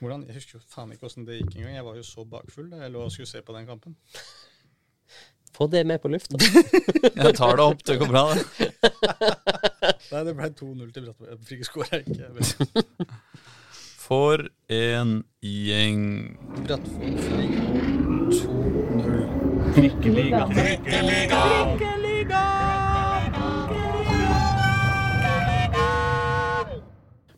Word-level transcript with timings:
hvordan, 0.00 0.26
Jeg 0.28 0.34
husker 0.36 0.52
jo 0.58 0.62
faen 0.68 0.92
ikke 0.92 1.06
åssen 1.08 1.26
det 1.26 1.34
gikk 1.40 1.52
engang. 1.56 1.74
Jeg 1.78 1.84
var 1.86 1.94
jo 1.96 2.02
så 2.06 2.24
bakfull 2.28 2.70
da 2.72 2.76
jeg 2.84 2.92
lå 2.92 3.00
og 3.06 3.12
skulle 3.14 3.30
se 3.30 3.38
på 3.42 3.52
den 3.56 3.66
kampen. 3.68 3.92
Få 5.56 5.64
det 5.72 5.82
med 5.86 5.98
på 6.02 6.08
lufta. 6.12 6.36
Jeg 7.16 7.34
tar 7.38 7.52
det 7.56 7.64
opp, 7.64 7.80
det 7.86 7.94
går 7.98 8.06
bra, 8.10 8.22
det. 8.36 8.44
Nei, 10.12 10.22
det 10.28 10.34
ble 10.36 10.48
2-0 10.58 10.90
til 10.92 11.02
Brattberg. 11.06 11.30
Jeg 11.30 11.38
fikk 11.48 11.60
skåra 11.64 11.96
ikke. 12.02 12.20
jeg. 12.20 12.28
For 14.06 14.36
en 14.68 15.24
gjeng. 15.40 16.36
Brattvoll 16.66 17.16
2-0. 18.36 19.56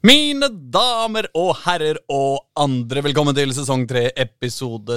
Mine 0.08 0.46
damer 0.72 1.26
og 1.36 1.50
herrer 1.66 1.98
og 2.08 2.38
andre, 2.56 3.02
velkommen 3.04 3.34
til 3.36 3.50
sesong 3.52 3.82
3, 3.90 4.06
episode 4.22 4.96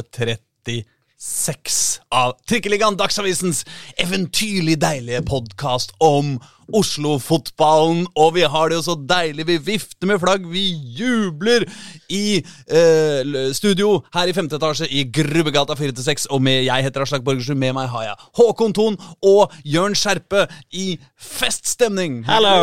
36 1.21 1.99
av 2.09 2.31
Trikkeligaen, 2.49 2.95
Dagsavisens 2.97 3.61
eventyrlig 4.01 4.79
deilige 4.81 5.21
podkast 5.29 5.93
om 6.01 6.39
Oslo-fotballen. 6.73 8.07
Og 8.17 8.31
vi 8.39 8.45
har 8.49 8.71
det 8.71 8.79
jo 8.79 8.85
så 8.87 8.95
deilig. 8.97 9.45
Vi 9.45 9.57
vifter 9.67 10.09
med 10.09 10.17
flagg, 10.23 10.47
vi 10.49 10.63
jubler 10.97 11.67
i 12.09 12.39
eh, 12.41 13.51
studio 13.53 13.99
her 14.15 14.31
i 14.31 14.33
femte 14.33 14.57
etasje 14.57 14.87
i 14.89 15.03
Grubbegata 15.13 15.77
4-6. 15.77 16.25
Og 16.33 16.41
med, 16.41 16.63
jeg 16.65 16.87
heter 16.87 17.05
Aslak 17.05 17.25
Borgersrud, 17.27 17.59
med 17.59 17.75
meg 17.77 17.91
har 17.93 18.07
jeg 18.07 18.29
Håkon 18.39 18.73
Thon 18.73 18.97
og 19.21 19.53
Jørn 19.61 19.93
Skjerpe 19.93 20.47
i 20.73 20.95
feststemning. 21.21 22.23
Hello! 22.25 22.57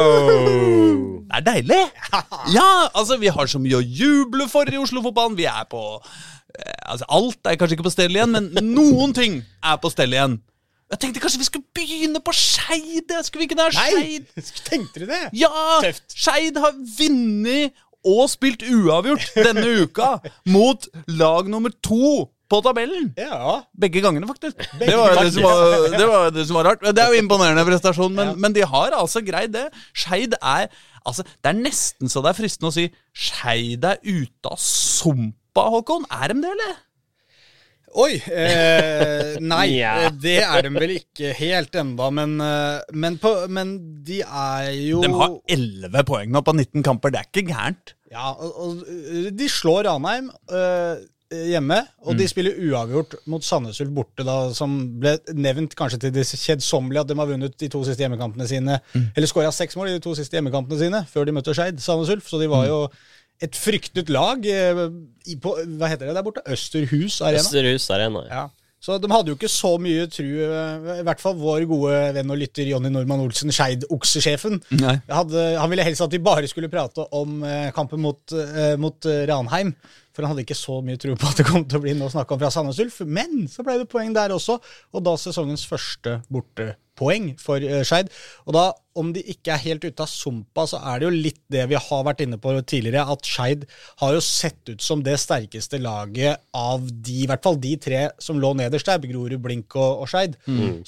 Det 1.28 1.38
er 1.38 1.46
deilig! 1.52 1.84
Ja, 2.48 2.88
altså, 2.96 3.18
vi 3.20 3.28
har 3.30 3.46
så 3.46 3.60
mye 3.60 3.78
å 3.78 3.84
juble 3.84 4.48
for 4.50 4.66
i 4.66 4.80
Oslo-fotballen. 4.80 5.36
Vi 5.38 5.46
er 5.46 5.66
på 5.70 5.82
Altså, 6.88 7.04
alt 7.12 7.48
er 7.48 7.58
kanskje 7.60 7.76
ikke 7.76 7.86
på 7.86 7.92
stell 7.94 8.14
igjen, 8.16 8.32
men 8.32 8.70
noen 8.74 9.12
ting 9.16 9.42
er 9.62 9.80
på 9.82 9.90
stell 9.92 10.14
igjen. 10.16 10.38
Jeg 10.88 11.02
tenkte 11.02 11.20
kanskje 11.20 11.42
vi 11.42 11.48
skulle 11.50 11.76
begynne 11.76 12.20
på 12.24 12.32
Skeid. 12.32 13.12
Skulle 13.26 13.42
vi 13.42 13.48
ikke 13.50 13.58
det? 13.58 13.68
Nei! 13.76 14.40
Tenkte 14.70 15.02
du 15.02 15.10
det? 15.10 15.20
Ja! 15.36 15.50
Skeid 16.14 16.56
har 16.56 16.72
vunnet 16.72 17.76
og 18.08 18.24
spilt 18.30 18.62
uavgjort 18.64 19.34
denne 19.36 19.66
uka 19.84 20.14
mot 20.48 20.86
lag 21.18 21.48
nummer 21.50 21.74
to 21.84 22.28
på 22.48 22.60
tabellen. 22.64 23.10
Ja. 23.20 23.58
Begge 23.76 24.00
gangene, 24.00 24.28
faktisk. 24.30 24.62
Det 24.80 24.94
var 24.96 25.18
det, 25.18 25.42
var, 25.44 25.88
det 25.92 26.06
var 26.08 26.30
det 26.32 26.46
som 26.48 26.56
var 26.56 26.70
rart. 26.70 26.86
Det 26.96 27.02
er 27.02 27.12
jo 27.12 27.20
imponerende 27.20 27.66
prestasjon, 27.68 28.14
men, 28.16 28.32
men 28.40 28.56
de 28.56 28.64
har 28.64 28.96
altså 28.96 29.20
greid 29.26 29.52
det. 29.52 29.66
Skeid 29.92 30.38
er 30.40 30.70
altså, 31.04 31.26
Det 31.26 31.52
er 31.52 31.58
nesten 31.58 32.08
så 32.08 32.24
det 32.24 32.32
er 32.32 32.38
fristende 32.38 32.72
å 32.72 32.76
si 32.78 32.86
Skeid 33.12 33.84
er 33.84 34.00
ute 34.06 34.54
av 34.54 34.56
sumpa, 35.58 35.70
Håkon. 35.74 36.06
Er 36.10 36.28
de 36.34 36.42
det, 36.42 36.52
eller? 36.54 36.76
Oi! 37.98 38.18
Eh, 38.28 39.38
nei, 39.40 39.80
eh, 39.88 40.08
det 40.20 40.36
er 40.44 40.62
de 40.66 40.72
vel 40.74 40.92
ikke 40.98 41.32
helt 41.38 41.74
enda, 41.80 42.10
men, 42.14 42.34
eh, 42.44 42.80
men, 42.92 43.16
på, 43.18 43.32
men 43.50 43.76
de 44.04 44.20
er 44.22 44.72
jo 44.90 45.00
De 45.02 45.12
har 45.16 45.38
11 45.48 46.04
poeng 46.08 46.30
nå 46.34 46.42
på 46.44 46.54
19 46.54 46.84
kamper. 46.84 47.14
Det 47.14 47.22
er 47.22 47.30
ikke 47.30 47.46
gærent. 47.48 47.94
Ja, 48.12 48.30
og, 48.32 48.58
og 48.60 49.32
de 49.36 49.48
slår 49.52 49.84
Ranheim 49.88 50.28
eh, 50.52 51.00
hjemme, 51.48 51.80
og 52.04 52.14
Mm. 52.14 52.18
de 52.22 52.26
spiller 52.30 52.60
uavgjort 52.70 53.18
mot 53.28 53.44
Sandnes 53.44 53.80
Ulf 53.84 53.90
borte, 53.92 54.24
da, 54.24 54.36
som 54.56 54.78
ble 55.00 55.18
nevnt 55.36 55.74
kanskje 55.76 55.98
til 56.06 56.12
det 56.14 56.24
kjedsommelige 56.24 57.02
at 57.04 57.10
de 57.10 57.16
har 57.18 57.28
vunnet 57.28 57.56
de 57.60 57.68
to 57.68 57.82
siste 57.84 58.00
hjemmekampene 58.04 58.46
sine, 58.48 58.78
Mm. 58.94 59.10
eller 59.16 59.28
skåra 59.28 59.50
seks 59.52 59.76
mål 59.76 59.90
i 59.90 59.96
de 59.98 60.04
to 60.06 60.14
siste 60.16 60.36
hjemmekampene 60.38 60.78
sine, 60.80 61.02
før 61.10 61.26
de 61.28 61.34
møtte 61.36 61.52
Skeid, 61.56 61.80
Sandnes 61.84 62.08
Ulf. 62.14 62.28
Så 62.32 62.40
de 62.40 62.48
Mm. 62.48 62.54
var 62.56 62.64
jo 62.70 62.78
et 63.44 63.58
fryktet 63.58 64.10
lag 64.10 64.46
eh, 64.46 64.84
på 65.42 65.56
Hva 65.78 65.90
heter 65.90 66.10
det 66.10 66.16
der 66.16 66.24
borte? 66.26 66.42
Østerhus 66.50 67.20
Arena. 67.22 67.42
Østerhus 67.44 67.90
Arena. 67.94 68.24
Ja. 68.26 68.40
Ja. 68.42 68.46
Så 68.78 68.94
de 69.02 69.08
hadde 69.10 69.32
jo 69.32 69.34
ikke 69.34 69.50
så 69.50 69.72
mye 69.82 70.04
tru, 70.06 70.26
eh, 70.46 70.90
i 71.00 71.04
hvert 71.06 71.22
fall 71.22 71.34
vår 71.38 71.64
gode 71.66 71.96
venn 72.14 72.30
og 72.30 72.38
lytter 72.38 72.68
Jonny 72.70 72.92
Normann 72.94 73.24
Olsen, 73.24 73.50
Skeid-oksesjefen. 73.54 74.60
Han 75.10 75.72
ville 75.72 75.86
helst 75.86 76.04
at 76.04 76.14
vi 76.14 76.20
bare 76.22 76.46
skulle 76.50 76.70
prate 76.70 77.06
om 77.18 77.40
eh, 77.42 77.72
kampen 77.74 78.02
mot, 78.02 78.36
mot 78.78 79.08
Ranheim. 79.30 79.74
For 80.14 80.26
han 80.26 80.32
hadde 80.32 80.42
ikke 80.46 80.58
så 80.58 80.80
mye 80.82 80.98
tro 80.98 81.14
på 81.18 81.26
at 81.30 81.38
det 81.38 81.46
kom 81.46 81.62
til 81.66 81.78
å 81.78 81.82
bli 81.82 81.94
noe 81.98 82.10
snakk 82.10 82.30
om 82.34 82.38
fra 82.40 82.50
Sandnes 82.54 82.78
Ulf. 82.82 83.00
Men 83.06 83.46
så 83.50 83.66
ble 83.66 83.80
det 83.82 83.90
poeng 83.90 84.14
der 84.14 84.34
også, 84.34 84.58
og 84.94 85.04
da 85.06 85.14
sesongens 85.18 85.66
første 85.66 86.16
bortepoeng 86.30 87.32
for 87.42 87.62
Skeid. 87.86 88.10
Og 88.46 88.54
da, 88.56 88.64
om 88.98 89.12
de 89.14 89.22
ikke 89.32 89.54
er 89.54 89.62
helt 89.62 89.86
ute 89.86 90.04
av 90.04 90.10
sumpa, 90.10 90.64
så 90.68 90.80
er 90.90 91.00
det 91.00 91.08
jo 91.08 91.22
litt 91.26 91.40
det 91.52 91.64
vi 91.70 91.78
har 91.78 92.04
vært 92.06 92.22
inne 92.24 92.38
på 92.42 92.52
tidligere, 92.60 93.06
at 93.14 93.26
Skeid 93.28 93.64
har 94.02 94.14
jo 94.16 94.22
sett 94.24 94.72
ut 94.72 94.84
som 94.84 95.02
det 95.06 95.16
sterkeste 95.22 95.80
laget 95.82 96.42
av 96.56 96.84
de, 96.88 97.22
i 97.22 97.28
hvert 97.30 97.44
fall 97.44 97.58
de 97.62 97.74
tre 97.80 98.04
som 98.22 98.40
lå 98.42 98.52
nederst 98.58 98.90
der, 98.90 99.02
Grorud, 99.08 99.38
Blink 99.44 99.76
og, 99.78 100.04
og 100.04 100.10
Skeid. 100.10 100.38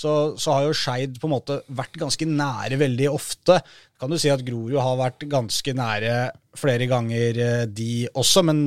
Så, 0.00 0.15
så 0.41 0.56
har 0.56 0.69
jo 0.69 0.76
Skeid 0.76 1.21
på 1.21 1.31
en 1.31 1.37
måte 1.37 1.60
vært 1.81 1.98
ganske 2.00 2.28
nære 2.28 2.81
veldig 2.81 3.10
ofte. 3.12 3.60
Kan 4.00 4.12
du 4.12 4.19
si 4.21 4.32
at 4.32 4.44
Grorud 4.47 4.78
har 4.81 5.00
vært 5.00 5.28
ganske 5.31 5.77
nære 5.77 6.16
flere 6.59 6.88
ganger, 6.91 7.44
eh, 7.44 7.69
de 7.71 7.92
også, 8.19 8.42
men 8.47 8.65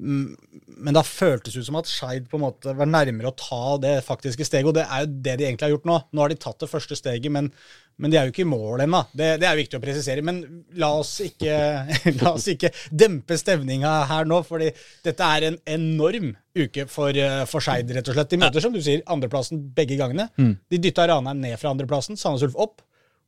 Mm, 0.00 0.32
men 0.80 0.96
da 0.96 1.02
føltes 1.04 1.20
føltes 1.20 1.56
ut 1.60 1.66
som 1.66 1.76
at 1.80 1.88
Skeid 1.90 2.28
på 2.30 2.38
en 2.38 2.46
måte 2.46 2.72
var 2.76 2.88
nærmere 2.88 3.30
å 3.30 3.36
ta 3.36 3.76
det 3.82 3.98
faktiske 4.06 4.46
steget, 4.48 4.70
og 4.70 4.76
det 4.78 4.86
er 4.86 5.04
jo 5.04 5.10
det 5.26 5.34
de 5.38 5.46
egentlig 5.46 5.66
har 5.66 5.74
gjort 5.74 5.88
nå. 5.90 5.98
Nå 6.12 6.24
har 6.24 6.32
de 6.32 6.38
tatt 6.40 6.62
det 6.62 6.70
første 6.70 6.96
steget, 6.96 7.28
men, 7.32 7.50
men 8.00 8.12
de 8.12 8.18
er 8.18 8.26
jo 8.26 8.32
ikke 8.32 8.44
i 8.46 8.48
mål 8.48 8.84
ennå. 8.86 9.02
Det, 9.12 9.28
det 9.42 9.48
er 9.48 9.58
viktig 9.58 9.78
å 9.78 9.82
presisere. 9.82 10.24
Men 10.26 10.40
la 10.80 10.90
oss 10.98 11.12
ikke, 11.24 11.56
la 12.20 12.32
oss 12.32 12.48
ikke 12.52 12.72
dempe 12.90 13.36
stemninga 13.40 13.92
her 14.10 14.28
nå, 14.28 14.40
fordi 14.46 14.70
dette 15.04 15.30
er 15.36 15.50
en 15.50 15.58
enorm 15.76 16.32
uke 16.56 16.86
for, 16.90 17.14
eh, 17.14 17.44
for 17.50 17.64
Skeid, 17.64 17.92
rett 17.96 18.08
og 18.10 18.16
slett. 18.16 18.32
De 18.32 18.40
møter, 18.40 18.64
som 18.64 18.74
du 18.74 18.80
sier, 18.84 19.04
andreplassen 19.10 19.62
begge 19.76 20.00
gangene. 20.00 20.30
De 20.72 20.80
dytta 20.82 21.06
Ranheim 21.10 21.44
ned 21.44 21.60
fra 21.60 21.74
andreplassen, 21.74 22.18
Sandnes 22.20 22.48
Ulf 22.48 22.58
opp, 22.60 22.80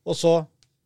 og 0.08 0.18
så 0.18 0.34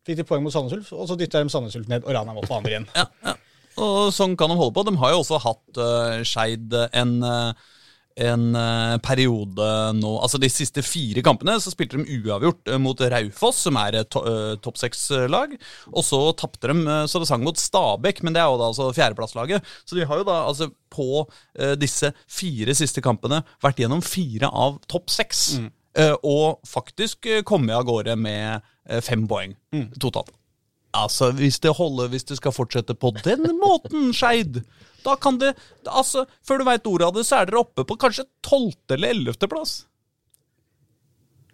fikk 0.07 0.21
de 0.21 0.27
poeng 0.27 0.43
mot 0.45 0.53
Sandnes 0.53 0.75
Ulf, 0.77 0.93
og 0.95 1.07
så 1.09 1.17
dytta 1.19 1.41
de 1.43 1.53
Sandnes 1.53 1.75
Ulf 1.79 1.89
ned, 1.91 2.05
og 2.05 2.15
Ranheim 2.15 2.39
opp 2.43 2.49
på 2.51 2.59
andre 2.59 2.75
igjen. 2.75 2.89
Ja, 2.97 3.07
ja. 3.25 3.37
Og 3.77 4.09
sånn 4.15 4.33
kan 4.37 4.49
de 4.49 4.57
holde 4.57 4.73
på. 4.73 4.83
De 4.87 4.95
har 4.97 5.13
jo 5.13 5.21
også 5.21 5.37
hatt 5.43 5.79
uh, 5.79 6.23
Skeid 6.25 6.73
en, 6.97 7.11
eh, 7.21 7.67
en 8.17 8.55
eh, 8.57 8.95
periode 9.05 9.67
nå 9.97 10.11
Altså 10.23 10.39
De 10.41 10.49
siste 10.51 10.81
fire 10.85 11.21
kampene 11.25 11.57
så 11.61 11.71
spilte 11.73 11.99
de 11.99 12.17
uavgjort 12.17 12.71
eh, 12.71 12.79
mot 12.81 13.01
Raufoss, 13.13 13.61
som 13.67 13.77
er 13.81 13.99
to, 14.09 14.23
eh, 14.25 14.55
topp 14.63 14.79
seks-lag. 14.81 15.53
Og 15.93 16.05
så 16.05 16.19
tapte 16.39 16.71
de 16.71 16.97
så 17.09 17.21
det 17.21 17.29
sang 17.29 17.45
mot 17.45 17.57
Stabæk, 17.57 18.23
men 18.25 18.35
det 18.35 18.41
er 18.41 18.49
jo 18.49 18.59
da 18.59 18.71
altså 18.71 18.89
fjerdeplasslaget. 18.95 19.65
Så 19.85 19.97
de 19.97 20.07
har 20.07 20.21
jo 20.21 20.27
da 20.27 20.39
altså 20.47 20.71
på 20.93 21.27
disse 21.77 22.09
fire 22.31 22.73
siste 22.77 23.03
kampene 23.03 23.41
vært 23.63 23.81
gjennom 23.81 24.01
fire 24.05 24.49
av 24.49 24.79
topp 24.89 25.11
seks. 25.13 25.43
Eh, 25.97 26.15
og 26.23 26.63
faktisk 26.67 27.27
kommet 27.45 27.75
av 27.77 27.85
gårde 27.87 28.15
med 28.17 28.65
fem 29.03 29.25
poeng 29.29 29.53
totalt. 29.99 30.31
Altså, 30.95 31.31
hvis 31.35 31.59
det 31.61 31.75
holder, 31.77 32.07
hvis 32.09 32.25
det 32.29 32.39
skal 32.39 32.55
fortsette 32.55 32.95
på 32.97 33.11
den 33.19 33.43
måten, 33.59 34.13
Skeid, 34.15 34.61
da 35.07 35.17
kan 35.19 35.39
det 35.41 35.53
Altså, 35.87 36.25
før 36.45 36.61
du 36.61 36.67
veit 36.67 36.89
ordet 36.89 37.07
av 37.07 37.15
det, 37.15 37.27
så 37.27 37.39
er 37.39 37.49
dere 37.49 37.61
oppe 37.63 37.85
på 37.87 37.95
kanskje 37.99 38.27
tolvte 38.45 38.97
eller 38.97 39.15
ellevte 39.15 39.49
plass. 39.51 39.79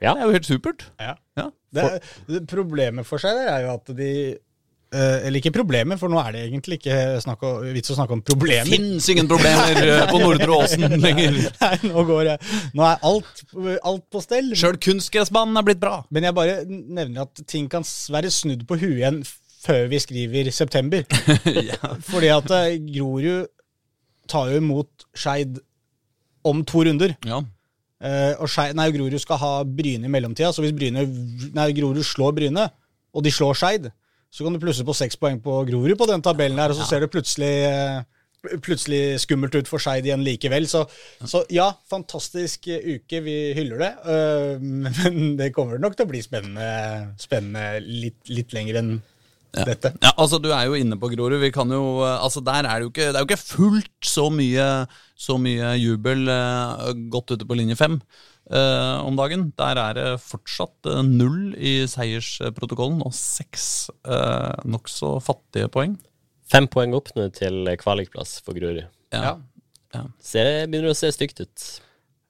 Ja. 0.03 0.13
Det 0.13 0.23
er 0.23 0.25
jo 0.25 0.37
helt 0.37 0.47
supert. 0.49 0.87
Ja. 0.99 1.13
Ja. 1.39 1.51
For... 1.73 1.99
det 2.29 2.41
Problemet 2.49 3.07
for 3.07 3.21
seg 3.21 3.37
der 3.37 3.51
er 3.53 3.63
jo 3.65 3.75
at 3.77 3.91
de 3.97 4.09
eh, 4.33 5.25
Eller 5.25 5.39
ikke 5.39 5.53
problemet, 5.55 5.97
for 6.01 6.11
nå 6.11 6.19
er 6.21 6.35
det 6.35 6.41
egentlig 6.47 6.77
ikke 6.81 6.97
snakk 7.23 7.45
om, 7.47 7.63
vits 7.73 7.93
å 7.93 7.97
snakke 7.97 8.17
om 8.17 8.23
problemer. 8.25 8.69
Fins 8.69 9.07
ingen 9.13 9.29
problemer 9.31 9.79
eh, 9.85 10.03
på 10.11 10.19
Nordre 10.21 10.57
Åsen 10.57 10.97
lenger. 11.01 11.39
Nei, 11.63 11.75
nå, 11.87 12.05
går 12.09 12.33
jeg, 12.33 12.51
nå 12.77 12.87
er 12.89 13.07
alt, 13.09 13.45
alt 13.79 14.05
på 14.11 14.23
stell. 14.25 14.51
Sjøl 14.59 14.81
kunstgressbanen 14.83 15.61
er 15.61 15.69
blitt 15.69 15.81
bra. 15.83 16.01
Men 16.13 16.29
jeg 16.29 16.37
bare 16.41 16.59
nevner 16.67 17.25
at 17.25 17.45
ting 17.49 17.71
kan 17.71 17.87
være 18.17 18.33
snudd 18.33 18.67
på 18.69 18.81
huet 18.81 18.99
igjen 18.99 19.23
før 19.63 19.88
vi 19.91 20.00
skriver 20.03 20.51
september. 20.51 21.06
Fordi 22.12 22.31
at 22.34 22.53
eh, 22.57 22.78
Grorud 22.94 23.50
tar 24.29 24.51
jo 24.51 24.62
imot 24.62 25.07
Skeid 25.15 25.60
om 26.48 26.63
to 26.68 26.83
runder. 26.88 27.15
Ja. 27.27 27.42
Eh, 28.04 28.33
og 28.38 28.50
Scheid, 28.51 28.75
nei, 28.77 28.89
Grorud 28.95 29.19
skal 29.24 29.39
ha 29.39 29.51
Bryne 29.63 30.10
i 30.10 30.12
mellomtida, 30.12 30.51
så 30.51 30.63
hvis 30.63 30.75
Bryne, 30.75 31.06
nei, 31.56 31.68
Grorud 31.77 32.04
slår 32.07 32.36
Bryne, 32.36 32.68
og 33.13 33.24
de 33.24 33.31
slår 33.31 33.60
Skeid, 33.60 33.92
så 34.33 34.44
kan 34.44 34.56
du 34.56 34.60
plusse 34.60 34.83
på 34.86 34.95
seks 34.98 35.19
poeng 35.19 35.38
på 35.44 35.62
Grorud 35.69 35.95
på 36.00 36.09
den 36.09 36.24
tabellen 36.25 36.59
her, 36.59 36.74
og 36.74 36.80
så 36.80 36.89
ser 36.89 37.04
det 37.04 37.12
plutselig 37.13 37.54
eh, 37.69 38.01
plutselig 38.63 39.21
skummelt 39.24 39.56
ut 39.56 39.69
for 39.71 39.80
Skeid 39.80 40.07
igjen 40.07 40.24
likevel. 40.25 40.68
Så, 40.68 40.83
så 41.24 41.44
ja, 41.54 41.69
fantastisk 41.89 42.68
eh, 42.68 42.98
uke. 42.98 43.21
Vi 43.24 43.38
hyller 43.56 43.83
det. 43.86 43.92
Uh, 44.04 44.59
men 45.00 45.38
det 45.39 45.54
kommer 45.56 45.80
nok 45.80 45.95
til 45.95 46.07
å 46.07 46.12
bli 46.12 46.24
spennende, 46.25 47.13
spennende 47.21 47.80
litt, 47.86 48.19
litt 48.31 48.56
lenger 48.56 48.81
enn 48.81 48.94
dette. 49.53 49.91
Ja, 50.01 50.11
altså 50.17 50.39
Du 50.41 50.50
er 50.51 50.65
jo 50.65 50.77
inne 50.79 50.97
på 51.00 51.09
Grorud. 51.13 51.39
Vi 51.41 51.51
kan 51.53 51.69
jo, 51.71 52.01
eh, 52.01 52.17
altså 52.25 52.41
der 52.45 52.65
er 52.65 52.79
Det 52.81 52.88
jo 52.88 52.91
ikke 52.94 53.09
Det 53.11 53.15
er 53.15 53.23
jo 53.23 53.29
ikke 53.29 53.41
fullt 53.44 54.09
så 54.09 54.27
mye 54.33 54.67
Så 55.15 55.38
mye 55.41 55.75
jubel 55.77 56.27
eh, 56.33 56.94
godt 57.13 57.35
ute 57.35 57.45
på 57.45 57.57
linje 57.59 57.77
fem 57.79 58.00
eh, 58.50 58.97
om 59.05 59.15
dagen. 59.19 59.51
Der 59.59 59.79
er 59.83 59.94
det 60.00 60.07
fortsatt 60.25 60.89
eh, 60.89 61.03
null 61.05 61.53
i 61.55 61.75
seiersprotokollen 61.88 63.03
og 63.05 63.13
seks 63.15 63.88
uh, 64.09 64.57
nokså 64.65 65.15
fattige 65.23 65.69
poeng. 65.71 65.95
Fem 66.51 66.67
poeng 66.67 66.94
opp 66.97 67.13
nå 67.15 67.29
til 67.38 67.69
kvalikplass 67.79 68.39
for 68.44 68.57
Grorud. 68.57 68.83
Ja. 69.13 69.38
Ja. 69.94 70.03
Ser- 70.19 70.67
Begynner 70.67 70.91
å 70.91 70.97
se 70.97 71.11
stygt 71.13 71.39
ut. 71.45 71.67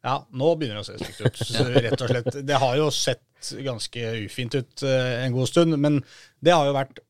Ja, 0.03 0.17
nå 0.35 0.51
begynner 0.59 0.81
det 0.81 0.83
å 0.83 0.89
se 0.91 0.99
stygt 0.99 1.23
ut. 1.23 1.41
Så 1.55 1.65
rett 1.71 1.95
og 2.01 2.11
slett. 2.11 2.37
Det 2.45 2.59
har 2.59 2.75
jo 2.77 2.89
sett 2.93 3.53
ganske 3.63 4.13
ufint 4.23 4.55
ut 4.55 4.83
eh, 4.87 5.23
en 5.25 5.35
god 5.35 5.49
stund, 5.49 5.77
men 5.79 6.01
det 6.43 6.53
har 6.55 6.67
jo 6.67 6.75
vært 6.75 7.01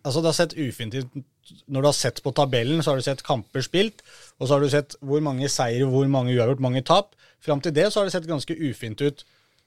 Altså, 0.00 0.22
det 0.22 0.30
har 0.30 0.38
sett 0.38 0.56
ufint 0.56 0.96
ut 0.96 1.20
når 1.66 1.82
du 1.82 1.88
har 1.88 1.96
sett 1.96 2.20
på 2.22 2.32
tabellen, 2.36 2.82
så 2.82 2.92
har 2.92 3.00
du 3.00 3.04
sett 3.04 3.24
kamper 3.26 3.64
spilt, 3.64 4.04
og 4.38 4.46
så 4.46 4.54
har 4.54 4.62
du 4.62 4.70
sett 4.70 4.94
hvor 5.02 5.22
mange 5.24 5.48
seire, 5.50 5.88
hvor 5.90 6.06
mange 6.10 6.34
uavgjort, 6.36 6.62
mange 6.62 6.82
tap. 6.86 7.16
Fram 7.42 7.62
til 7.64 7.74
det 7.74 7.88
så 7.90 8.00
har 8.00 8.08
det 8.08 8.14
sett 8.14 8.28
ganske 8.28 8.54
ufint 8.54 9.02
ut. 9.02 9.24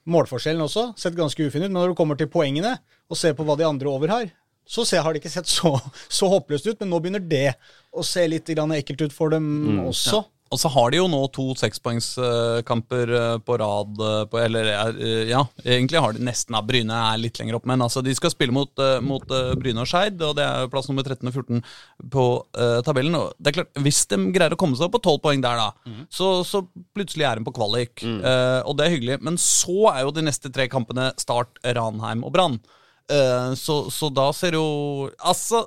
Målforskjellen 0.10 0.64
også 0.64 0.90
sett 1.00 1.18
ganske 1.18 1.44
ufint 1.44 1.66
ut, 1.66 1.70
men 1.70 1.80
når 1.80 1.92
du 1.92 1.98
kommer 2.00 2.20
til 2.20 2.32
poengene 2.32 2.78
og 3.10 3.20
ser 3.20 3.36
på 3.38 3.46
hva 3.48 3.58
de 3.60 3.68
andre 3.68 3.92
over 3.92 4.14
har, 4.14 4.32
så 4.64 4.86
ser, 4.88 5.04
har 5.04 5.12
det 5.12 5.20
ikke 5.20 5.34
sett 5.34 5.50
så, 5.52 5.74
så 6.08 6.30
håpløst 6.32 6.70
ut, 6.70 6.80
men 6.80 6.94
nå 6.94 7.02
begynner 7.04 7.24
det 7.24 7.58
å 7.92 8.04
se 8.08 8.24
litt 8.32 8.48
grann 8.56 8.72
ekkelt 8.78 9.10
ut 9.10 9.16
for 9.16 9.34
dem 9.34 9.46
også. 9.90 10.24
Og 10.54 10.60
så 10.62 10.70
har 10.70 10.94
de 10.94 11.00
jo 11.00 11.08
nå 11.10 11.20
to 11.34 11.48
sekspoengskamper 11.58 13.14
eh, 13.18 13.38
på 13.44 13.58
rad 13.60 14.04
eh, 14.08 14.20
på, 14.30 14.40
Eller 14.44 14.70
eh, 14.72 15.24
ja, 15.32 15.42
egentlig 15.66 16.02
har 16.04 16.14
de 16.14 16.26
nesten 16.28 16.58
av 16.58 16.68
Bryne 16.70 17.00
er 17.10 17.22
litt 17.22 17.40
lenger 17.42 17.58
opp, 17.58 17.68
men 17.70 17.82
altså 17.84 18.04
de 18.06 18.14
skal 18.16 18.32
spille 18.34 18.54
mot, 18.56 18.70
mot 19.04 19.26
Bryne 19.60 19.82
og 19.82 19.90
Skeid, 19.90 20.22
og 20.22 20.38
det 20.38 20.46
er 20.46 20.70
plass 20.72 20.90
nummer 20.90 21.06
13 21.06 21.28
og 21.30 21.34
14 21.34 21.64
på 22.14 22.26
uh, 22.58 22.80
tabellen. 22.86 23.16
Og 23.18 23.34
det 23.38 23.52
er 23.52 23.58
klart, 23.60 23.82
Hvis 23.86 24.04
de 24.12 24.20
greier 24.36 24.56
å 24.56 24.60
komme 24.60 24.78
seg 24.78 24.88
opp 24.88 24.96
på 24.98 25.04
12 25.04 25.20
poeng 25.24 25.44
der, 25.44 25.60
da, 25.60 25.98
så, 26.14 26.30
så 26.48 26.64
plutselig 26.96 27.28
er 27.28 27.40
de 27.40 27.48
på 27.48 27.56
kvalik. 27.56 28.04
Eh, 28.04 28.60
og 28.68 28.78
det 28.78 28.86
er 28.86 28.96
hyggelig. 28.96 29.20
Men 29.26 29.40
så 29.42 29.90
er 29.94 30.04
jo 30.06 30.16
de 30.16 30.26
neste 30.26 30.52
tre 30.54 30.68
kampene 30.72 31.12
Start, 31.22 31.60
Ranheim 31.64 32.24
og 32.26 32.34
Brann. 32.36 32.60
Uh, 33.12 33.52
så, 33.60 33.84
så 33.92 34.08
da 34.16 34.30
ser 34.32 34.56
jo 34.56 35.10
Altså 35.28 35.66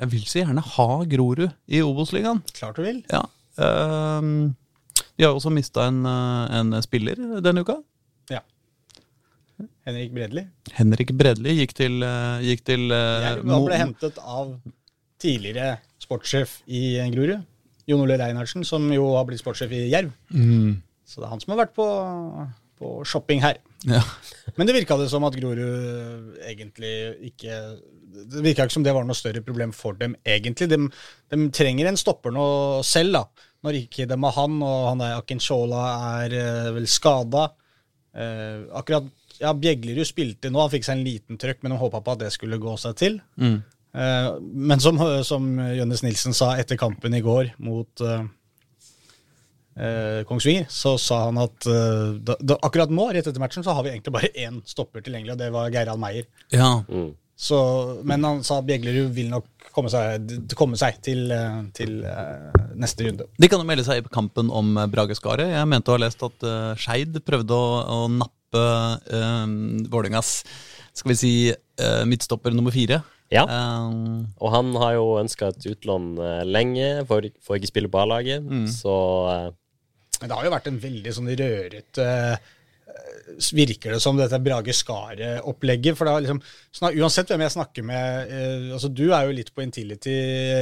Jeg 0.00 0.10
vil 0.10 0.24
så 0.26 0.40
gjerne 0.42 0.62
ha 0.74 0.86
Grorud 1.06 1.48
i 1.70 1.80
Obos-ligaen. 1.84 2.40
Klart 2.56 2.76
du 2.80 2.82
vil. 2.82 3.02
Ja. 3.12 3.22
ehm, 3.62 4.54
de 5.14 5.24
har 5.26 5.34
også 5.36 5.52
mista 5.54 5.86
en, 5.86 6.00
eh, 6.06 6.56
en 6.58 6.74
spiller 6.82 7.20
denne 7.44 7.62
uka. 7.62 7.76
Ja. 8.32 8.40
Henrik 9.86 10.12
Bredli. 10.16 10.42
Henrik 10.74 11.12
Bredli 11.16 11.54
gikk 11.60 11.74
til, 11.78 12.02
eh, 12.02 12.40
gikk 12.42 12.64
til 12.66 12.90
eh, 12.90 13.36
Mo- 13.46 13.64
ble 13.68 13.78
hentet 13.78 14.18
av 14.18 14.56
tidligere 15.22 15.78
sportssjef 16.02 16.62
i 16.66 16.96
Grorud, 17.14 17.44
Jon 17.86 18.00
Ole 18.02 18.18
Reinhardsen, 18.18 18.64
som 18.66 18.90
jo 18.92 19.12
har 19.14 19.24
blitt 19.28 19.40
sportssjef 19.40 19.70
i 19.72 19.84
Jerv. 19.92 20.10
Mm. 20.32 20.82
Så 21.06 21.20
det 21.20 21.26
er 21.28 21.32
han 21.36 21.40
som 21.40 21.52
har 21.54 21.66
vært 21.66 21.74
på, 21.76 21.86
på 22.80 23.04
shopping 23.06 23.40
her. 23.44 23.58
Ja. 23.84 24.00
Men 24.56 24.66
det 24.66 24.74
virka 24.74 24.96
det 24.98 25.10
som 25.12 25.24
at 25.28 25.36
Grorud 25.36 26.34
egentlig 26.48 26.94
ikke 27.30 27.58
Det 28.14 28.44
virka 28.44 28.66
ikke 28.66 28.76
som 28.76 28.86
det 28.86 28.94
var 28.94 29.06
noe 29.06 29.18
større 29.18 29.42
problem 29.44 29.72
for 29.74 29.98
dem, 29.98 30.14
egentlig. 30.26 30.68
De, 30.70 30.78
de 31.34 31.48
trenger 31.54 31.90
en 31.90 31.98
stopper 31.98 32.34
nå 32.34 32.46
selv, 32.86 33.18
da. 33.18 33.50
Når 33.64 33.80
ikke 33.80 34.06
de 34.10 34.18
har 34.20 34.36
han, 34.36 34.56
og 34.62 34.88
han 34.90 35.02
der 35.02 35.18
Akinshola 35.18 35.82
er 36.22 36.36
uh, 36.36 36.72
vel 36.76 36.88
skada. 36.90 37.48
Uh, 38.14 38.70
akkurat 38.78 39.08
ja, 39.40 39.50
Bjeglerud 39.56 40.06
spilte 40.06 40.52
nå, 40.52 40.60
han 40.62 40.72
fikk 40.72 40.86
seg 40.86 40.98
en 40.98 41.06
liten 41.06 41.40
trøkk, 41.40 41.62
men 41.64 41.74
de 41.74 41.80
håpa 41.80 42.02
på 42.04 42.14
at 42.14 42.26
det 42.26 42.32
skulle 42.34 42.60
gå 42.62 42.76
seg 42.80 42.98
til. 43.00 43.18
Mm. 43.40 43.58
Uh, 43.94 44.30
men 44.40 44.82
som, 44.82 45.00
som 45.26 45.50
Jønnes 45.74 46.04
Nilsen 46.06 46.36
sa 46.36 46.54
etter 46.60 46.78
kampen 46.78 47.14
i 47.16 47.22
går 47.24 47.54
mot 47.62 48.04
eh, 48.04 48.24
eh, 49.76 50.22
Kongsvinger, 50.28 50.66
så 50.68 50.96
sa 50.98 51.24
han 51.26 51.38
at 51.42 51.66
eh, 51.66 52.14
da, 52.20 52.36
da, 52.40 52.58
akkurat 52.66 52.92
nå, 52.92 53.08
rett 53.14 53.26
etter 53.26 53.42
matchen, 53.42 53.66
så 53.66 53.74
har 53.76 53.86
vi 53.86 53.94
egentlig 53.94 54.14
bare 54.14 54.32
én 54.46 54.60
stopper 54.68 55.04
tilgjengelig, 55.04 55.34
og 55.36 55.42
det 55.42 55.50
var 55.54 55.74
Geirald 55.74 56.02
Meyer. 56.02 56.30
ja. 56.54 56.72
Mm. 56.88 57.12
Så, 57.34 57.58
men 58.06 58.22
han 58.24 58.44
sa 58.46 58.60
at 58.60 58.66
Bjeglerud 58.68 59.10
vil 59.16 59.32
nok 59.32 59.48
komme 59.74 59.90
seg, 59.90 60.28
komme 60.54 60.78
seg 60.78 61.00
til, 61.02 61.32
til 61.74 61.96
eh, 62.06 62.60
neste 62.78 63.08
runde. 63.08 63.26
De 63.42 63.48
kan 63.50 63.58
jo 63.58 63.66
melde 63.66 63.86
seg 63.86 63.98
i 63.98 64.12
kampen 64.14 64.52
om 64.54 64.76
eh, 64.78 64.86
Brage 64.92 65.16
Skaret. 65.18 65.50
Jeg 65.50 65.70
mente 65.70 65.90
å 65.90 65.96
ha 65.96 66.04
lest 66.04 66.22
at 66.22 66.46
uh, 66.46 66.76
Skeid 66.78 67.18
prøvde 67.26 67.58
å, 67.58 67.80
å 67.82 67.98
nappe 68.12 68.62
uh, 68.62 69.48
Vålerengas 69.90 70.36
skal 70.94 71.10
vi 71.10 71.18
si 71.18 71.34
uh, 71.50 72.04
midtstopper 72.06 72.54
nummer 72.54 72.74
fire. 72.74 73.00
Ja. 73.34 73.42
um, 73.50 74.28
Og 74.38 74.52
han 74.54 74.70
har 74.78 74.94
jo 74.94 75.06
ønska 75.18 75.48
et 75.50 75.64
utlån 75.72 76.12
lenge, 76.46 77.02
får, 77.08 77.32
får 77.42 77.58
ikke 77.58 77.70
spille 77.72 77.90
på 77.90 77.98
A-laget. 78.04 78.46
Så 78.70 78.94
uh, 79.26 79.48
Men 80.20 80.30
det 80.30 80.36
har 80.38 80.46
jo 80.46 80.52
vært 80.54 80.68
en 80.70 80.78
veldig 80.84 81.14
sånn 81.16 81.32
rørete 81.34 82.04
eh, 82.04 82.52
Virker 83.54 83.94
det 83.94 84.00
som 84.02 84.16
dette 84.18 84.38
Brage 84.42 84.74
Skaret-opplegget. 84.76 85.96
For 85.98 86.10
har 86.10 86.22
liksom, 86.24 86.40
Uansett 86.94 87.30
hvem 87.30 87.44
jeg 87.44 87.54
snakker 87.54 87.86
med 87.86 88.32
eh, 88.32 88.66
altså 88.74 88.90
Du 88.92 89.04
er 89.06 89.28
jo 89.28 89.36
litt 89.36 89.52
på 89.54 89.64
Intility, 89.64 90.14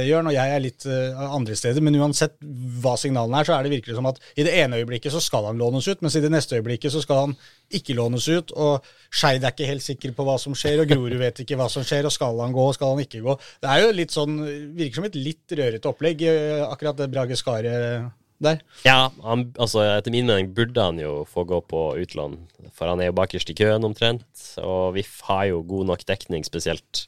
Jørn, 0.07 0.29
og 0.29 0.35
jeg 0.35 0.53
er 0.53 0.63
litt 0.63 0.87
eh, 0.89 1.23
andre 1.25 1.57
steder. 1.57 1.83
Men 1.85 1.99
uansett 2.01 2.37
hva 2.83 2.95
signalene 2.99 3.41
er, 3.41 3.49
så 3.49 3.57
er 3.57 3.65
det 3.65 3.73
virkelig 3.75 3.97
som 3.97 4.09
at 4.09 4.21
i 4.37 4.47
det 4.47 4.55
ene 4.63 4.81
øyeblikket 4.81 5.13
så 5.13 5.21
skal 5.23 5.49
han 5.49 5.61
lånes 5.61 5.87
ut, 5.89 6.01
mens 6.05 6.17
i 6.17 6.23
det 6.23 6.31
neste 6.33 6.59
øyeblikket 6.59 6.93
så 6.93 7.03
skal 7.03 7.23
han 7.25 7.37
ikke 7.73 7.97
lånes 7.97 8.29
ut. 8.31 8.55
Og 8.55 8.89
Skeid 9.13 9.43
er 9.43 9.53
ikke 9.53 9.69
helt 9.69 9.85
sikker 9.85 10.15
på 10.17 10.27
hva 10.27 10.39
som 10.41 10.57
skjer, 10.57 10.83
og 10.83 10.89
Grorud 10.89 11.19
vet 11.21 11.43
ikke 11.43 11.59
hva 11.59 11.69
som 11.71 11.85
skjer. 11.85 12.07
Og 12.09 12.15
skal 12.15 12.41
han 12.43 12.55
gå, 12.55 12.67
og 12.71 12.75
skal 12.77 12.95
han 12.95 13.05
ikke 13.05 13.23
gå? 13.25 13.37
Det 13.63 13.71
er 13.71 13.85
jo 13.85 13.93
litt 13.99 14.15
sånn, 14.15 14.41
virker 14.77 15.01
som 15.01 15.07
et 15.11 15.19
litt 15.19 15.57
rørete 15.59 15.89
opplegg, 15.89 16.27
eh, 16.29 16.65
akkurat 16.67 17.01
det 17.01 17.11
Brage 17.13 17.39
Skaret 17.39 18.11
der. 18.45 18.61
ja, 18.85 19.09
han, 19.25 19.47
altså, 19.61 19.83
etter 19.85 20.13
min 20.13 20.29
mening 20.29 20.51
burde 20.55 20.85
han 20.85 20.99
jo 21.01 21.23
få 21.29 21.45
gå 21.49 21.59
på 21.69 21.83
utlån, 22.03 22.37
for 22.75 22.91
han 22.91 23.01
er 23.01 23.11
jo 23.11 23.17
bakerst 23.17 23.51
i 23.53 23.57
køen 23.57 23.87
omtrent. 23.87 24.25
Og 24.61 24.93
VIF 24.97 25.21
har 25.29 25.47
jo 25.51 25.63
god 25.67 25.91
nok 25.93 26.05
dekning, 26.09 26.45
spesielt 26.47 27.07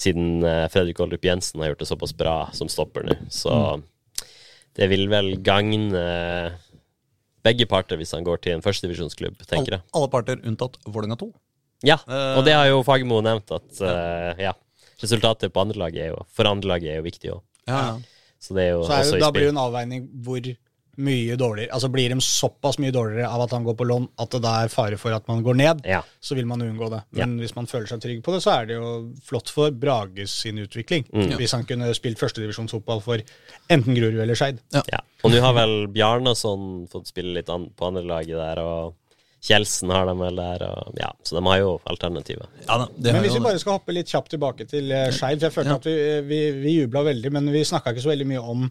siden 0.00 0.44
eh, 0.46 0.66
Fredrik 0.72 1.00
Oldrup 1.02 1.24
Jensen 1.26 1.60
har 1.60 1.72
gjort 1.72 1.84
det 1.84 1.90
såpass 1.90 2.16
bra 2.16 2.36
som 2.56 2.70
stopper 2.72 3.04
nå. 3.08 3.18
Så 3.32 3.52
det 4.78 4.88
vil 4.92 5.08
vel 5.12 5.34
gagne 5.44 6.04
begge 7.44 7.66
parter 7.68 8.00
hvis 8.00 8.12
han 8.16 8.24
går 8.24 8.40
til 8.44 8.56
en 8.56 8.64
førstedivisjonsklubb, 8.64 9.38
tenker 9.48 9.78
jeg. 9.78 9.86
alle 9.96 10.08
parter 10.12 10.40
unntatt 10.44 10.76
Vålerenga 10.86 11.18
2. 11.20 11.30
Ja, 11.86 11.96
Eh, 12.04 12.38
og 12.38 12.44
det 12.44 12.52
har 12.56 12.66
jo 12.68 12.82
Fagermo 12.84 13.20
nevnt, 13.24 13.50
at 13.56 13.80
uh, 13.80 14.36
ja, 14.40 14.52
resultatet 15.00 15.52
på 15.54 15.62
andrelaget 15.62 16.02
er 16.04 16.10
jo 16.12 16.24
For 16.34 16.48
andrelaget 16.50 16.92
er 16.92 17.00
jo 17.00 17.06
viktig 17.06 17.32
òg. 17.36 17.42
Ja, 17.70 17.80
ja. 17.80 18.09
Så 18.40 18.56
det 18.56 18.66
er 18.66 18.74
jo 18.74 18.82
Så 18.88 18.92
er 18.96 19.04
også 19.04 19.18
jo, 19.18 19.24
da 19.26 19.30
blir 19.36 19.48
det 19.50 19.54
en 19.54 19.64
avveining 19.66 20.08
hvor 20.24 20.40
mye 21.00 21.36
dårligere 21.38 21.72
Altså 21.72 21.88
blir 21.92 22.12
de 22.12 22.16
såpass 22.24 22.76
mye 22.82 22.92
dårligere 22.92 23.28
av 23.30 23.44
at 23.46 23.52
han 23.54 23.64
går 23.64 23.76
på 23.78 23.86
lån 23.88 24.08
at 24.20 24.34
det 24.34 24.40
da 24.44 24.54
er 24.64 24.72
fare 24.72 24.98
for 25.00 25.14
at 25.16 25.26
man 25.30 25.42
går 25.46 25.56
ned, 25.56 25.80
Ja. 25.88 26.00
så 26.20 26.34
vil 26.36 26.46
man 26.50 26.60
unngå 26.60 26.90
det. 26.92 27.02
Ja. 27.16 27.24
Men 27.26 27.38
hvis 27.40 27.54
man 27.56 27.66
føler 27.70 27.86
seg 27.86 28.02
trygg 28.02 28.22
på 28.26 28.32
det, 28.34 28.42
så 28.44 28.50
er 28.60 28.66
det 28.66 28.74
jo 28.76 28.90
flott 29.24 29.48
for 29.48 29.70
Brages 29.70 30.34
sin 30.42 30.58
utvikling. 30.60 31.06
Mm. 31.12 31.36
Hvis 31.38 31.52
han 31.56 31.64
kunne 31.64 31.88
spilt 31.96 32.18
førstedivisjonsfotball 32.20 33.00
for 33.00 33.22
enten 33.70 33.94
Grorud 33.96 34.20
eller 34.20 34.34
Skeid. 34.36 34.60
Ja. 34.74 35.00
Og 35.24 35.32
nå 35.32 35.40
har 35.40 35.54
vel 35.56 35.86
Bjarnason 35.94 36.86
fått 36.90 37.08
spille 37.12 37.32
litt 37.38 37.48
an 37.48 37.70
på 37.76 37.88
andrelaget 37.92 38.36
der, 38.36 38.60
og 38.60 38.94
Kjelsen 39.40 39.88
har 39.94 40.04
dem 40.10 40.18
vel 40.20 40.36
der, 40.36 40.62
og 40.68 40.96
ja, 41.00 41.08
så 41.24 41.38
de 41.38 41.42
har 41.46 41.58
jo 41.62 41.70
alternativer. 41.88 42.46
Ja, 42.66 42.76
Men 43.00 43.22
hvis 43.24 43.34
vi 43.38 43.40
bare 43.40 43.58
skal 43.62 43.78
hoppe 43.78 43.94
litt 43.96 44.10
kjapt 44.12 44.34
tilbake 44.34 44.66
til 44.68 44.90
eh, 44.92 45.06
Skeid, 45.16 45.40
for 45.40 45.48
jeg 45.48 45.54
følte 45.54 45.70
Ja. 45.72 45.76
at 45.80 45.86
vi, 45.88 46.20
vi, 46.28 46.40
vi 46.60 46.74
jubla 46.82 47.02
veldig, 47.08 47.32
men 47.32 47.48
vi 47.54 47.62
snakka 47.64 47.94
ikke 47.94 48.02
så 48.04 48.10
veldig 48.12 48.26
mye 48.28 48.42
om 48.52 48.66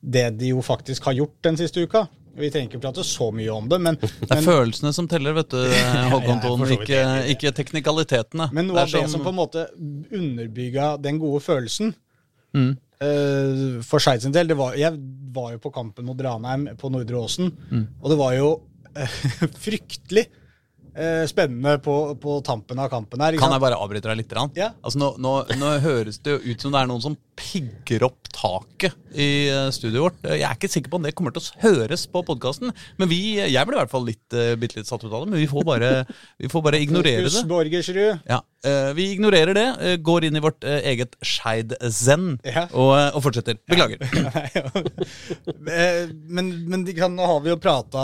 det 0.00 0.30
de 0.38 0.54
jo 0.54 0.62
faktisk 0.64 1.04
har 1.10 1.12
gjort 1.18 1.36
den 1.44 1.56
siste 1.60 1.82
uka. 1.84 2.06
Vi 2.36 2.50
trenger 2.52 2.68
ikke 2.68 2.80
prate 2.84 3.04
så 3.04 3.30
mye 3.32 3.48
om 3.52 3.68
det, 3.68 3.78
men, 3.80 3.96
Det 4.00 4.10
er 4.30 4.34
men 4.36 4.44
følelsene 4.44 4.92
som 4.92 5.06
teller, 5.08 5.32
vet 5.36 5.48
du, 5.52 5.60
Håkon 6.12 6.40
Thon. 6.44 6.64
Ikke, 6.74 7.02
ikke 7.32 7.52
teknikalitetene. 7.56 8.48
Men 8.52 8.68
noe 8.68 8.76
Det 8.84 8.94
av 8.94 9.04
det 9.06 9.10
som 9.12 9.24
på 9.24 9.32
en 9.32 9.38
måte 9.40 9.66
underbygga 10.12 10.96
den 11.02 11.18
gode 11.22 11.40
følelsen 11.44 11.94
Mm. 12.56 12.70
uh, 13.04 13.82
for 13.84 14.00
Skeid 14.00 14.22
sin 14.22 14.32
del 14.32 14.48
det 14.48 14.56
var, 14.56 14.72
Jeg 14.80 14.96
var 15.34 15.50
jo 15.52 15.58
på 15.60 15.72
kampen 15.74 16.06
mot 16.08 16.16
Ranheim 16.24 16.68
på 16.80 16.88
Nordre 16.88 17.18
Åsen, 17.20 17.50
Mm. 17.70 17.86
og 18.00 18.10
det 18.10 18.16
var 18.18 18.32
jo 18.32 18.46
eh, 18.54 18.75
fryktelig 19.64 20.28
spennende 21.28 21.76
på, 21.84 21.94
på 22.22 22.38
tampen 22.46 22.78
av 22.82 22.88
kampen 22.92 23.20
her. 23.24 23.36
Kan 23.40 23.52
jeg 23.52 23.62
bare 23.62 23.78
avbryte 23.80 24.08
deg 24.10 24.22
litt? 24.22 24.34
Ja. 24.56 24.70
Altså 24.82 25.00
nå, 25.00 25.12
nå, 25.22 25.34
nå 25.60 25.72
høres 25.84 26.18
det 26.24 26.36
jo 26.36 26.40
ut 26.54 26.62
som 26.64 26.72
det 26.74 26.80
er 26.82 26.90
noen 26.90 27.04
som 27.04 27.16
pigger 27.36 28.06
opp 28.08 28.30
taket 28.32 28.94
i 29.16 29.48
eh, 29.52 29.68
studioet 29.72 30.06
vårt. 30.06 30.22
Jeg 30.32 30.44
er 30.48 30.56
ikke 30.56 30.70
sikker 30.72 30.92
på 30.92 30.98
om 31.00 31.04
det 31.04 31.12
kommer 31.16 31.34
til 31.36 31.44
å 31.44 31.60
høres 31.66 32.06
på 32.12 32.22
podkasten. 32.26 32.72
Men 33.00 33.10
vi, 33.12 33.20
jeg 33.42 33.68
ble 33.68 33.76
i 33.76 33.80
hvert 33.82 33.92
fall 33.92 34.06
litt, 34.08 34.24
bitte 34.60 34.80
litt 34.80 34.88
satt 34.88 35.04
ut 35.04 35.10
av 35.12 35.24
det. 35.24 35.30
Men 35.34 35.40
vi 35.42 35.48
får 35.50 35.66
bare, 35.68 35.90
vi 36.42 36.50
får 36.52 36.64
bare 36.64 36.80
ignorere 36.84 37.24
Fokus 37.26 37.38
det. 37.42 37.46
Borgersrud. 37.52 38.24
Ja, 38.28 38.40
eh, 38.64 38.90
Vi 38.96 39.10
ignorerer 39.16 39.56
det, 39.56 39.66
eh, 39.84 39.96
går 40.00 40.28
inn 40.30 40.40
i 40.40 40.44
vårt 40.44 40.64
eh, 40.64 40.80
eget 40.92 41.16
Skeid-zen 41.24 42.38
Ja. 42.46 42.66
og, 42.72 42.92
eh, 42.96 43.10
og 43.16 43.24
fortsetter. 43.28 43.60
Beklager. 43.68 44.00
Eh, 45.66 46.08
men, 46.30 46.48
men 46.70 46.84
kan, 46.96 47.14
nå 47.16 47.24
har 47.26 47.40
vi 47.42 47.50
jo 47.50 47.56
prata 47.60 48.02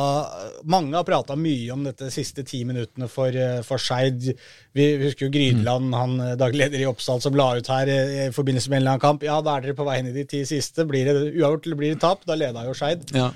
Mange 0.68 0.96
har 0.96 1.04
prata 1.06 1.36
mye 1.38 1.70
om 1.74 1.84
dette 1.86 2.08
siste 2.12 2.42
ti 2.46 2.62
minuttene 2.82 3.08
for, 3.10 3.28
eh, 3.32 3.62
for 3.66 3.78
Skeid. 3.80 4.32
Vi 4.76 4.86
husker 5.04 5.26
jo 5.26 5.32
Grydeland, 5.34 5.94
han 5.94 6.18
eh, 6.20 6.34
daglig 6.40 6.66
leder 6.66 6.82
i 6.82 6.88
Oppsal, 6.90 7.22
som 7.24 7.34
la 7.38 7.52
ut 7.56 7.70
her 7.72 7.88
eh, 7.88 8.26
i 8.26 8.34
forbindelse 8.34 8.68
med 8.68 8.80
en 8.80 8.82
eller 8.82 8.96
annen 8.96 9.04
kamp. 9.06 9.22
Ja, 9.26 9.40
da 9.40 9.56
er 9.56 9.68
dere 9.68 9.78
på 9.78 9.86
vei 9.88 10.00
inn 10.02 10.10
i 10.10 10.16
de 10.16 10.26
ti 10.28 10.42
siste. 10.48 10.84
Blir 10.88 11.08
det 11.08 11.16
uavgjort 11.32 11.66
eller 11.70 11.80
blir 11.80 11.94
det 11.94 12.02
tap? 12.02 12.26
Da 12.28 12.36
leda 12.38 12.66
jo 12.66 12.74
Skeid. 12.76 13.08
Ja. 13.16 13.30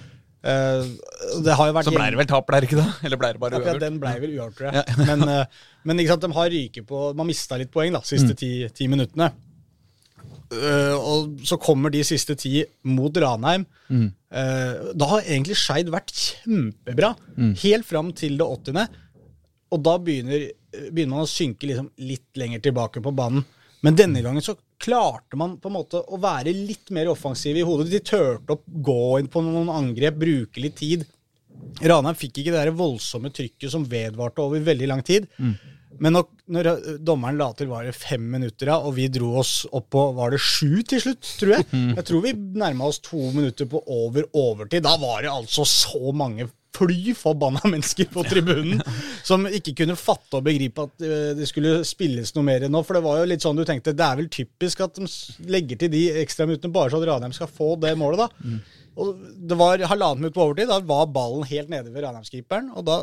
Det 0.46 1.54
har 1.58 1.66
jo 1.66 1.74
vært 1.74 1.88
Så 1.88 1.94
ble 1.94 2.04
det 2.12 2.18
vel 2.20 2.28
tap, 2.30 2.46
der 2.52 2.62
det 2.62 2.68
ikke 2.68 2.78
det? 2.78 2.90
Eller 3.08 3.18
ble 3.18 3.32
det 3.34 3.40
bare 3.42 3.58
uavgjort? 3.58 3.80
Ja, 3.80 3.82
den 3.82 3.96
ble 4.02 4.12
vel 4.22 4.36
uavgjort, 4.36 4.60
tror 4.60 4.76
jeg. 4.76 4.98
Men, 5.08 5.24
eh, 5.32 5.64
men 5.86 6.02
ikke 6.02 6.14
sant, 6.14 6.26
de 6.26 6.36
har 6.36 6.48
ryket 6.50 6.86
på 6.86 7.00
Man 7.18 7.28
mista 7.30 7.58
litt 7.58 7.72
poeng 7.74 7.94
da, 7.94 8.02
siste 8.06 8.34
Mm. 8.34 8.38
ti, 8.42 8.52
ti 8.74 8.86
minuttene. 8.90 9.32
Uh, 10.46 10.94
og 10.94 11.40
så 11.42 11.56
kommer 11.58 11.90
de 11.90 12.04
siste 12.06 12.36
ti 12.38 12.60
mot 12.86 13.10
Ranheim. 13.18 13.64
Eh, 13.90 14.92
da 14.94 15.08
har 15.10 15.24
egentlig 15.24 15.56
Skeid 15.58 15.90
vært 15.90 16.12
kjempebra, 16.14 17.12
helt 17.62 17.86
fram 17.88 18.12
til 18.14 18.36
det 18.38 18.46
80. 18.46 18.86
Og 19.74 19.82
da 19.82 19.96
begynner, 19.98 20.48
begynner 20.90 21.16
man 21.16 21.26
å 21.26 21.30
synke 21.30 21.68
liksom 21.68 21.90
litt 22.06 22.38
lenger 22.38 22.62
tilbake 22.68 23.02
på 23.02 23.14
banen. 23.16 23.44
Men 23.84 23.98
denne 23.98 24.22
gangen 24.24 24.42
så 24.42 24.56
klarte 24.82 25.38
man 25.38 25.56
på 25.60 25.70
en 25.70 25.76
måte 25.76 26.00
å 26.00 26.18
være 26.20 26.52
litt 26.54 26.90
mer 26.94 27.10
offensiv 27.12 27.56
i 27.58 27.64
hodet. 27.66 27.90
De 27.92 28.00
turte 28.04 28.56
å 28.56 28.62
gå 28.66 29.18
inn 29.20 29.30
på 29.32 29.42
noen 29.44 29.70
angrep, 29.72 30.18
bruke 30.20 30.62
litt 30.62 30.78
tid. 30.80 31.06
Ranheim 31.80 32.16
fikk 32.18 32.40
ikke 32.40 32.52
det 32.52 32.60
der 32.66 32.76
voldsomme 32.76 33.32
trykket 33.34 33.72
som 33.72 33.86
vedvarte 33.88 34.44
over 34.44 34.64
veldig 34.64 34.90
lang 34.90 35.02
tid. 35.06 35.28
Men 36.02 36.12
når, 36.12 36.26
når 36.52 36.68
dommeren 37.04 37.38
la 37.40 37.48
til 37.56 37.70
var 37.70 37.86
det 37.86 37.94
fem 37.96 38.24
minutter, 38.34 38.68
ja, 38.68 38.76
og 38.84 38.96
vi 38.98 39.06
dro 39.12 39.30
oss 39.40 39.62
opp 39.70 39.88
på 39.94 40.02
var 40.18 40.34
det 40.34 40.42
sju 40.44 40.82
til 40.88 41.00
slutt, 41.00 41.30
tror 41.40 41.54
jeg. 41.56 41.68
Jeg 41.96 42.06
tror 42.10 42.24
vi 42.26 42.34
nærma 42.36 42.90
oss 42.90 43.00
to 43.04 43.20
minutter 43.32 43.68
på 43.70 43.80
over 43.86 44.28
overtid. 44.36 44.84
Da 44.84 44.96
var 45.00 45.24
det 45.24 45.32
altså 45.32 45.64
så 45.68 46.12
mange 46.16 46.50
fly 46.76 47.14
forbanna 47.16 47.62
mennesker 47.72 48.08
på 48.12 48.24
tribunen 48.28 48.80
som 49.26 49.46
ikke 49.48 49.74
kunne 49.82 49.98
fatte 49.98 50.38
og 50.38 50.46
begripe 50.46 50.86
at 50.86 51.04
eh, 51.04 51.32
det 51.38 51.48
skulle 51.50 51.80
spilles 51.88 52.34
noe 52.36 52.46
mer 52.46 52.66
nå. 52.70 52.82
For 52.86 52.98
det 52.98 53.04
var 53.06 53.20
jo 53.20 53.28
litt 53.32 53.44
sånn 53.44 53.58
du 53.58 53.64
tenkte, 53.68 53.96
det 53.96 54.06
er 54.06 54.20
vel 54.20 54.30
typisk 54.32 54.84
at 54.86 54.98
de 55.00 55.08
legger 55.52 55.80
til 55.82 55.92
de 55.92 56.02
ekstraminuttene 56.22 56.74
bare 56.74 56.92
så 56.92 57.00
at 57.02 57.08
Ranheim 57.10 57.34
skal 57.36 57.50
få 57.50 57.74
det 57.82 57.94
målet, 57.98 58.26
da. 58.26 58.58
Og 58.96 59.16
det 59.50 59.58
var 59.60 59.82
halvannet 59.90 60.22
minutt 60.22 60.36
på 60.36 60.44
overtid. 60.46 60.70
Da 60.70 60.80
var 60.88 61.10
ballen 61.12 61.44
helt 61.48 61.72
nede 61.72 61.92
ved 61.92 62.06
Ranheimskeeperen. 62.06 62.70
Og 62.76 62.86
da 62.86 63.02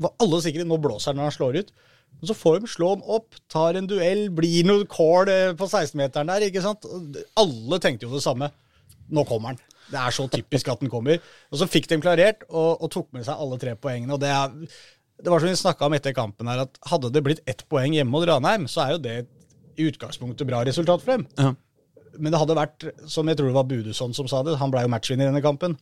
var 0.00 0.12
alle 0.20 0.42
sikre 0.44 0.66
nå 0.68 0.76
blåser 0.82 1.12
han 1.12 1.20
når 1.20 1.30
han 1.30 1.36
slår 1.38 1.60
ut. 1.62 1.72
Og 2.20 2.28
så 2.28 2.36
får 2.36 2.60
de 2.60 2.68
slå 2.68 2.90
han 2.92 3.04
opp, 3.08 3.38
tar 3.52 3.78
en 3.78 3.88
duell, 3.88 4.26
blir 4.36 4.66
noe 4.68 4.84
kål 4.90 5.30
eh, 5.32 5.52
på 5.56 5.68
16-meteren 5.68 6.28
der. 6.28 6.48
ikke 6.50 6.64
sant? 6.64 6.84
Alle 7.40 7.80
tenkte 7.80 8.08
jo 8.08 8.16
det 8.16 8.24
samme. 8.24 8.50
Nå 9.10 9.24
kommer 9.28 9.54
han. 9.54 9.62
Det 9.90 9.98
er 9.98 10.14
så 10.14 10.26
typisk 10.30 10.70
at 10.72 10.80
den 10.82 10.92
kommer. 10.92 11.20
Og 11.50 11.60
så 11.60 11.68
fikk 11.70 11.90
de 11.90 12.00
klarert 12.02 12.46
og, 12.48 12.80
og 12.80 12.90
tok 12.94 13.10
med 13.16 13.26
seg 13.26 13.42
alle 13.42 13.58
tre 13.62 13.76
poengene. 13.76 14.16
og 14.16 14.22
det 14.22 14.32
er... 14.32 14.56
Det 15.20 15.28
var 15.28 15.42
som 15.42 15.50
vi 15.50 15.56
snakka 15.60 15.84
om 15.84 15.92
etter 15.92 16.14
kampen 16.16 16.48
her, 16.48 16.62
at 16.64 16.78
hadde 16.88 17.10
det 17.12 17.20
blitt 17.20 17.42
ett 17.50 17.66
poeng 17.68 17.92
hjemme 17.92 18.08
mot 18.08 18.24
Ranheim, 18.24 18.62
så 18.72 18.86
er 18.86 18.94
jo 18.94 19.00
det 19.04 19.16
i 19.76 19.88
utgangspunktet 19.90 20.48
bra 20.48 20.62
resultat 20.64 21.02
for 21.04 21.12
dem. 21.12 21.26
Ja. 21.36 21.50
Men 22.18 22.32
det 22.32 22.40
hadde 22.40 22.56
vært, 22.58 22.86
som 23.10 23.28
jeg 23.28 23.38
tror 23.38 23.50
det 23.50 23.56
var 23.56 23.68
Budusson 23.70 24.14
som 24.16 24.28
sa 24.30 24.42
det, 24.46 24.56
han 24.60 24.72
ble 24.72 24.82
jo 24.86 24.90
matchvinner 24.92 25.28
i 25.28 25.30
denne 25.30 25.42
kampen, 25.44 25.76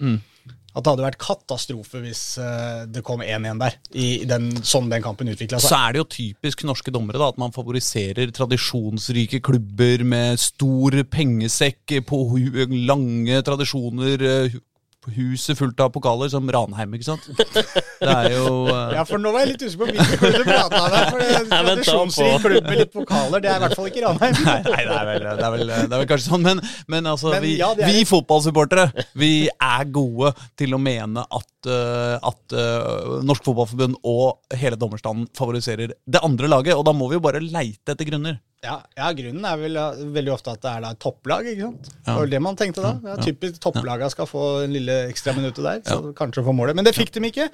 at 0.74 0.84
det 0.84 0.92
hadde 0.92 1.06
vært 1.06 1.18
katastrofe 1.22 2.02
hvis 2.04 2.22
eh, 2.42 2.84
det 2.92 3.02
kom 3.06 3.22
1-1 3.24 3.62
der, 3.62 3.78
i 3.98 4.08
den, 4.28 4.50
sånn 4.62 4.90
den 4.92 5.02
kampen 5.02 5.30
utvikla 5.32 5.58
Så 5.62 5.74
er 5.74 5.96
det 5.96 6.02
jo 6.02 6.08
typisk 6.12 6.62
norske 6.68 6.92
dommere 6.94 7.18
da, 7.18 7.30
at 7.32 7.40
man 7.40 7.54
favoriserer 7.56 8.30
tradisjonsrike 8.36 9.40
klubber 9.44 10.04
med 10.06 10.38
stor 10.42 11.00
pengesekk, 11.10 11.98
på 12.06 12.20
lange 12.86 13.42
tradisjoner, 13.46 14.22
eh, 14.28 14.58
huset 15.14 15.58
fullt 15.58 15.78
av 15.80 15.90
pokaler, 15.94 16.28
som 16.32 16.48
Ranheim, 16.50 16.94
ikke 16.96 17.06
sant? 17.06 17.28
Det 17.28 18.08
er 18.08 18.32
jo 18.34 18.66
uh... 18.66 18.90
Ja, 18.96 19.04
for 19.08 19.20
nå 19.22 19.30
var 19.34 19.44
jeg 19.44 19.54
litt 19.54 19.62
usikker 19.64 19.84
på 19.84 19.88
hvilken 19.92 20.20
klubb 20.20 20.36
du 20.36 20.44
prata 20.48 20.80
om. 20.82 20.96
For 20.96 21.20
det 21.22 21.28
er 21.28 21.32
Jeg 21.32 21.44
ventet 21.46 21.68
tradisjonsrik 21.68 22.44
klubb 22.44 22.68
med 22.68 22.80
litt 22.82 22.92
pokaler, 22.94 23.44
det 23.44 23.52
er 23.52 23.60
i 23.60 23.64
hvert 23.64 23.76
fall 23.78 23.90
ikke 23.92 24.04
Ranheim. 24.04 24.40
Nei, 24.48 24.58
nei 24.66 24.82
det, 24.88 24.96
er 24.98 25.08
vel, 25.08 25.22
det, 25.24 25.46
er 25.46 25.54
vel, 25.54 25.72
det 25.72 25.86
er 25.86 26.02
vel 26.02 26.10
kanskje 26.10 26.32
sånn, 26.32 26.44
men, 26.46 26.62
men 26.90 27.10
altså, 27.12 27.32
Men 27.34 27.44
vi, 27.46 27.54
ja, 27.60 27.70
er 27.74 27.92
vi 27.92 28.04
fotballsupportere 28.08 28.88
vi 29.18 29.32
er 29.48 29.88
gode 29.94 30.32
til 30.58 30.74
å 30.76 30.82
mene 30.82 31.22
at, 31.22 31.50
uh, 31.70 32.18
at 32.18 32.56
uh, 32.56 33.18
Norsk 33.26 33.46
Fotballforbund 33.46 33.98
og 34.08 34.58
hele 34.58 34.78
dommerstanden 34.80 35.30
favoriserer 35.38 35.94
det 35.94 36.24
andre 36.26 36.50
laget, 36.50 36.76
og 36.78 36.86
da 36.88 36.94
må 36.96 37.10
vi 37.10 37.18
jo 37.18 37.24
bare 37.24 37.42
leite 37.44 37.94
etter 37.94 38.08
grunner. 38.08 38.40
Ja, 38.64 38.80
ja, 38.98 39.08
grunnen 39.14 39.44
er 39.46 39.58
vel 39.60 39.76
veldig 40.16 40.32
ofte 40.34 40.50
at 40.56 40.62
det 40.64 40.70
er 40.72 40.82
da 40.82 40.88
topplag, 40.98 41.46
ikke 41.52 41.68
sant? 41.68 41.90
Det 42.02 42.14
var 42.16 42.30
det 42.32 42.40
man 42.42 42.56
tenkte 42.58 42.82
da. 42.82 42.94
Ja, 43.06 43.14
typisk 43.22 43.60
topplaga 43.62 44.08
skal 44.10 44.26
få 44.26 44.46
en 44.64 44.74
lille 44.74 44.96
ekstra 45.12 45.34
minuttet 45.36 45.62
der, 45.62 45.84
så 45.86 46.10
kanskje 46.18 46.42
få 46.46 46.54
målet. 46.58 46.74
Men 46.74 46.88
det 46.88 46.96
fikk 46.96 47.12
de 47.14 47.22
ikke. 47.30 47.46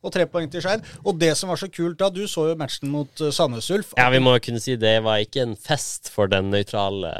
Og 0.00 0.14
tre 0.14 0.24
poeng 0.32 0.48
til 0.50 0.62
Skeid. 0.64 0.82
Og 1.04 1.18
det 1.20 1.34
som 1.36 1.50
var 1.52 1.60
så 1.60 1.68
kult 1.68 1.98
da, 2.00 2.08
du 2.08 2.22
så 2.30 2.46
jo 2.48 2.56
matchen 2.58 2.88
mot 2.88 3.20
uh, 3.20 3.28
Sandnes 3.36 3.68
Ulf. 3.70 3.92
Ja, 4.00 4.08
vi 4.10 4.18
må 4.24 4.32
jo 4.38 4.42
kunne 4.46 4.62
si 4.64 4.74
det 4.80 4.94
var 5.04 5.20
ikke 5.20 5.44
en 5.44 5.52
fest 5.60 6.08
for 6.10 6.30
den 6.32 6.48
nøytrale 6.50 7.12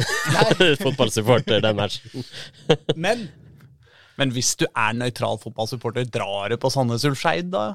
fotballsupporter, 0.84 1.60
den 1.60 1.76
matchen. 1.76 2.24
Men 2.96 3.28
Men 4.16 4.32
hvis 4.32 4.54
du 4.56 4.64
er 4.72 4.94
nøytral 4.96 5.36
fotballsupporter, 5.42 6.06
drar 6.08 6.48
du 6.48 6.56
på 6.56 6.70
Sandnes 6.72 7.04
Ulf 7.04 7.20
Skeid, 7.20 7.50
da? 7.52 7.74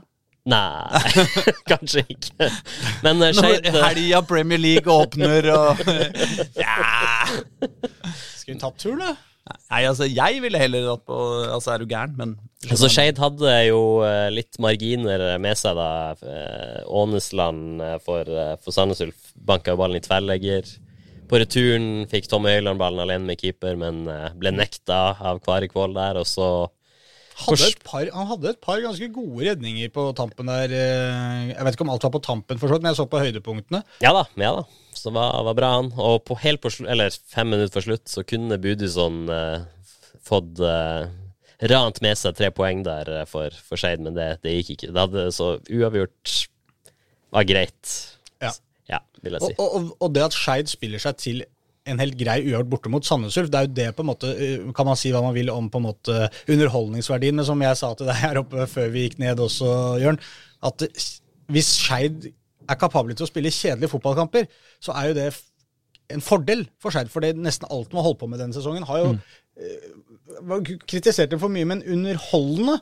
Nei, 0.50 1.02
kanskje 1.70 2.02
ikke. 2.10 2.48
Men 3.06 3.22
eh, 3.22 3.34
Når 3.36 3.42
Skeid 3.44 3.68
helga 3.76 4.22
Premier 4.26 4.62
League 4.62 4.90
åpner 4.90 5.46
og 5.54 5.84
Ja! 6.58 7.28
skal 8.40 8.56
vi 8.56 8.62
tatt 8.62 8.80
tur, 8.82 8.98
da? 8.98 9.14
Nei, 9.72 9.84
altså, 9.90 10.06
jeg 10.10 10.42
ville 10.44 10.60
heller 10.62 10.86
dratt 10.86 11.04
på 11.10 11.18
Altså, 11.50 11.74
er 11.74 11.82
du 11.82 11.90
gæren, 11.90 12.16
men 12.18 12.36
Altså, 12.70 12.90
Skeid 12.94 13.18
hadde 13.22 13.54
jo 13.68 14.02
eh, 14.06 14.28
litt 14.34 14.60
marginer 14.62 15.24
med 15.42 15.58
seg 15.58 15.78
da. 15.80 15.88
Ånesland 16.86 17.82
eh, 17.82 17.96
for, 18.06 18.26
eh, 18.30 18.54
for 18.62 18.76
Sandnes 18.76 19.02
Ulf 19.02 19.32
banka 19.34 19.74
ballen 19.78 19.98
i 19.98 20.04
tverrlegger. 20.06 20.70
På 21.30 21.40
returen 21.42 22.06
fikk 22.12 22.30
Tommy 22.30 22.54
Høiland 22.54 22.82
ballen 22.82 23.02
alene 23.02 23.32
med 23.32 23.42
keeper, 23.42 23.78
men 23.80 24.04
ble 24.38 24.52
nekta 24.54 25.00
av 25.26 25.40
Kvål 25.42 25.96
der, 25.96 26.20
og 26.22 26.28
så 26.30 26.50
Hadde 27.42 27.68
et 27.72 27.80
par, 27.88 28.04
han 28.14 28.28
hadde 28.30 28.50
et 28.52 28.60
par 28.62 28.82
ganske 28.84 29.08
gode 29.16 29.46
redninger 29.48 29.90
på 29.96 30.04
tampen 30.18 30.50
der. 30.52 30.74
eh, 30.76 31.54
Jeg 31.54 31.64
vet 31.66 31.74
ikke 31.78 31.86
om 31.88 31.94
alt 31.94 32.04
var 32.04 32.12
på 32.14 32.22
tampen, 32.26 32.60
for 32.60 32.68
så 32.68 32.76
vidt, 32.76 32.84
men 32.84 32.92
jeg 32.92 33.00
så 33.00 33.06
på 33.10 33.22
høydepunktene. 33.24 33.84
Ja 34.04 34.12
da, 34.14 34.26
ja 34.38 34.52
da. 34.60 34.66
Så 34.94 35.10
det 35.10 35.16
var, 35.16 35.44
var 35.48 35.56
bra, 35.58 35.70
han. 35.80 35.92
Og 35.98 36.20
på 36.28 36.38
helt 36.44 36.62
på 36.62 36.70
eller 36.86 37.10
fem 37.32 37.50
minutter 37.50 37.80
for 37.80 37.88
slutt 37.88 38.12
så 38.12 38.24
kunne 38.28 38.60
Budison 38.62 39.24
eh, 39.32 39.64
fått 40.28 40.60
eh, 40.60 41.08
rant 41.72 42.02
med 42.04 42.18
seg 42.20 42.36
tre 42.38 42.52
poeng 42.54 42.84
der 42.86 43.10
eh, 43.22 43.26
for, 43.30 43.50
for 43.66 43.80
Skeid, 43.80 44.04
men 44.04 44.14
det, 44.18 44.30
det 44.44 44.58
gikk 44.60 44.76
ikke. 44.76 44.92
Det 44.92 45.06
hadde 45.08 45.26
så 45.34 45.54
uavgjort 45.72 46.36
var 47.32 47.48
greit. 47.48 47.96
Ja. 48.44 48.52
Ja, 48.92 49.00
vil 49.24 49.38
jeg 49.38 49.46
si. 49.48 49.56
Og, 49.58 49.68
og, 49.80 49.92
og 50.04 50.14
det 50.14 50.26
at 50.28 50.36
Skeid 50.36 50.68
spiller 50.70 51.00
seg 51.02 51.18
til 51.22 51.44
en 51.90 52.02
helt 52.02 52.18
grei 52.20 52.38
uavgjort 52.44 52.70
borte 52.70 52.92
mot 52.94 53.06
Sandnes 53.06 53.38
Ulf, 53.42 53.50
det 53.50 53.58
er 53.58 53.68
jo 53.68 53.74
det 53.80 53.88
på 53.98 54.04
en 54.04 54.10
måte 54.12 54.32
eh, 54.36 54.68
Kan 54.78 54.86
man 54.86 55.00
si 55.00 55.10
hva 55.14 55.24
man 55.26 55.34
vil 55.34 55.50
om 55.54 55.70
på 55.72 55.82
en 55.82 55.88
måte 55.88 56.28
underholdningsverdien, 56.46 57.38
men 57.38 57.48
som 57.48 57.62
jeg 57.64 57.80
sa 57.80 57.94
til 57.98 58.10
deg 58.10 58.20
her 58.22 58.42
oppe 58.44 58.68
før 58.70 58.92
vi 58.94 59.08
gikk 59.08 59.18
ned 59.24 59.42
også, 59.42 59.72
Jørn, 60.04 60.20
at 60.68 60.86
eh, 60.86 61.08
hvis 61.52 61.72
Skeid 61.82 62.30
er 62.70 62.80
kapable 62.80 63.18
til 63.18 63.26
å 63.26 63.32
spille 63.32 63.54
kjedelige 63.54 63.92
fotballkamper, 63.92 64.46
så 64.84 64.94
er 64.96 65.10
jo 65.10 65.18
det 65.18 65.32
en 66.14 66.24
fordel 66.24 66.68
for 66.82 66.94
Skeid. 66.94 67.10
For 67.12 67.24
det 67.24 67.34
nesten 67.40 67.68
alt 67.72 67.92
man 67.92 68.02
har 68.02 68.12
holdt 68.12 68.22
på 68.22 68.30
med 68.30 68.40
denne 68.44 68.56
sesongen, 68.56 68.86
har 68.88 69.02
jo 69.02 69.10
mm. 69.18 70.70
kritisert 70.86 71.34
dem 71.34 71.42
for 71.42 71.52
mye, 71.52 71.68
men 71.68 71.84
underholdende 71.84 72.78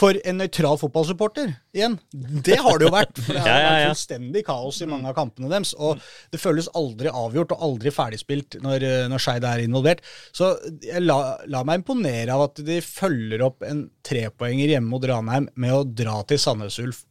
for 0.00 0.16
en 0.24 0.38
nøytral 0.40 0.78
fotballsupporter 0.80 1.50
igjen. 1.76 1.98
Det 2.46 2.56
har 2.64 2.80
det 2.80 2.88
jo 2.88 2.92
vært. 2.94 3.20
For 3.20 3.36
det 3.36 3.42
har 3.44 3.50
Ja, 3.50 3.58
ja, 3.60 3.70
vært 3.74 3.90
fullstendig 3.92 4.42
kaos 4.48 4.80
i 4.80 4.88
mange 4.88 5.10
av 5.10 5.16
kampene 5.18 5.50
deres. 5.52 5.74
Og 5.76 6.00
det 6.32 6.40
føles 6.40 6.70
aldri 6.80 7.12
avgjort 7.12 7.52
og 7.56 7.64
aldri 7.68 7.92
ferdigspilt 7.94 8.58
når, 8.64 8.86
eh, 8.88 9.04
når 9.12 9.24
Skeid 9.26 9.46
er 9.50 9.62
involvert. 9.66 10.02
Så 10.36 10.54
jeg 10.86 11.04
la, 11.04 11.20
la 11.52 11.62
meg 11.68 11.82
imponere 11.82 12.32
av 12.34 12.46
at 12.48 12.64
de 12.66 12.80
følger 12.84 13.44
opp 13.46 13.62
en 13.68 13.86
trepoenger 14.06 14.72
hjemme 14.74 14.88
mot 14.96 15.04
Ranheim 15.12 15.50
med 15.60 15.76
å 15.76 15.84
dra 15.84 16.18
til 16.28 16.40
Sandnes 16.42 16.80
Ulf 16.82 17.04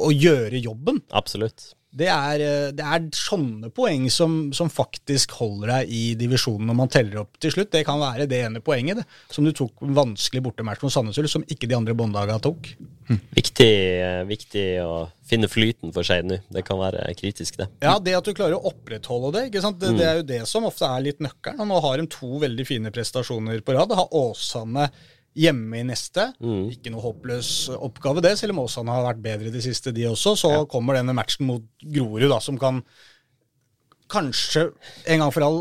og 0.00 0.14
gjøre 0.16 0.60
jobben. 0.62 1.02
Absolutt. 1.16 1.72
Det 1.90 2.06
er, 2.06 2.42
eh, 2.44 2.68
det 2.76 2.84
er 2.86 3.06
sånne 3.16 3.72
poeng 3.74 4.04
som, 4.14 4.52
som 4.54 4.70
faktisk 4.70 5.32
holder 5.40 5.72
deg 5.72 5.90
i 5.90 6.02
divisjonen 6.18 6.68
når 6.70 6.78
man 6.78 6.92
teller 6.92 7.24
opp 7.24 7.40
til 7.42 7.50
slutt. 7.54 7.72
Det 7.74 7.82
kan 7.86 7.98
være 7.98 8.28
det 8.30 8.44
ene 8.46 8.62
poenget 8.62 9.00
det, 9.00 9.06
som 9.34 9.46
du 9.46 9.50
tok 9.56 9.82
vanskelig 9.82 10.44
bortematch 10.44 10.84
mot 10.86 10.94
Sandnes 10.94 11.18
Ulf, 11.18 11.32
som 11.32 11.46
ikke 11.50 11.66
de 11.70 11.78
andre 11.78 11.96
båndlagene 11.98 12.42
tok. 12.46 12.70
Viktig, 13.34 13.72
eh, 13.98 14.22
viktig 14.28 14.66
å 14.84 15.08
finne 15.26 15.50
flyten 15.50 15.90
for 15.94 16.06
Skeid 16.06 16.30
nå. 16.30 16.38
Det 16.46 16.62
kan 16.66 16.78
være 16.78 17.10
kritisk, 17.18 17.58
det. 17.58 17.66
Ja, 17.82 17.98
det 17.98 18.14
at 18.18 18.26
du 18.26 18.36
klarer 18.38 18.58
å 18.58 18.70
opprettholde 18.70 19.34
det, 19.34 19.48
ikke 19.50 19.64
sant? 19.64 19.82
Det, 19.82 19.96
det 19.98 20.06
er 20.06 20.20
jo 20.20 20.28
det 20.30 20.42
som 20.50 20.68
ofte 20.68 20.86
er 20.86 21.08
litt 21.08 21.22
nøkkelen. 21.22 21.58
Og 21.64 21.72
nå 21.72 21.80
har 21.82 21.98
de 21.98 22.10
to 22.10 22.38
veldig 22.42 22.66
fine 22.68 22.94
prestasjoner 22.94 23.64
på 23.66 23.74
rad. 23.74 23.98
Har 23.98 24.14
Åsane 24.14 24.92
hjemme 25.38 25.78
i 25.80 25.86
neste. 25.86 26.28
Ikke 26.42 26.90
noe 26.90 27.04
håpløs 27.04 27.68
oppgave, 27.76 28.22
det, 28.24 28.32
selv 28.40 28.56
om 28.56 28.64
Åsane 28.64 28.90
har 28.94 29.04
vært 29.12 29.22
bedre 29.22 29.50
i 29.50 29.54
det 29.54 29.62
siste, 29.64 29.92
de 29.94 30.08
også. 30.10 30.34
Så 30.36 30.50
kommer 30.72 30.98
denne 30.98 31.14
matchen 31.14 31.46
mot 31.46 31.62
Grorud, 31.84 32.26
da, 32.32 32.40
som 32.42 32.58
kan 32.58 32.82
kanskje 34.10 34.70
en 35.06 35.22
gang 35.22 35.30
for 35.34 35.46
all 35.46 35.60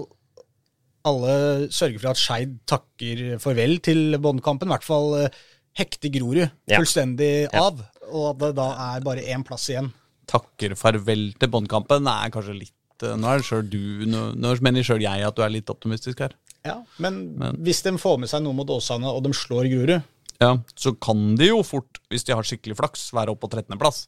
alle 1.08 1.70
sørge 1.72 2.00
for 2.02 2.12
at 2.12 2.20
Skeid 2.20 2.58
takker 2.68 3.38
farvel 3.40 3.78
til 3.86 4.18
båndkampen. 4.22 4.68
I 4.68 4.74
hvert 4.74 4.84
fall 4.86 5.14
eh, 5.22 5.38
hekte 5.80 6.10
Grorud 6.12 6.42
Ja. 6.68 6.76
fullstendig 6.82 7.48
av. 7.56 7.80
Og 8.12 8.26
at 8.34 8.42
det 8.42 8.50
da 8.58 8.66
er 8.90 9.06
bare 9.06 9.24
én 9.24 9.46
plass 9.48 9.70
igjen. 9.72 9.94
takker 10.30 10.76
farvel 10.78 11.30
til 11.40 11.50
båndkampen 11.50 12.06
er 12.12 12.30
kanskje 12.36 12.58
litt 12.58 13.06
eh, 13.08 13.16
Nå 13.16 13.30
er 13.32 13.40
det 13.40 13.46
selv 13.48 13.70
du, 13.72 13.80
nå, 14.12 14.26
nå 14.36 14.52
mener 14.62 14.84
sjøl 14.86 15.02
jeg 15.02 15.24
at 15.26 15.36
du 15.40 15.42
er 15.46 15.54
litt 15.56 15.72
optimistisk 15.72 16.20
her. 16.26 16.36
Ja, 16.66 16.82
men, 17.00 17.38
Men- 17.40 17.60
hvis 17.64 17.82
de 17.86 17.96
får 17.98 18.20
med 18.20 18.32
seg 18.32 18.44
noe 18.44 18.54
mot 18.54 18.70
Åsane, 18.70 19.08
og 19.08 19.24
de 19.24 19.34
slår 19.34 19.70
Grorud 19.72 20.02
Ja, 20.40 20.58
Så 20.76 20.94
kan 21.00 21.36
de 21.36 21.52
jo 21.52 21.64
fort, 21.64 22.00
hvis 22.10 22.24
de 22.24 22.36
har 22.36 22.44
skikkelig 22.44 22.78
flaks, 22.80 23.12
være 23.16 23.32
oppe 23.34 23.48
på 23.48 23.58
13.-plass. 23.60 24.08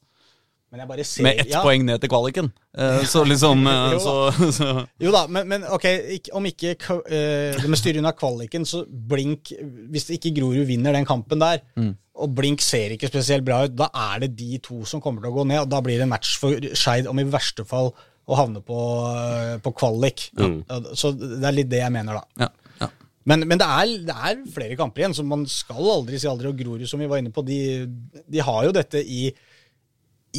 Men 0.71 0.79
jeg 0.79 0.87
bare 0.87 1.03
ser 1.03 1.25
Med 1.25 1.39
ett 1.43 1.49
ja, 1.51 1.61
poeng 1.65 1.83
ned 1.83 1.99
til 1.99 2.11
kvaliken. 2.11 2.51
Eh, 2.79 3.01
så 3.03 3.25
liksom 3.31 3.65
eh, 3.67 3.87
Jo 3.91 3.99
så, 3.99 4.13
så 4.57 4.67
Jo 5.03 5.11
da, 5.11 5.25
men, 5.27 5.49
men 5.51 5.65
ok, 5.67 5.87
ikke, 6.17 6.31
om 6.39 6.47
ikke 6.47 6.71
eh, 6.71 7.57
det 7.59 7.67
med 7.67 7.99
unna 7.99 8.13
kvaliken, 8.15 8.67
så 8.67 8.85
Blink 8.87 9.51
Hvis 9.91 10.07
ikke 10.15 10.31
Grorud 10.37 10.63
vinner 10.69 10.95
den 10.95 11.07
kampen 11.07 11.43
der, 11.43 11.59
og 12.21 12.31
Blink 12.37 12.63
ser 12.63 12.93
ikke 12.95 13.09
spesielt 13.11 13.43
bra 13.47 13.65
ut, 13.65 13.75
da 13.75 13.89
er 14.13 14.23
det 14.23 14.33
de 14.39 14.59
to 14.63 14.85
som 14.87 15.01
kommer 15.03 15.23
til 15.23 15.31
å 15.31 15.35
gå 15.41 15.45
ned, 15.47 15.63
og 15.63 15.69
da 15.71 15.79
blir 15.83 15.99
det 15.99 16.07
match 16.11 16.37
for 16.39 16.55
Skeid 16.77 17.07
om 17.09 17.19
i 17.19 17.27
verste 17.27 17.65
fall 17.67 17.91
å 18.29 18.37
havne 18.37 18.61
på, 18.65 18.79
eh, 19.11 19.55
på 19.63 19.73
kvalik. 19.75 20.27
Ja, 20.37 20.81
Så 20.97 21.13
det 21.17 21.45
er 21.47 21.55
litt 21.55 21.71
det 21.71 21.81
jeg 21.83 21.93
mener, 21.93 22.21
da. 22.21 22.45
ja, 22.45 22.49
ja. 22.83 22.89
Men, 23.29 23.45
men 23.45 23.59
det, 23.61 23.67
er, 23.67 23.93
det 24.07 24.17
er 24.17 24.43
flere 24.53 24.77
kamper 24.79 25.03
igjen, 25.03 25.15
så 25.17 25.25
man 25.27 25.45
skal 25.49 25.89
aldri 25.99 26.19
si 26.21 26.29
aldri. 26.29 26.49
Og 26.49 26.57
Grorud, 26.57 26.87
som 26.89 27.01
vi 27.01 27.09
var 27.09 27.21
inne 27.21 27.33
på, 27.33 27.43
de, 27.45 27.59
de 28.25 28.41
har 28.41 28.63
jo 28.65 28.71
dette 28.73 29.01
i, 29.01 29.27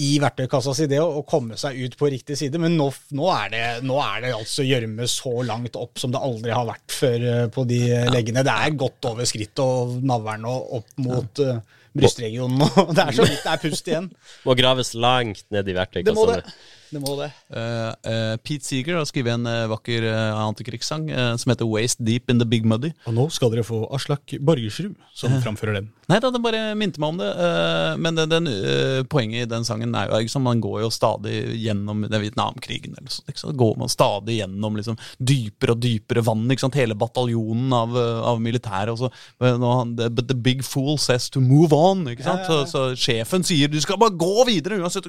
i 0.02 0.08
verktøykassa 0.22 0.74
si, 0.74 0.88
det 0.90 0.98
å, 1.02 1.20
å 1.20 1.26
komme 1.28 1.58
seg 1.60 1.78
ut 1.78 1.94
på 2.00 2.10
riktig 2.10 2.38
side. 2.40 2.58
Men 2.62 2.74
nå, 2.78 2.88
nå, 3.14 3.28
er, 3.36 3.52
det, 3.54 3.62
nå 3.86 4.00
er 4.02 4.24
det 4.26 4.34
altså 4.34 4.66
gjørme 4.66 5.06
så 5.10 5.36
langt 5.46 5.78
opp 5.78 6.02
som 6.02 6.14
det 6.14 6.22
aldri 6.22 6.54
har 6.54 6.66
vært 6.70 6.96
før 6.96 7.28
eh, 7.34 7.46
på 7.54 7.66
de 7.70 7.84
leggene. 8.14 8.46
Det 8.46 8.56
er 8.66 8.80
godt 8.82 9.12
over 9.12 9.30
skrittet 9.30 9.62
og 9.62 10.02
navlen 10.02 10.48
og 10.50 10.76
opp 10.80 11.06
mot 11.06 11.44
eh, 11.44 11.62
brystregionen. 11.94 12.66
Og 12.66 12.94
det 12.96 13.06
er 13.06 13.18
så 13.18 13.26
vidt 13.28 13.42
det 13.44 13.54
er 13.54 13.62
pust 13.62 13.90
igjen. 13.94 14.12
Må 14.46 14.58
graves 14.58 14.94
langt 14.98 15.44
ned 15.54 15.70
i 15.70 15.76
Det 16.02 16.16
må 16.16 16.26
det. 16.32 16.42
Det 16.92 17.00
må 17.00 17.14
det. 17.16 17.30
Uh, 17.48 17.92
uh, 18.04 18.34
Pete 18.44 18.66
Seeger 18.66 18.98
har 18.98 19.06
skrevet 19.08 19.38
en 19.38 19.48
uh, 19.48 19.70
vakker 19.72 20.04
uh, 20.04 20.42
antikrigssang 20.44 21.08
som 21.40 21.52
heter 21.52 21.68
'Waste 21.68 22.04
Deep 22.04 22.30
in 22.30 22.38
the 22.38 22.48
Big 22.48 22.66
Muddy'. 22.68 22.92
Og 23.08 23.16
nå 23.16 23.28
skal 23.32 23.52
dere 23.54 23.64
få 23.64 23.86
Aslak 23.94 24.36
Borgersrud 24.40 24.94
som 25.16 25.32
framfører 25.44 25.80
den. 25.80 25.90
Nei 26.10 26.18
da, 26.20 26.28
det 26.34 26.40
bare 26.42 26.74
minte 26.76 27.00
meg 27.00 27.14
om 27.14 27.18
det. 27.20 27.28
eh, 27.30 27.92
men 28.02 28.16
den, 28.18 28.32
den, 28.32 28.48
poenget 29.08 29.46
i 29.46 29.48
den 29.48 29.64
sangen 29.64 29.94
er 29.96 30.10
jo 30.10 30.28
sant, 30.28 30.44
man 30.44 30.60
går 30.60 30.82
jo 30.82 30.90
stadig 30.92 31.36
gjennom 31.62 32.02
den 32.04 32.22
Vietnamkrigen. 32.24 32.96
eller 32.98 33.12
så, 33.12 33.22
liksom, 33.28 33.54
går 33.56 33.78
man 33.80 33.92
stadig 33.92 34.40
gjennom 34.40 34.76
liksom, 34.76 34.98
dypere 35.18 35.76
og 35.76 35.80
dypere 35.80 36.24
vann. 36.26 36.44
ikke 36.50 36.66
sant? 36.66 36.76
Hele 36.80 36.98
bataljonen 36.98 37.72
av, 37.76 37.96
av 38.32 38.42
militære. 38.42 38.92
og 38.92 38.98
så, 38.98 39.12
han, 39.40 39.96
the, 39.96 40.10
But 40.10 40.28
the 40.28 40.36
big 40.36 40.64
fool 40.64 40.98
says 40.98 41.30
to 41.30 41.40
move 41.40 41.72
on. 41.72 42.04
ikke 42.10 42.26
sant? 42.26 42.44
Ja, 42.48 42.58
ja, 42.58 42.60
ja. 42.60 42.66
Så, 42.66 42.92
så 42.92 42.98
sjefen 42.98 43.46
sier 43.46 43.70
du 43.72 43.80
skal 43.80 44.00
bare 44.00 44.16
gå 44.18 44.44
videre, 44.48 44.80
uansett 44.82 45.08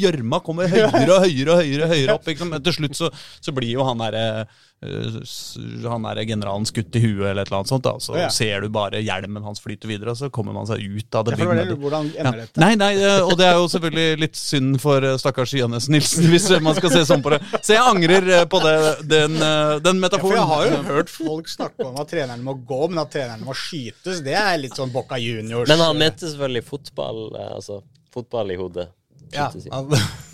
gjørma 0.00 0.40
kommer 0.44 0.70
høyere 0.70 1.18
og 1.18 1.19
høyere 1.26 1.54
og 1.54 1.62
høyere, 1.64 1.90
høyere 1.94 2.16
opp. 2.18 2.28
ikke? 2.32 2.48
Men 2.50 2.62
til 2.66 2.76
slutt 2.80 2.98
så, 2.98 3.12
så 3.40 3.54
blir 3.56 3.72
jo 3.76 3.86
han 3.86 4.00
derre 4.02 4.24
eh, 4.40 4.58
han 4.80 6.06
er 6.08 6.22
generalen 6.24 6.64
skutt 6.64 6.94
i 6.96 7.02
huet 7.02 7.26
eller 7.28 7.42
et 7.42 7.50
eller 7.50 7.58
annet 7.60 7.68
sånt. 7.68 7.84
da, 7.84 7.92
Så 8.00 8.14
Ja, 8.16 8.22
ja. 8.22 8.28
ser 8.32 8.62
du 8.64 8.70
bare 8.72 9.02
hjelmen 9.04 9.44
hans 9.44 9.60
flyte 9.60 9.88
videre, 9.90 10.14
og 10.14 10.16
så 10.16 10.30
kommer 10.32 10.54
man 10.56 10.64
seg 10.70 10.80
ut 10.80 11.14
av 11.18 11.26
det. 11.26 11.36
Ja, 11.36 11.44
det 11.44 11.66
bygget. 11.66 11.78
hvordan 11.82 12.06
ender 12.16 12.24
Ja. 12.24 12.46
dette? 12.46 12.60
Nei, 12.62 12.70
nei, 12.80 12.94
eh, 12.96 13.20
og 13.20 13.36
det 13.36 13.46
er 13.46 13.58
jo 13.58 13.66
selvfølgelig 13.68 14.20
litt 14.22 14.36
synd 14.40 14.80
for 14.80 15.04
eh, 15.04 15.18
stakkars 15.20 15.52
Johannes 15.52 15.88
Nilsen, 15.92 16.30
hvis 16.32 16.48
man 16.64 16.74
skal 16.78 16.94
se 16.94 17.04
sånn 17.10 17.22
på 17.22 17.34
det. 17.34 17.42
Så 17.60 17.76
jeg 17.76 17.84
angrer 17.84 18.46
på 18.48 18.62
det, 18.64 18.76
den, 19.10 19.36
den, 19.84 20.00
metaforen. 20.00 20.40
Ja, 20.40 20.46
for 20.46 20.64
jeg 20.64 20.72
har 20.72 20.78
jo 20.78 20.94
hørt 20.94 21.12
folk 21.12 21.48
snakke 21.52 21.84
om 21.84 22.00
at 22.00 22.08
treneren 22.08 22.42
må 22.46 22.56
gå, 22.64 22.88
men 22.88 23.02
at 23.04 23.12
treneren 23.12 23.44
må 23.44 23.52
skytes, 23.52 24.24
det 24.24 24.32
er 24.34 24.56
litt 24.56 24.76
sånn 24.80 24.92
Bocca 24.92 25.20
Juniors. 25.20 25.68
Men 25.68 25.78
han 25.84 25.98
mente 26.00 26.24
selvfølgelig 26.24 26.64
fotball, 26.64 27.22
altså 27.52 27.82
fotball 28.14 28.50
i 28.50 28.56
hodet. 28.56 28.88
ja, 29.32 29.50
Skytes 29.50 29.66
i. 29.68 30.29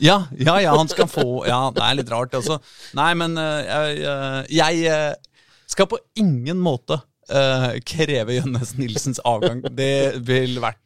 Ja, 0.00 0.20
ja, 0.38 0.56
ja, 0.62 0.72
han 0.76 0.88
skal 0.90 1.08
få 1.10 1.44
Ja, 1.48 1.70
det 1.74 1.82
er 1.82 1.98
litt 1.98 2.10
rart, 2.12 2.34
altså. 2.38 2.60
Nei, 2.96 3.10
men 3.18 3.36
eh, 3.40 3.60
jeg, 3.66 3.98
eh, 4.06 4.40
jeg 4.60 4.86
eh, 4.92 5.36
skal 5.70 5.90
på 5.90 6.00
ingen 6.22 6.62
måte 6.62 7.02
Uh, 7.26 7.72
kreve 7.82 8.36
Jønnes 8.36 8.76
Nilsens 8.78 9.18
avgang. 9.26 9.58
Det 9.74 10.20
ville 10.28 10.60
vært 10.62 10.78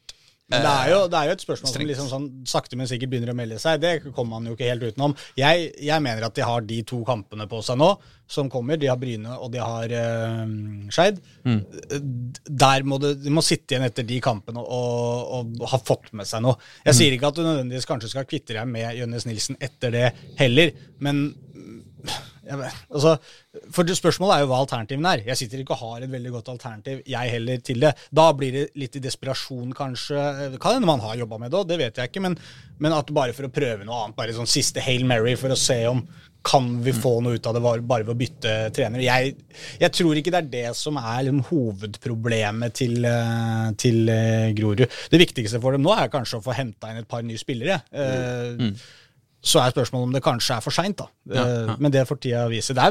Men 0.50 0.64
det 0.66 0.70
er, 0.70 0.88
jo, 0.90 1.00
det 1.10 1.18
er 1.18 1.28
jo 1.28 1.34
et 1.36 1.44
spørsmål 1.44 1.72
som 1.72 1.84
liksom 1.86 2.08
sånn 2.10 2.28
sakte, 2.50 2.78
men 2.78 2.88
sikkert 2.90 3.12
begynner 3.12 3.30
å 3.30 3.36
melde 3.38 3.58
seg. 3.62 3.82
Det 3.82 3.92
kommer 4.08 4.38
man 4.38 4.48
jo 4.50 4.56
ikke 4.56 4.70
helt 4.70 4.86
utenom. 4.88 5.14
Jeg, 5.38 5.68
jeg 5.78 6.02
mener 6.02 6.26
at 6.26 6.34
de 6.34 6.46
har 6.46 6.64
de 6.66 6.80
to 6.90 7.00
kampene 7.06 7.46
på 7.50 7.60
seg 7.66 7.78
nå 7.78 7.92
som 8.30 8.50
kommer. 8.50 8.78
De 8.78 8.90
har 8.90 8.98
Bryne 8.98 9.36
og 9.36 9.50
de 9.54 9.62
har 9.62 9.94
uh, 9.94 10.42
Skeid. 10.90 11.20
Der 11.44 12.86
må 12.86 12.98
det, 13.02 13.16
de 13.24 13.34
må 13.34 13.44
sitte 13.46 13.76
igjen 13.76 13.86
etter 13.86 14.06
de 14.06 14.18
kampene 14.22 14.62
og, 14.62 15.36
og 15.38 15.64
ha 15.70 15.80
fått 15.82 16.10
med 16.18 16.28
seg 16.30 16.42
noe. 16.46 16.58
Jeg 16.86 16.98
sier 16.98 17.16
ikke 17.16 17.30
at 17.30 17.38
du 17.38 17.44
nødvendigvis 17.46 17.88
kanskje 17.90 18.12
skal 18.14 18.28
kvitte 18.30 18.56
deg 18.58 18.70
med 18.70 18.98
Jønnes 18.98 19.26
Nilsen 19.28 19.58
etter 19.62 19.94
det 19.94 20.08
heller, 20.40 20.74
men 21.02 21.28
altså, 22.56 23.16
for 23.74 23.92
Spørsmålet 24.00 24.36
er 24.36 24.44
jo 24.44 24.50
hva 24.52 24.60
alternativene 24.64 25.12
er. 25.16 25.24
Jeg 25.30 25.40
sitter 25.42 25.62
ikke 25.62 25.76
og 25.76 25.82
har 25.84 26.06
et 26.06 26.12
veldig 26.12 26.32
godt 26.36 26.52
alternativ, 26.54 27.02
jeg 27.08 27.34
heller, 27.34 27.60
til 27.66 27.84
det. 27.84 27.92
Da 28.14 28.30
blir 28.36 28.56
det 28.56 28.64
litt 28.80 28.96
i 28.96 29.04
desperasjon, 29.04 29.74
kanskje. 29.76 30.24
Det 30.54 30.62
kan 30.62 30.78
hende 30.78 30.88
man 30.88 31.04
har 31.04 31.18
jobba 31.20 31.40
med 31.42 31.54
det 31.54 31.66
det 31.70 31.78
vet 31.80 32.00
jeg 32.00 32.10
ikke. 32.10 32.24
Men, 32.24 32.38
men 32.80 32.96
at 32.96 33.12
bare 33.14 33.36
for 33.36 33.48
å 33.48 33.52
prøve 33.54 33.86
noe 33.86 34.04
annet, 34.04 34.18
bare 34.18 34.36
sånn 34.36 34.50
siste 34.50 34.82
Hail 34.84 35.06
Mary 35.08 35.36
for 35.40 35.52
å 35.52 35.58
se 35.58 35.82
om 35.90 36.04
kan 36.42 36.68
vi 36.82 36.92
få 36.96 37.18
noe 37.20 37.36
ut 37.36 37.46
av 37.46 37.56
det 37.56 37.60
bare 37.62 38.04
ved 38.04 38.12
å 38.14 38.16
bytte 38.16 38.52
trener. 38.76 39.02
Jeg, 39.04 39.34
jeg 39.80 39.92
tror 39.92 40.16
ikke 40.16 40.32
det 40.32 40.38
er 40.40 40.48
det 40.54 40.70
som 40.78 40.96
er 41.00 41.26
liksom, 41.26 41.42
hovedproblemet 41.50 42.76
til, 42.80 42.96
eh, 43.04 43.66
til 43.80 44.08
eh, 44.08 44.48
Grorud. 44.56 44.86
Det 45.12 45.20
viktigste 45.20 45.60
for 45.60 45.76
dem 45.76 45.84
nå 45.84 45.92
er 45.92 46.12
kanskje 46.12 46.40
å 46.40 46.44
få 46.44 46.56
henta 46.56 46.92
inn 46.92 47.02
et 47.02 47.10
par 47.10 47.26
nye 47.26 47.40
spillere. 47.40 47.82
Eh, 47.92 48.70
så 49.40 49.62
er 49.62 49.72
spørsmålet 49.72 50.08
om 50.08 50.12
det 50.12 50.20
kanskje 50.24 50.56
er 50.58 50.64
for 50.64 50.74
seint, 50.74 50.98
da. 51.00 51.06
Ja, 51.32 51.44
ja. 51.48 51.76
Men 51.80 51.92
det 51.94 52.02
får 52.08 52.18
tida 52.20 52.42
vise. 52.52 52.74
Det 52.76 52.88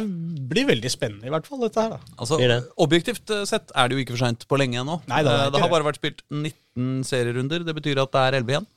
blir 0.49 0.65
veldig 0.69 0.89
spennende, 0.89 1.27
i 1.29 1.33
hvert 1.33 1.45
fall, 1.45 1.61
dette 1.61 1.83
her. 1.83 1.93
da. 1.93 2.15
Altså, 2.17 2.39
det? 2.41 2.57
Objektivt 2.81 3.33
eh, 3.35 3.43
sett 3.49 3.69
er 3.77 3.89
det 3.89 3.97
jo 3.97 4.03
ikke 4.03 4.15
for 4.15 4.23
seint 4.23 4.45
på 4.49 4.57
lenge 4.57 4.79
ennå. 4.81 4.97
Nei, 5.11 5.21
det 5.27 5.35
Eh, 5.35 5.51
det 5.53 5.61
har 5.61 5.69
bare 5.69 5.85
vært 5.85 5.99
spilt 6.01 6.23
19 6.33 7.05
serierunder. 7.05 7.65
Det 7.67 7.75
betyr 7.77 8.01
at 8.01 8.13
det 8.15 8.23
er 8.25 8.39
11 8.41 8.55
igjen. 8.55 8.67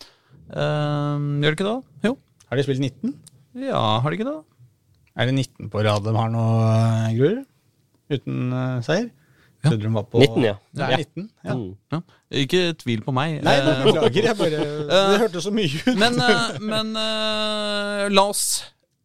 Uh, 0.52 1.40
gjør 1.40 1.48
det 1.48 1.56
ikke 1.56 1.68
det? 1.68 1.72
da? 1.72 2.10
Jo. 2.10 2.12
Har 2.50 2.60
de 2.60 2.66
spilt 2.66 2.84
19? 2.84 3.16
Ja, 3.64 3.82
har 4.04 4.12
de 4.12 4.20
ikke 4.20 4.28
det? 4.28 4.36
da? 4.36 4.68
Er 5.22 5.28
det 5.28 5.34
19 5.38 5.72
på 5.72 5.84
rad 5.84 6.04
de 6.04 6.12
har 6.16 6.30
nå, 6.32 6.44
gruer 7.16 7.42
Uten 8.12 8.52
uh, 8.52 8.80
seier? 8.84 9.08
Ja. 9.62 9.70
Trodde 9.70 9.84
de 9.86 9.92
var 9.94 10.06
på 10.10 10.18
19, 10.24 10.42
ja. 10.44 10.54
Det 10.74 10.82
er 10.82 10.90
Ja. 10.90 10.96
19, 10.98 11.28
ja. 11.46 11.54
Mm. 11.54 11.68
Ja. 11.92 12.00
Ikke 12.42 12.62
tvil 12.80 13.02
på 13.06 13.12
meg. 13.14 13.36
Nei, 13.46 13.54
Eh, 13.60 13.64
nei, 13.68 13.84
beklager. 13.86 14.22
Jeg 14.26 14.36
bare, 14.40 14.64
det 15.12 15.20
hørtes 15.22 15.44
så 15.46 15.52
mye 15.54 15.82
ut. 15.86 15.98
Men, 16.00 16.18
eh, 16.18 16.58
men 16.72 16.90
eh, 16.98 18.08
la 18.10 18.24
oss 18.32 18.44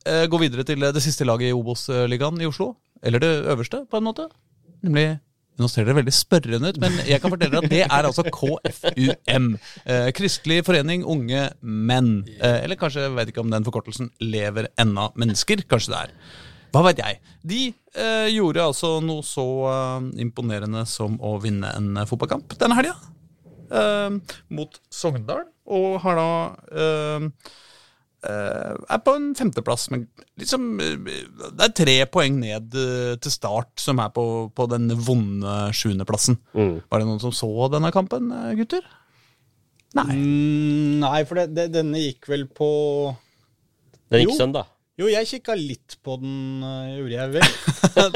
eh, 0.08 0.26
gå 0.32 0.39
videre 0.41 0.65
til 0.65 0.80
det 0.82 1.04
siste 1.06 1.28
laget 1.30 1.52
i 1.52 1.54
Obos-ligaen 1.54 2.41
i 2.41 2.50
Oslo. 2.50 2.74
Eller 3.06 3.22
det 3.22 3.32
øverste, 3.54 3.84
på 3.91 3.98
en 4.02 4.08
måte. 4.10 4.30
Nemlig 4.84 5.20
Nå 5.58 5.65
ser 5.74 5.88
dere 5.88 5.96
veldig 5.98 6.12
spørrende 6.13 6.70
ut, 6.70 6.76
men 6.78 7.00
jeg 7.10 7.17
kan 7.17 7.32
fortelle 7.34 7.50
dere 7.56 7.63
at 7.65 7.72
det 7.72 7.80
er 7.88 8.06
altså 8.06 8.22
KFUM. 8.30 9.48
Eh, 9.89 10.10
Kristelig 10.13 10.60
forening 10.67 11.02
unge 11.10 11.48
menn. 11.65 12.12
Eh, 12.38 12.60
eller 12.63 12.78
kanskje, 12.78 13.08
jeg 13.08 13.15
vet 13.17 13.32
ikke 13.32 13.41
om 13.41 13.50
den 13.50 13.65
forkortelsen 13.65 14.12
lever 14.22 14.67
ennå 14.78 15.08
mennesker. 15.17 15.63
Kanskje 15.65 15.96
det 15.96 16.02
er. 16.04 16.13
Hva 16.76 16.84
veit 16.86 17.00
jeg. 17.02 17.20
De 17.48 17.60
eh, 17.72 18.28
gjorde 18.36 18.66
altså 18.70 18.98
noe 19.04 19.24
så 19.26 19.46
eh, 19.72 20.10
imponerende 20.24 20.84
som 20.90 21.16
å 21.24 21.38
vinne 21.44 21.70
en 21.78 21.94
eh, 21.98 22.08
fotballkamp 22.10 22.58
denne 22.60 22.78
helga. 22.78 22.96
Eh, 23.68 24.36
mot 24.56 24.78
Sogndal, 24.94 25.46
og 25.68 25.98
har 26.04 26.20
da 26.20 26.28
eh, 26.72 27.26
eh, 28.28 28.76
er 28.96 29.02
på 29.04 29.16
en 29.18 29.34
femteplass, 29.36 29.90
men 29.92 30.06
liksom 30.40 30.70
Det 30.80 31.66
er 31.66 31.74
tre 31.76 31.98
poeng 32.12 32.38
ned 32.44 32.78
til 33.24 33.34
start, 33.34 33.74
som 33.82 34.00
er 34.04 34.14
på, 34.16 34.24
på 34.56 34.70
den 34.72 34.92
vonde 34.96 35.58
sjuendeplassen. 35.76 36.40
Mm. 36.56 36.78
Var 36.88 37.04
det 37.04 37.10
noen 37.10 37.24
som 37.24 37.36
så 37.36 37.52
denne 37.74 37.92
kampen, 37.96 38.32
gutter? 38.60 38.86
Nei. 39.98 40.12
Mm, 40.14 41.00
nei, 41.02 41.20
for 41.26 41.40
det, 41.40 41.48
det, 41.56 41.70
denne 41.74 42.00
gikk 42.04 42.28
vel 42.30 42.44
på 42.52 42.68
Den 44.12 44.24
gikk 44.24 44.34
Jo. 44.34 44.40
søndag. 44.40 44.74
Jo, 44.98 45.06
jeg 45.12 45.28
kikka 45.30 45.54
litt 45.54 45.96
på 46.02 46.16
den, 46.18 46.64
øh, 46.66 46.94
gjorde 46.98 47.18
jeg 47.18 47.34
vel. 47.36 47.50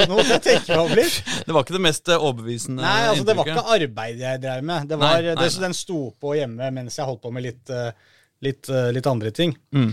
Nå 0.08 0.16
må 0.16 0.24
jeg 0.26 0.42
tenke 0.42 0.72
meg 0.72 0.80
om 0.82 0.94
litt. 0.98 1.18
Det 1.46 1.54
var 1.54 1.62
ikke 1.66 1.76
det 1.76 1.82
mest 1.84 2.10
eh, 2.10 2.18
overbevisende 2.18 2.82
Nei, 2.82 2.96
altså 3.10 3.26
det 3.28 3.36
var 3.38 3.50
ikke 3.52 3.74
arbeid 3.76 4.22
jeg 4.24 4.40
drev 4.42 4.64
med. 4.66 4.88
Det 4.90 4.98
var, 4.98 5.12
Nei, 5.12 5.20
nei, 5.28 5.36
det, 5.38 5.46
nei. 5.46 5.62
Den 5.66 5.76
sto 5.78 6.00
på 6.22 6.34
hjemme 6.38 6.72
mens 6.74 6.98
jeg 6.98 7.06
holdt 7.06 7.22
på 7.22 7.30
med 7.34 7.46
litt, 7.46 7.72
litt, 8.42 8.72
litt 8.98 9.08
andre 9.10 9.30
ting. 9.34 9.54
Mm. 9.74 9.92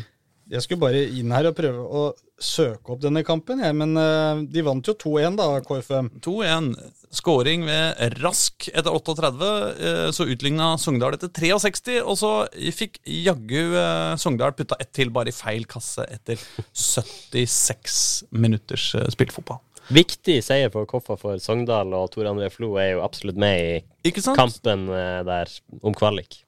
Jeg 0.50 0.64
skulle 0.66 0.82
bare 0.82 1.02
inn 1.14 1.30
her 1.36 1.46
og 1.52 1.58
prøve 1.58 1.84
å 1.86 2.04
søke 2.42 2.96
opp 2.96 3.02
denne 3.04 3.22
kampen, 3.28 3.60
jeg, 3.62 3.76
men 3.78 3.92
uh, 4.00 4.40
de 4.50 4.64
vant 4.66 4.88
jo 4.88 4.96
2-1, 4.98 5.36
da, 5.38 5.48
KFM. 5.68 6.08
2-1. 6.26 6.70
Skåring 7.14 7.64
ved 7.68 8.16
Rask 8.24 8.68
etter 8.70 8.90
38. 8.94 9.50
Uh, 9.78 10.08
Så 10.16 10.26
utligna 10.30 10.72
Sogndal 10.82 11.18
etter 11.18 11.30
63. 11.34 12.00
Og 12.02 12.18
så 12.18 12.32
fikk 12.74 12.98
jaggu 13.06 13.76
uh, 13.76 14.16
Sogndal 14.22 14.56
putta 14.58 14.78
ett 14.82 14.94
til, 14.98 15.14
bare 15.14 15.30
i 15.30 15.36
feil 15.38 15.68
kasse, 15.70 16.06
etter 16.10 16.42
76 16.74 18.00
minutters 18.32 18.94
eh, 18.98 19.10
spilt 19.14 19.34
fotball. 19.36 19.62
Viktig 19.90 20.36
seier 20.46 20.70
for 20.74 20.86
Koffa 20.90 21.16
for 21.18 21.40
Sogndal, 21.42 21.94
og 21.98 22.12
Tor 22.14 22.28
André 22.30 22.52
Flo 22.54 22.76
er 22.78 22.92
jo 22.96 23.06
absolutt 23.06 23.40
med 23.42 23.62
i 23.62 24.10
Ikke 24.12 24.22
sant? 24.22 24.38
kampen 24.38 24.86
eh, 24.94 25.22
der 25.26 25.50
om 25.82 25.96
kvalik. 25.98 26.44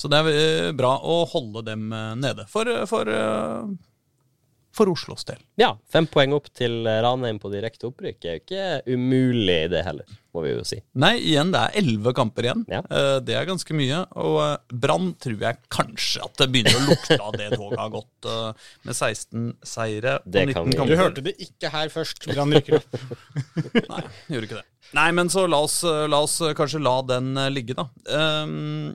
Så 0.00 0.08
det 0.08 0.22
er 0.22 0.32
eh, 0.32 0.72
bra 0.76 0.96
å 1.04 1.22
holde 1.28 1.64
dem 1.66 1.92
eh, 1.92 2.10
nede. 2.16 2.48
For, 2.48 2.68
for 2.88 3.08
eh, 3.12 3.70
for 4.70 4.86
Oslos 4.86 5.26
del. 5.26 5.40
Ja, 5.58 5.72
fem 5.90 6.06
poeng 6.06 6.30
opp 6.32 6.46
til 6.54 6.86
Ranheim 6.86 7.40
på 7.42 7.50
direkte 7.50 7.88
opprykk 7.88 8.22
er 8.22 8.36
jo 8.36 8.40
ikke 8.44 8.66
umulig, 8.94 9.56
det 9.72 9.80
heller, 9.82 10.06
må 10.30 10.44
vi 10.44 10.52
jo 10.52 10.62
si. 10.64 10.78
Nei, 11.02 11.16
igjen, 11.18 11.50
det 11.50 11.58
er 11.58 11.80
elleve 11.82 12.12
kamper 12.14 12.46
igjen. 12.46 12.62
Ja. 12.70 12.78
Det 13.18 13.34
er 13.34 13.48
ganske 13.50 13.74
mye. 13.74 13.98
Og 14.22 14.70
Brann 14.70 15.10
tror 15.20 15.42
jeg 15.42 15.58
kanskje 15.74 16.22
at 16.22 16.38
det 16.38 16.48
begynner 16.54 16.78
å 16.78 16.86
lukte 16.86 17.18
av 17.18 17.34
det 17.34 17.50
toget 17.56 17.82
har 17.82 17.92
gått, 17.96 18.30
med 18.86 18.94
16 18.94 19.50
seire 19.74 20.16
og 20.22 20.30
19 20.38 20.54
kamper. 20.78 20.94
Du 20.94 21.02
hørte 21.02 21.26
det 21.26 21.34
ikke 21.42 21.74
her 21.74 21.90
først. 21.90 22.30
Brann 22.30 22.54
rykker 22.56 22.78
opp. 22.78 22.98
Nei, 23.74 24.02
gjorde 24.30 24.52
ikke 24.52 24.62
det. 24.62 24.66
Nei, 25.02 25.10
men 25.18 25.34
så 25.34 25.48
la 25.50 25.64
oss, 25.66 25.80
la 25.82 26.24
oss 26.30 26.38
kanskje 26.54 26.86
la 26.86 27.00
den 27.10 27.34
ligge, 27.50 27.74
da. 27.74 27.90
Um, 28.06 28.94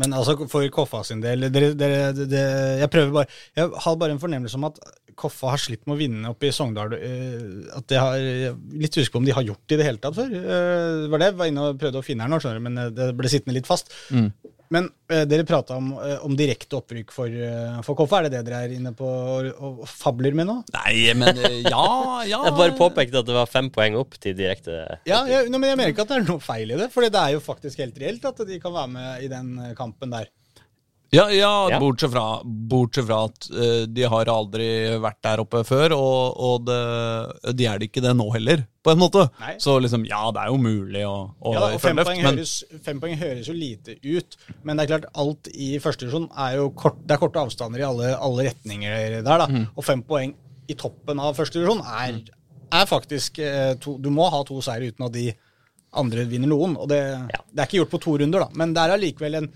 Men 0.00 0.14
altså, 0.16 0.36
for 0.48 0.64
Koffa 0.72 1.02
sin 1.04 1.20
del 1.24 1.46
dere, 1.52 1.72
dere, 1.78 2.00
det, 2.16 2.42
Jeg 2.80 2.90
prøver 2.92 3.12
bare 3.18 3.28
Jeg 3.58 3.70
har 3.84 3.96
bare 4.00 4.14
en 4.16 4.22
fornemmelse 4.22 4.56
om 4.60 4.64
at 4.70 4.78
Koffa 5.20 5.50
har 5.52 5.60
slitt 5.60 5.82
med 5.84 5.96
å 5.96 6.00
vinne 6.00 6.30
oppe 6.32 6.48
i 6.48 6.52
Sogndal. 6.56 6.94
eh, 6.96 7.74
At 7.76 7.84
det 7.92 7.98
har, 8.00 8.16
Litt 8.80 8.96
usikker 8.96 9.18
på 9.18 9.20
om 9.20 9.26
de 9.28 9.34
har 9.36 9.44
gjort 9.44 9.60
det 9.68 9.76
i 9.76 9.80
det 9.82 9.88
hele 9.90 10.00
tatt 10.00 10.16
før. 10.16 10.30
Eh, 10.32 10.94
Det 11.04 11.10
var 11.12 11.20
det 11.20 11.28
jeg 11.32 11.36
var 11.42 11.50
inne 11.52 11.66
og 11.68 11.80
prøvde 11.82 12.00
å 12.00 12.06
finne 12.06 12.24
her 12.24 12.32
nå, 12.32 12.38
skjønner 12.40 12.62
du, 12.62 12.64
men 12.70 12.78
eh, 12.86 12.94
det 12.96 13.10
ble 13.18 13.28
sittende 13.32 13.58
litt 13.58 13.68
fast. 13.68 13.92
Men 14.70 14.86
eh, 15.10 15.24
dere 15.26 15.44
prata 15.46 15.74
om, 15.76 15.90
eh, 15.98 16.20
om 16.26 16.36
direkte 16.38 16.78
opprykk 16.78 17.10
for, 17.14 17.26
eh, 17.26 17.80
for 17.86 17.98
Koffa. 17.98 18.20
Er 18.20 18.28
det 18.28 18.36
det 18.36 18.44
dere 18.46 18.60
er 18.68 18.74
inne 18.76 18.92
på 18.96 19.06
og, 19.06 19.48
og 19.58 19.80
fabler 19.90 20.36
med 20.38 20.46
nå? 20.46 20.56
nei, 20.76 21.10
men 21.18 21.40
eh, 21.42 21.60
ja, 21.66 21.86
ja 22.28 22.42
Jeg 22.46 22.56
bare 22.58 22.76
påpekte 22.78 23.22
at 23.22 23.26
det 23.26 23.34
var 23.34 23.50
fem 23.50 23.70
poeng 23.74 23.98
opp 23.98 24.14
til 24.22 24.36
direkte 24.38 24.76
Ja, 25.08 25.24
ja 25.26 25.42
men 25.48 25.66
jeg 25.66 25.78
mener 25.80 25.90
ikke 25.90 26.06
at 26.06 26.12
det 26.12 26.20
er 26.20 26.28
noe 26.28 26.44
feil 26.44 26.70
i 26.70 26.78
det, 26.78 26.86
for 26.94 27.02
det 27.02 27.18
er 27.18 27.34
jo 27.34 27.42
faktisk 27.42 27.82
helt 27.82 27.98
reelt 27.98 28.30
at 28.30 28.44
de 28.46 28.60
kan 28.62 28.76
være 28.76 28.92
med 28.94 29.26
i 29.26 29.32
den 29.32 29.50
kampen 29.78 30.14
der. 30.14 30.30
Ja, 31.10 31.24
ja, 31.34 31.50
Ja. 31.72 31.78
Bortsett, 31.82 32.12
fra, 32.12 32.40
bortsett 32.44 33.06
fra 33.08 33.16
at 33.26 33.46
uh, 33.50 33.82
de 33.90 34.04
har 34.06 34.28
aldri 34.30 34.66
vært 35.02 35.18
der 35.26 35.40
oppe 35.42 35.64
før, 35.66 35.94
og, 35.96 36.36
og 36.38 36.66
det, 36.68 37.54
de 37.58 37.66
er 37.66 37.80
det 37.82 37.88
ikke 37.90 38.02
det 38.04 38.12
nå 38.14 38.28
heller, 38.36 38.62
på 38.86 38.92
en 38.94 39.00
måte. 39.00 39.24
Nei. 39.42 39.56
Så 39.58 39.74
liksom, 39.82 40.04
ja, 40.06 40.20
det 40.36 40.44
er 40.44 40.52
jo 40.52 40.60
mulig 40.62 41.02
å, 41.08 41.16
å 41.34 41.54
Ja, 41.56 41.62
da, 41.64 41.70
og 41.74 41.82
fem 41.82 41.98
løft, 41.98 42.12
poeng, 42.12 42.22
men 42.22 42.38
høres, 42.38 42.52
fem 42.86 43.00
poeng 43.02 43.18
høres 43.18 43.50
jo 43.50 43.56
lite 43.58 43.96
ut, 44.06 44.36
men 44.62 44.78
det 44.78 44.84
er 44.86 44.92
klart 44.92 45.08
alt 45.24 45.50
i 45.50 45.72
første 45.82 46.06
divisjon 46.06 46.28
er 46.46 46.60
jo 46.60 46.68
kort, 46.78 47.00
det 47.02 47.16
er 47.16 47.22
korte 47.24 47.42
avstander 47.42 47.82
i 47.82 47.88
alle, 47.88 48.12
alle 48.16 48.46
retninger 48.52 49.18
der. 49.18 49.24
da, 49.26 49.48
Mm. 49.50 49.64
Og 49.74 49.84
fem 49.84 50.04
poeng 50.06 50.36
i 50.70 50.76
toppen 50.78 51.18
av 51.18 51.34
første 51.34 51.58
divisjon 51.58 51.82
er, 51.90 52.20
er 52.70 52.86
faktisk 52.86 53.40
uh, 53.42 53.72
to, 53.82 53.96
Du 53.98 54.12
må 54.14 54.28
ha 54.30 54.44
to 54.46 54.60
seire 54.62 54.92
uten 54.92 55.08
at 55.08 55.16
de 55.18 55.26
andre 55.98 56.22
vinner 56.30 56.46
noen. 56.54 56.76
og 56.78 56.86
det, 56.92 57.00
det 57.50 57.58
er 57.58 57.66
ikke 57.66 57.80
gjort 57.80 57.90
på 57.96 58.00
to 58.06 58.14
runder, 58.22 58.46
da, 58.46 58.48
men 58.54 58.76
det 58.76 58.84
er 58.86 58.94
allikevel 58.94 59.40
en 59.40 59.50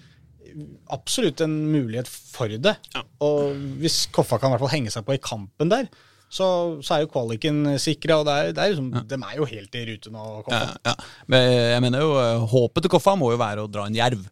absolutt 0.94 1.42
en 1.44 1.54
mulighet 1.72 2.08
for 2.08 2.50
det. 2.50 2.76
Og 3.24 3.54
hvis 3.82 4.04
Koffa 4.14 4.38
kan 4.40 4.50
i 4.50 4.56
hvert 4.56 4.64
fall 4.66 4.74
henge 4.76 4.92
seg 4.94 5.06
på 5.06 5.16
i 5.16 5.22
kampen 5.22 5.72
der, 5.72 5.88
så, 6.34 6.46
så 6.82 6.96
er 6.96 7.04
jo 7.04 7.12
kvaliken 7.12 7.76
sikra, 7.78 8.18
og 8.18 8.26
det 8.26 8.34
er, 8.34 8.54
det 8.56 8.62
er 8.62 8.72
liksom, 8.72 8.88
de 9.10 9.18
er 9.18 9.36
jo 9.38 9.46
helt 9.50 9.76
i 9.78 9.84
rute 9.92 10.14
nå. 10.14 10.22
Koffa. 10.46 10.62
Ja, 10.82 10.92
ja. 10.92 11.10
Men 11.30 11.50
jeg 11.52 11.82
mener 11.84 12.02
jo, 12.06 12.14
eh, 12.22 12.46
håpet 12.54 12.86
til 12.86 12.94
Koffa 12.96 13.14
må 13.18 13.30
jo 13.34 13.42
være 13.42 13.66
å 13.66 13.70
dra 13.70 13.86
en 13.86 13.98
jerv. 13.98 14.24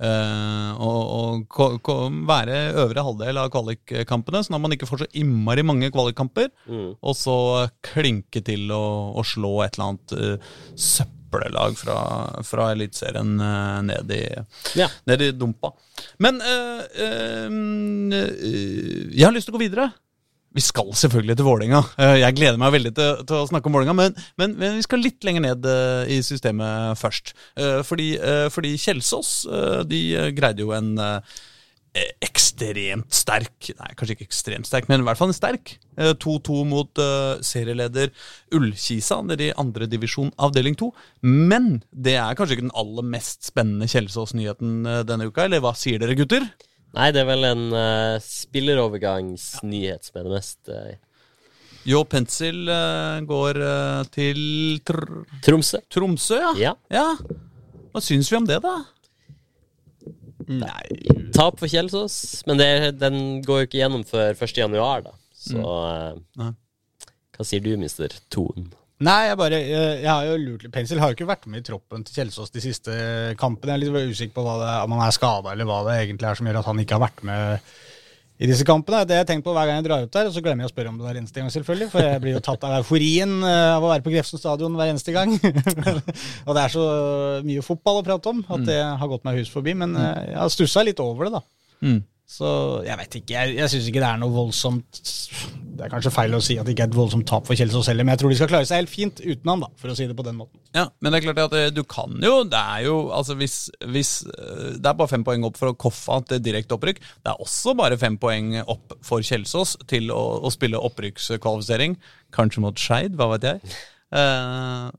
Eh, 0.00 0.70
og 0.80 1.00
og 1.20 1.42
ko, 1.52 1.66
ko, 1.84 1.94
være 2.28 2.56
øvre 2.80 3.04
halvdel 3.04 3.40
av 3.42 3.50
kvalikkampene, 3.52 4.40
sånn 4.46 4.56
at 4.56 4.64
man 4.64 4.74
ikke 4.76 4.88
får 4.88 5.02
så 5.04 5.08
innmari 5.20 5.64
mange 5.66 5.90
kvalikkamper. 5.92 6.48
Og 6.96 7.16
så 7.18 7.36
klinke 7.84 8.40
til 8.46 8.70
å, 8.72 8.82
og 9.20 9.26
slå 9.28 9.58
et 9.66 9.76
eller 9.76 9.90
annet 9.92 10.16
eh, 10.16 10.54
søppellag 11.30 11.76
fra, 11.78 12.42
fra 12.44 12.70
Eliteserien 12.72 13.40
eh, 13.40 13.82
ned, 13.82 14.10
i, 14.10 14.78
Ja. 14.78 14.88
ned 15.06 15.22
i 15.22 15.32
dumpa. 15.32 15.72
Men 16.18 16.40
eh, 16.40 16.84
eh, 17.06 17.50
jeg 19.14 19.24
har 19.24 19.32
lyst 19.34 19.46
til 19.48 19.54
å 19.54 19.58
gå 19.58 19.64
videre. 19.68 19.90
Vi 20.52 20.60
skal 20.60 20.88
selvfølgelig 20.98 21.36
til 21.38 21.46
Vålinga. 21.46 21.80
Jeg 22.18 22.34
gleder 22.34 22.56
meg 22.58 22.72
veldig 22.74 22.90
til, 22.96 23.20
til 23.22 23.36
å 23.36 23.46
snakke 23.46 23.70
om 23.70 23.76
Vålinga, 23.76 23.92
men, 23.94 24.16
men, 24.36 24.56
men 24.58 24.74
vi 24.80 24.82
skal 24.82 24.98
litt 24.98 25.22
lenger 25.22 25.44
ned 25.44 25.68
i 26.10 26.16
systemet 26.26 26.98
først. 26.98 27.30
Fordi, 27.86 28.08
fordi 28.50 28.72
Kjelsås 28.82 29.30
de 29.86 30.00
greide 30.34 30.64
jo 30.66 30.74
en 30.74 30.90
ekstremt 32.22 33.10
sterk 33.14 33.70
Nei, 33.74 33.88
kanskje 33.98 34.14
ikke 34.14 34.28
ekstremt 34.28 34.68
sterk, 34.68 34.86
men 34.90 35.02
i 35.02 35.06
hvert 35.08 35.18
fall 35.18 35.32
sterk. 35.34 35.74
eh, 35.98 36.12
2-2 36.14 36.62
mot 36.68 37.02
uh, 37.02 37.40
serieleder 37.42 38.12
Ullkisa 38.54 39.20
nede 39.26 39.48
i 39.48 39.54
andredivisjon 39.58 40.30
avdeling 40.38 40.78
2. 40.78 40.90
Men 41.26 41.80
det 41.90 42.14
er 42.20 42.38
kanskje 42.38 42.58
ikke 42.58 42.68
den 42.68 42.78
aller 42.78 43.06
mest 43.06 43.48
spennende 43.50 43.90
Kjelsås-nyheten 43.90 44.86
eh, 44.86 45.04
denne 45.08 45.26
uka, 45.30 45.44
eller 45.48 45.62
hva 45.64 45.74
sier 45.78 45.98
dere, 46.02 46.18
gutter? 46.18 46.46
Nei, 46.96 47.10
det 47.14 47.22
er 47.22 47.28
vel 47.28 47.46
en 47.46 47.68
uh, 47.70 48.16
spillerovergangsnyhet 48.22 50.08
som 50.08 50.18
er 50.18 50.26
det 50.26 50.32
mest 50.34 50.70
uh, 50.74 50.94
Jo 51.86 52.02
Pencil 52.04 52.64
uh, 52.66 53.20
går 53.26 53.60
eh, 53.64 54.00
til 54.12 54.40
tr 54.84 54.98
Tromsø. 55.46 55.80
Tromsø, 55.90 56.40
ja. 56.58 56.74
Ja. 56.92 57.06
Hva 57.90 58.02
syns 58.04 58.30
vi 58.30 58.38
om 58.38 58.48
det, 58.48 58.58
da? 58.64 58.74
Tap 61.36 61.60
for 61.60 61.70
Kjelsås, 61.70 62.42
men 62.48 62.60
det, 62.60 62.70
den 62.98 63.40
går 63.46 63.62
jo 63.62 63.68
ikke 63.70 63.80
gjennom 63.80 64.04
før 64.08 64.34
1. 64.34 64.58
januar, 64.58 65.04
da. 65.06 65.14
Så 65.40 65.60
mm. 65.60 66.52
Hva 67.36 67.46
sier 67.48 67.62
du, 67.64 67.72
mister 67.80 68.12
Thon? 68.32 68.68
Nei, 69.00 69.20
jeg 69.30 69.36
bare 69.40 69.60
Jeg, 69.62 69.92
jeg 70.02 70.10
har 70.10 70.26
jo 70.28 70.34
lurt 70.42 70.64
litt 70.66 70.74
Pencil 70.74 70.98
har 71.00 71.08
jo 71.08 71.16
ikke 71.16 71.30
vært 71.30 71.46
med 71.48 71.62
i 71.62 71.66
troppen 71.70 72.02
til 72.04 72.18
Kjelsås 72.18 72.52
de 72.52 72.60
siste 72.60 72.96
kampene. 73.40 73.72
Jeg 73.72 73.78
er 73.78 73.84
litt 73.86 74.12
usikker 74.12 74.36
på 74.36 74.44
hva 74.44 74.58
det, 74.60 74.74
om 74.84 74.96
han 74.96 75.06
er 75.06 75.16
skada, 75.16 75.54
eller 75.54 75.68
hva 75.68 75.80
det 75.86 75.96
egentlig 76.02 76.28
er 76.28 76.40
som 76.40 76.50
gjør 76.50 76.60
at 76.60 76.68
han 76.68 76.82
ikke 76.82 76.98
har 76.98 77.06
vært 77.06 77.24
med 77.30 77.72
i 78.40 78.48
disse 78.48 78.64
kampene. 78.64 79.02
Det 79.08 79.18
jeg 79.18 79.28
tenkt 79.28 79.44
på 79.44 79.52
hver 79.52 79.68
gang 79.68 79.80
jeg 79.80 79.86
drar 79.86 80.06
ut 80.06 80.14
der, 80.14 80.28
og 80.30 80.34
så 80.34 80.42
glemmer 80.44 80.64
jeg 80.64 80.70
å 80.70 80.72
spørre 80.72 80.92
om 80.92 80.96
det 80.96 81.06
hver 81.06 81.18
eneste 81.20 81.42
gang, 81.42 81.50
selvfølgelig. 81.52 81.88
For 81.92 82.06
jeg 82.06 82.22
blir 82.24 82.36
jo 82.38 82.44
tatt 82.44 82.64
av 82.64 82.78
euforien 82.78 83.34
eh, 83.44 83.64
av 83.74 83.84
å 83.84 83.90
være 83.90 84.04
på 84.06 84.12
Grefsen 84.14 84.40
stadion 84.40 84.78
hver 84.78 84.92
eneste 84.94 85.12
gang. 85.14 85.34
og 86.46 86.56
det 86.56 86.62
er 86.62 86.72
så 86.72 86.86
mye 87.46 87.64
fotball 87.66 88.00
å 88.00 88.06
prate 88.06 88.32
om 88.32 88.40
at 88.48 88.64
det 88.68 88.80
har 88.80 89.12
gått 89.12 89.26
meg 89.28 89.42
hus 89.42 89.52
forbi. 89.52 89.76
Men 89.82 89.92
eh, 89.92 90.30
jeg 90.30 90.40
har 90.40 90.54
stussa 90.54 90.84
litt 90.86 91.02
over 91.04 91.28
det, 91.28 91.36
da. 91.36 91.44
Mm. 91.84 92.00
Så 92.30 92.48
jeg 92.86 92.94
vet 93.00 93.16
ikke. 93.18 93.34
Jeg, 93.34 93.54
jeg 93.58 93.70
syns 93.72 93.86
ikke 93.90 94.02
det 94.02 94.06
er 94.06 94.18
noe 94.20 94.30
voldsomt 94.30 95.00
Det 95.00 95.82
er 95.82 95.90
kanskje 95.90 96.12
feil 96.14 96.36
å 96.36 96.38
si 96.44 96.54
at 96.60 96.68
det 96.68 96.76
ikke 96.76 96.84
er 96.86 96.90
et 96.92 96.94
voldsomt 96.96 97.26
tap 97.26 97.48
for 97.48 97.58
Kjelsås 97.58 97.88
heller, 97.90 98.06
men 98.06 98.14
jeg 98.14 98.20
tror 98.22 98.30
de 98.30 98.36
skal 98.38 98.50
klare 98.52 98.68
seg 98.68 98.82
helt 98.84 98.92
fint 98.92 99.22
uten 99.24 99.50
han, 99.50 99.64
da, 99.64 99.70
for 99.80 99.90
å 99.90 99.96
si 99.98 100.06
det 100.06 100.14
på 100.14 100.26
den 100.26 100.38
måten. 100.38 100.60
Ja, 100.76 100.84
men 101.02 101.10
det 101.10 101.18
er 101.18 101.24
klart 101.26 101.40
at 101.48 101.56
eh, 101.58 101.72
du 101.74 101.82
kan 101.90 102.14
jo 102.22 102.44
Det 102.46 102.60
er 102.60 102.84
jo 102.84 102.94
Altså, 103.16 103.34
hvis, 103.40 103.56
hvis 103.90 104.12
eh, 104.30 104.76
Det 104.76 104.86
er 104.86 104.94
bare 105.00 105.10
fem 105.10 105.24
poeng 105.26 105.48
opp 105.48 105.58
for 105.58 105.72
å 105.72 105.74
Koffa 105.80 106.20
til 106.30 106.42
direkte 106.44 106.76
opprykk. 106.76 107.02
Det 107.02 107.32
er 107.32 107.42
også 107.42 107.74
bare 107.78 107.98
fem 107.98 108.20
poeng 108.20 108.54
opp 108.62 108.94
for 109.06 109.26
Kjelsås 109.26 109.74
til 109.90 110.12
å, 110.14 110.22
å 110.46 110.54
spille 110.54 110.78
opprykkskvalifisering. 110.78 111.98
Kanskje 112.36 112.62
mot 112.62 112.78
Skeid, 112.78 113.18
hva 113.18 113.32
vet 113.34 113.48
jeg. 113.48 113.76
Uh, 114.14 114.90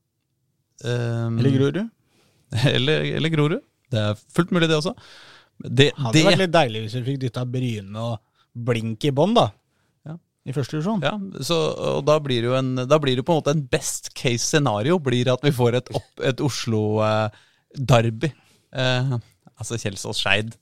um, 0.83 1.39
Eller 1.39 1.55
Grorud? 1.55 1.83
eller, 2.75 3.07
eller 3.21 3.31
Grorud. 3.31 3.61
Det 3.91 4.07
er 4.09 4.25
fullt 4.35 4.51
mulig, 4.55 4.67
det 4.67 4.81
også. 4.81 4.97
Det, 5.63 5.91
Hadde 5.97 6.13
det, 6.17 6.25
vært 6.27 6.43
litt 6.43 6.53
deilig 6.53 6.83
hvis 6.85 6.97
vi 6.99 7.03
fikk 7.11 7.23
dytta 7.25 7.45
Bryne 7.47 8.05
og 8.05 8.19
Blink 8.51 9.05
i 9.07 9.13
bånn, 9.15 9.35
da. 9.37 9.47
Ja. 10.07 10.17
I 10.47 10.55
første 10.55 10.77
divisjon. 10.77 11.03
Ja, 11.05 11.13
så, 11.45 11.57
og 11.95 12.05
da 12.07 12.17
blir, 12.23 12.43
det 12.43 12.49
jo 12.49 12.57
en, 12.57 12.73
da 12.89 12.99
blir 13.01 13.19
det 13.19 13.25
på 13.27 13.35
en 13.35 13.41
måte 13.41 13.53
en 13.55 13.65
best 13.71 14.11
case 14.17 14.43
scenario 14.43 14.99
blir 14.99 15.31
at 15.31 15.43
vi 15.45 15.53
får 15.55 15.79
et, 15.79 15.91
et 16.31 16.43
Oslo-derby. 16.43 18.31
Eh, 18.71 19.15
altså 19.61 19.77
Kjelsås-Skeid. 19.79 20.55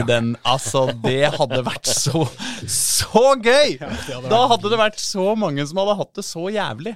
I 0.00 0.06
den- 0.08 0.30
Altså, 0.46 0.86
det 1.02 1.30
hadde 1.34 1.60
vært 1.66 1.90
så 1.90 2.22
Så 2.70 3.22
gøy! 3.42 3.76
Da 4.30 4.40
hadde 4.50 4.70
det 4.72 4.78
vært 4.80 4.98
så 5.02 5.34
mange 5.36 5.66
som 5.68 5.80
hadde 5.82 5.96
hatt 5.98 6.14
det 6.14 6.24
så 6.24 6.46
jævlig. 6.54 6.94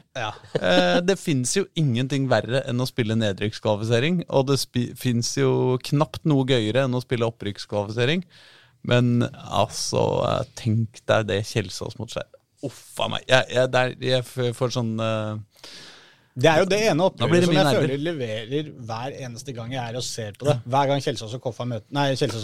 Eh, 0.62 1.00
det 1.04 1.18
fins 1.20 1.56
jo 1.58 1.66
ingenting 1.76 2.28
verre 2.30 2.62
enn 2.70 2.80
å 2.80 2.86
spille 2.88 3.16
nedrykkskvalifisering. 3.18 4.22
Og 4.30 4.46
det 4.52 4.58
fins 4.98 5.34
jo 5.36 5.76
knapt 5.90 6.24
noe 6.24 6.46
gøyere 6.48 6.86
enn 6.86 6.94
å 6.96 7.02
spille 7.04 7.28
opprykkskvalifisering. 7.28 8.24
Men 8.88 9.26
altså, 9.50 10.02
tenk 10.56 11.02
deg 11.10 11.26
det 11.28 11.42
Kjelsås 11.50 11.98
mot 11.98 12.08
Skeid. 12.10 12.30
Uff 12.66 12.98
a 13.04 13.06
meg. 13.12 13.22
Jeg, 13.28 13.44
jeg, 13.54 13.70
der, 13.70 13.92
jeg 14.02 14.24
får 14.56 14.72
sånn 14.74 14.94
eh, 14.98 15.68
Det 16.38 16.46
er 16.52 16.60
jo 16.62 16.66
det 16.70 16.78
ene 16.86 17.02
oppgjøret 17.02 17.34
det 17.34 17.46
som 17.48 17.54
jeg 17.56 17.66
nærmere. 17.66 17.82
føler 17.82 18.02
leverer 18.06 18.68
hver 18.88 19.14
eneste 19.26 19.54
gang 19.56 19.72
jeg 19.74 19.82
er 19.82 19.96
og 19.98 20.04
ser 20.06 20.36
på 20.38 20.46
det. 20.46 20.54
Hver 20.70 20.86
gang 20.92 21.00
Kjelsås 21.02 21.34
og 21.34 21.42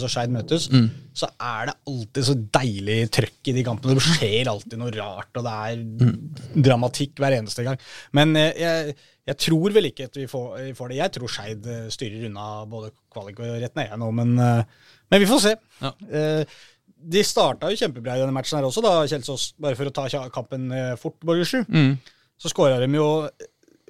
og 0.03 0.11
Skeid 0.11 0.33
møtes, 0.35 0.65
Mm. 0.71 0.89
så 1.15 1.29
er 1.39 1.65
det 1.71 1.75
alltid 1.87 2.23
så 2.27 2.35
deilig 2.59 2.97
trøkk 3.15 3.47
i 3.47 3.55
de 3.55 3.63
kampene. 3.63 3.95
Det 3.95 4.03
skjer 4.03 4.49
alltid 4.51 4.77
noe 4.81 4.91
rart, 4.91 5.31
og 5.39 5.43
det 5.47 5.53
er 5.63 5.75
Mm. 5.77 6.61
dramatikk 6.67 7.15
hver 7.23 7.37
eneste 7.39 7.63
gang. 7.63 7.77
Men 8.11 8.35
eh, 8.35 8.51
jeg, 8.59 8.95
jeg 9.27 9.37
tror 9.37 9.71
vel 9.71 9.85
ikke 9.91 10.05
at 10.11 10.15
vi 10.19 10.27
får, 10.27 10.59
vi 10.65 10.73
får 10.73 10.89
det. 10.89 10.97
Jeg 10.97 11.11
tror 11.15 11.27
Skeid 11.31 11.65
eh, 11.67 11.87
styrer 11.89 12.27
unna 12.27 12.65
både 12.65 12.91
kvalik 13.13 13.39
og 13.39 13.61
rett 13.63 13.75
ned 13.79 13.95
nå, 13.97 14.11
men, 14.13 14.37
eh, 14.39 14.63
men 15.11 15.21
vi 15.23 15.25
får 15.29 15.39
se. 15.47 15.55
Ja. 15.81 15.93
Uh, 16.11 16.43
De 17.05 17.21
starta 17.21 17.69
jo 17.69 17.77
kjempebra 17.77 18.15
i 18.17 18.21
denne 18.23 18.33
matchen 18.33 18.57
her 18.57 18.65
også, 18.65 18.81
da, 18.81 19.05
Kjelsås. 19.05 19.53
Bare 19.61 19.75
for 19.77 19.85
å 19.85 19.93
ta 19.93 20.07
kampen 20.33 20.71
fort, 20.97 21.19
Borgersrud. 21.21 21.67
Mm. 21.69 21.99
Så 22.41 22.49
skåra 22.49 22.79
de 22.81 22.87
jo 22.97 23.29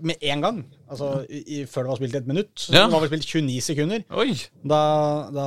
med 0.01 0.15
en 0.21 0.41
gang. 0.41 0.65
Altså 0.91 1.25
i, 1.29 1.63
før 1.69 1.85
det 1.85 1.89
var 1.89 1.99
spilt 2.01 2.15
et 2.15 2.27
minutt. 2.27 2.51
Så 2.59 2.73
Ja. 2.73 2.85
Det 2.85 2.93
var 2.93 2.99
vel 3.05 3.09
spilt 3.09 3.25
29 3.25 3.61
sekunder. 3.61 4.03
Oi! 4.11 4.33
Da, 4.67 4.81
da 5.33 5.45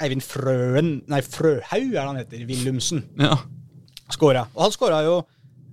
Eivind 0.00 0.22
Frøen 0.24 0.92
Nei, 1.10 1.20
Frøhaug 1.20 1.90
er 1.90 1.98
det 1.98 2.06
han 2.06 2.20
heter. 2.22 2.44
Willumsen. 2.48 3.04
Ja. 3.18 3.36
skåra. 4.10 4.46
Og 4.54 4.62
han 4.62 4.72
skåra 4.74 5.02
jo 5.06 5.16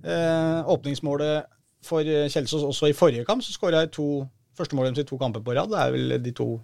eh, 0.04 0.68
åpningsmålet 0.68 1.46
for 1.84 2.02
Kjelsås 2.02 2.62
også 2.66 2.90
i 2.90 2.96
forrige 2.96 3.24
kamp. 3.24 3.42
Så 3.42 3.54
skåra 3.54 3.84
jeg 3.84 3.92
to 3.94 4.26
første 4.58 4.76
deres 4.76 4.98
i 4.98 5.06
to 5.06 5.18
kamper 5.18 5.40
på 5.40 5.54
rad. 5.54 5.70
Det 5.70 5.78
er 5.78 5.94
vel 5.94 6.24
de 6.24 6.32
to 6.32 6.60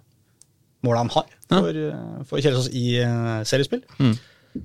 måla 0.85 1.01
han 1.01 1.09
har 1.09 1.25
for, 1.49 1.69
eh, 1.69 2.23
for 2.29 2.43
Kjelsås 2.43 2.69
i 2.73 2.97
eh, 3.01 3.43
seriespill. 3.47 3.83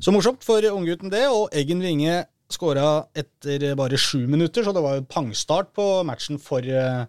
Så 0.00 0.12
morsomt 0.14 0.44
for 0.44 0.62
unggutten 0.70 1.10
det. 1.10 1.26
Og 1.28 1.48
Eggen 1.52 1.80
Winge 1.82 2.24
skåra 2.54 3.06
etter 3.16 3.72
bare 3.78 3.98
sju 4.00 4.26
minutter, 4.30 4.64
så 4.64 4.74
det 4.74 4.82
var 4.84 4.98
jo 4.98 5.08
pangstart 5.10 5.72
på 5.76 5.86
matchen 6.06 6.40
for, 6.42 6.60
eh, 6.66 7.04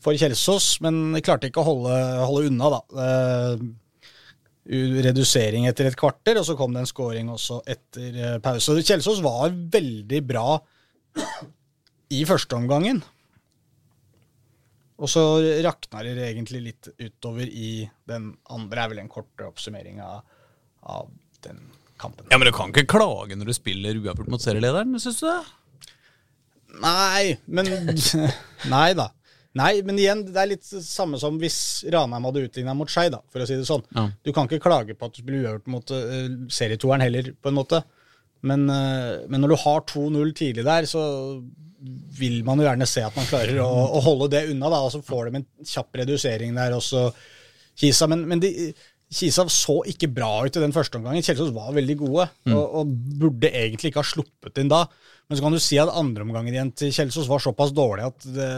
for 0.00 0.16
Kjelsås. 0.16 0.80
Men 0.84 1.20
klarte 1.20 1.50
ikke 1.50 1.62
å 1.62 1.68
holde, 1.70 1.96
holde 2.24 2.50
unna, 2.50 2.70
da. 2.76 2.82
Eh, 3.04 3.64
redusering 4.64 5.66
etter 5.68 5.90
et 5.90 5.96
kvarter, 5.96 6.38
og 6.40 6.46
så 6.48 6.56
kom 6.56 6.72
det 6.72 6.80
en 6.80 6.88
scoring 6.88 7.28
også 7.28 7.60
etter 7.68 8.16
eh, 8.16 8.38
pause. 8.38 8.78
Kjelsås 8.80 9.20
var 9.24 9.50
veldig 9.50 10.22
bra 10.26 10.58
i 12.10 12.24
førsteomgangen. 12.24 13.02
Og 14.94 15.10
så 15.10 15.20
rakna 15.66 16.04
det 16.06 16.16
egentlig 16.30 16.62
litt 16.68 16.88
utover 16.96 17.44
i 17.50 17.84
den 18.08 18.30
andre, 18.48 18.84
er 18.84 18.92
vel 18.92 19.02
en 19.02 19.10
kort 19.12 19.42
oppsummering 19.42 20.00
av, 20.00 20.22
av 20.86 21.10
den 21.44 21.73
kampen. 22.00 22.26
Ja, 22.30 22.38
Men 22.38 22.48
du 22.50 22.54
kan 22.56 22.72
ikke 22.72 22.86
klage 22.96 23.36
når 23.38 23.50
du 23.50 23.56
spiller 23.56 24.00
uavgjort 24.00 24.32
mot 24.32 24.42
serielederen, 24.42 24.96
syns 25.02 25.20
du 25.22 25.28
det? 25.28 25.42
Nei, 26.82 27.36
men 27.46 27.70
Nei 28.74 28.88
da. 28.98 29.10
Nei, 29.54 29.74
men 29.86 29.98
igjen, 30.02 30.24
det 30.26 30.40
er 30.40 30.50
litt 30.50 30.66
samme 30.66 31.18
som 31.22 31.36
hvis 31.38 31.56
Ranheim 31.94 32.24
hadde 32.26 32.42
utligna 32.48 32.72
mot 32.74 32.90
Skei, 32.90 33.06
da, 33.12 33.20
for 33.30 33.44
å 33.44 33.46
si 33.46 33.54
det 33.54 33.68
sånn. 33.68 33.84
Ja. 33.94 34.08
Du 34.26 34.32
kan 34.34 34.48
ikke 34.48 34.64
klage 34.64 34.96
på 34.98 35.06
at 35.06 35.14
du 35.14 35.20
spiller 35.22 35.44
uavgjort 35.44 35.70
mot 35.70 35.92
uh, 35.94 36.24
serietoeren 36.50 37.04
heller, 37.04 37.30
på 37.38 37.52
en 37.52 37.58
måte. 37.60 37.84
Men, 38.42 38.66
uh, 38.66 39.22
men 39.30 39.44
når 39.44 39.54
du 39.54 39.60
har 39.62 39.84
2-0 39.92 40.34
tidlig 40.40 40.66
der, 40.66 40.88
så 40.90 41.04
vil 42.18 42.40
man 42.46 42.58
jo 42.58 42.66
gjerne 42.66 42.88
se 42.88 43.04
at 43.06 43.14
man 43.14 43.28
klarer 43.28 43.60
å, 43.62 43.68
å 43.94 44.02
holde 44.02 44.32
det 44.34 44.42
unna, 44.50 44.72
da, 44.72 44.82
og 44.82 44.90
så 44.90 45.04
får 45.06 45.30
de 45.30 45.40
en 45.40 45.46
kjapp 45.70 46.02
redusering 46.02 46.58
der 46.58 46.74
også, 46.74 47.06
Kisa. 47.78 48.06
Men, 48.10 48.26
men 48.30 48.42
de, 48.42 48.50
Kisa 49.14 49.44
så 49.52 49.80
ikke 49.90 50.08
bra 50.10 50.30
ut 50.44 50.56
i 50.56 50.62
den 50.62 50.74
første 50.74 50.98
omgangen. 50.98 51.24
Kjelsås 51.24 51.52
var 51.54 51.74
veldig 51.76 51.96
gode, 52.00 52.28
og, 52.50 52.62
og 52.80 52.94
burde 53.20 53.50
egentlig 53.52 53.92
ikke 53.92 54.02
ha 54.02 54.08
sluppet 54.08 54.62
inn 54.62 54.72
da. 54.72 54.84
Men 55.24 55.38
så 55.38 55.44
kan 55.44 55.54
du 55.54 55.60
si 55.62 55.78
at 55.80 55.92
andreomgangen 55.96 56.52
igjen 56.52 56.70
til 56.76 56.90
Kjelsås 56.92 57.28
var 57.30 57.40
såpass 57.40 57.72
dårlig 57.72 58.04
at 58.10 58.26
det, 58.34 58.48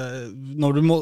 når, 0.58 0.78
du 0.78 0.86
må, 0.86 0.96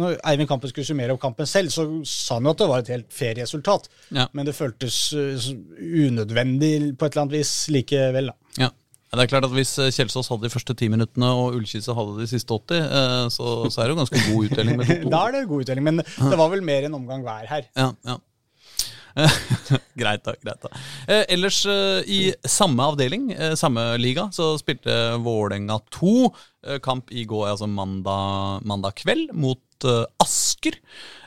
når 0.00 0.16
Eivind 0.30 0.48
Kampen 0.48 0.72
skulle 0.72 0.88
summere 0.88 1.12
opp 1.12 1.20
kampen 1.20 1.48
selv, 1.48 1.72
så 1.74 1.84
sa 2.08 2.38
han 2.38 2.48
jo 2.48 2.54
at 2.54 2.62
det 2.62 2.68
var 2.70 2.84
et 2.84 2.92
helt 2.94 3.10
fair 3.12 3.36
resultat. 3.36 3.90
Ja. 4.16 4.30
Men 4.32 4.48
det 4.48 4.56
føltes 4.56 5.00
uh, 5.12 5.50
unødvendig 5.76 6.72
på 6.96 7.04
et 7.04 7.12
eller 7.12 7.26
annet 7.26 7.36
vis 7.36 7.52
likevel. 7.74 8.32
da. 8.32 8.64
Ja. 8.66 8.70
Det 9.10 9.24
er 9.24 9.30
klart 9.32 9.44
at 9.48 9.50
Hvis 9.50 9.72
eh, 9.82 9.90
Kjelsås 9.90 10.28
hadde 10.30 10.46
de 10.46 10.52
første 10.52 10.74
ti 10.78 10.86
minuttene 10.86 11.26
og 11.34 11.56
Ullkisa 11.58 11.96
hadde 11.98 12.20
de 12.20 12.28
siste 12.30 12.54
80, 12.54 12.76
eh, 12.78 13.24
så, 13.34 13.46
så 13.66 13.82
er 13.82 13.88
det 13.88 13.96
jo 13.96 14.00
ganske 14.04 14.20
god 14.28 14.44
utdeling. 14.46 14.76
med 14.78 14.92
Da 15.14 15.22
er 15.26 15.34
det 15.34 15.40
god 15.50 15.64
utdeling, 15.64 15.86
men 15.88 15.98
det 16.04 16.38
var 16.38 16.52
vel 16.52 16.62
mer 16.62 16.86
en 16.86 16.94
omgang 17.00 17.24
hver 17.26 17.48
her. 17.50 17.66
Ja, 17.74 17.88
ja. 18.06 18.20
greit, 20.00 20.24
da. 20.24 20.34
greit 20.42 20.62
da 20.64 20.70
eh, 21.06 21.24
Ellers 21.34 21.62
eh, 21.68 22.00
i 22.06 22.20
samme 22.46 22.86
avdeling, 22.92 23.30
eh, 23.34 23.54
samme 23.58 23.84
liga, 24.00 24.28
så 24.34 24.52
spilte 24.60 24.96
Vålerenga 25.24 25.80
2 25.96 26.14
eh, 26.26 26.78
kamp 26.84 27.10
i 27.12 27.24
går, 27.28 27.48
altså 27.54 27.70
mandag, 27.70 28.62
mandag 28.68 28.98
kveld, 29.02 29.34
mot 29.34 29.88
eh, 29.88 30.04
Asker. 30.22 30.78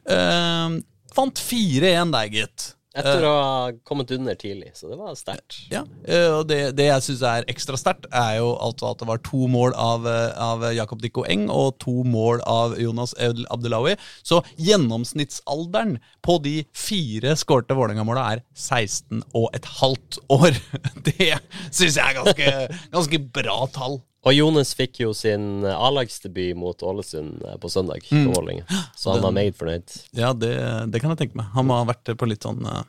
Eh, 0.10 0.80
vant 1.18 1.44
4-1 1.50 2.16
der, 2.16 2.32
gitt. 2.34 2.72
Etter 2.94 3.26
å 3.26 3.30
ha 3.34 3.62
kommet 3.90 4.12
under 4.14 4.36
tidlig, 4.38 4.70
så 4.78 4.92
det 4.92 5.00
var 5.00 5.16
sterkt. 5.18 5.56
Ja, 5.74 5.82
eh, 6.06 6.28
og 6.30 6.46
det, 6.52 6.76
det 6.78 6.86
jeg 6.92 7.06
syns 7.08 7.24
er 7.26 7.48
ekstra 7.50 7.80
sterkt, 7.80 8.06
er 8.14 8.38
jo 8.38 8.52
altså 8.54 8.92
at 8.92 9.02
det 9.02 9.08
var 9.10 9.24
to 9.26 9.48
mål 9.50 9.74
av, 9.82 10.06
eh, 10.10 10.30
av 10.38 10.68
Jakob 10.78 11.02
Dikko 11.02 11.26
Eng 11.26 11.48
og 11.50 11.80
to 11.82 12.04
mål 12.06 12.44
av 12.46 12.78
Jonas 12.78 13.16
El 13.18 13.48
Abdelawi. 13.54 13.96
Så 14.22 14.44
gjennomsnittsalderen 14.62 15.98
på 16.22 16.38
de 16.46 16.60
fire 16.78 17.34
skårte 17.40 17.74
Vålerenga-måla 17.78 18.30
er 18.36 18.46
16 18.54 19.26
og 19.34 19.50
et 19.58 19.70
halvt 19.82 20.22
år. 20.38 20.62
Det 21.10 21.34
syns 21.72 21.98
jeg 21.98 22.04
er 22.06 22.20
ganske, 22.22 22.56
ganske 22.94 23.24
bra 23.34 23.64
tall. 23.74 24.04
Og 24.24 24.32
Jonas 24.38 24.72
fikk 24.80 25.02
jo 25.04 25.10
sin 25.18 25.66
eh, 25.68 25.74
A-lagsdebut 25.76 26.56
mot 26.56 26.80
Ålesund 26.88 27.42
eh, 27.44 27.58
på 27.60 27.70
søndag, 27.72 28.06
Mm. 28.12 28.30
på 28.30 28.38
Vålerenga. 28.38 28.66
Så 28.96 29.12
han 29.12 29.22
var 29.26 29.34
meget 29.36 29.58
fornøyd. 29.60 29.98
Ja, 30.16 30.32
det, 30.34 30.54
det 30.94 31.02
kan 31.04 31.12
jeg 31.12 31.20
tenke 31.26 31.40
meg. 31.42 31.50
Han 31.58 31.68
må 31.68 31.76
ha 31.82 31.88
vært 31.90 32.14
på 32.18 32.30
litt 32.30 32.44
sånn 32.48 32.64
eh, 32.66 32.84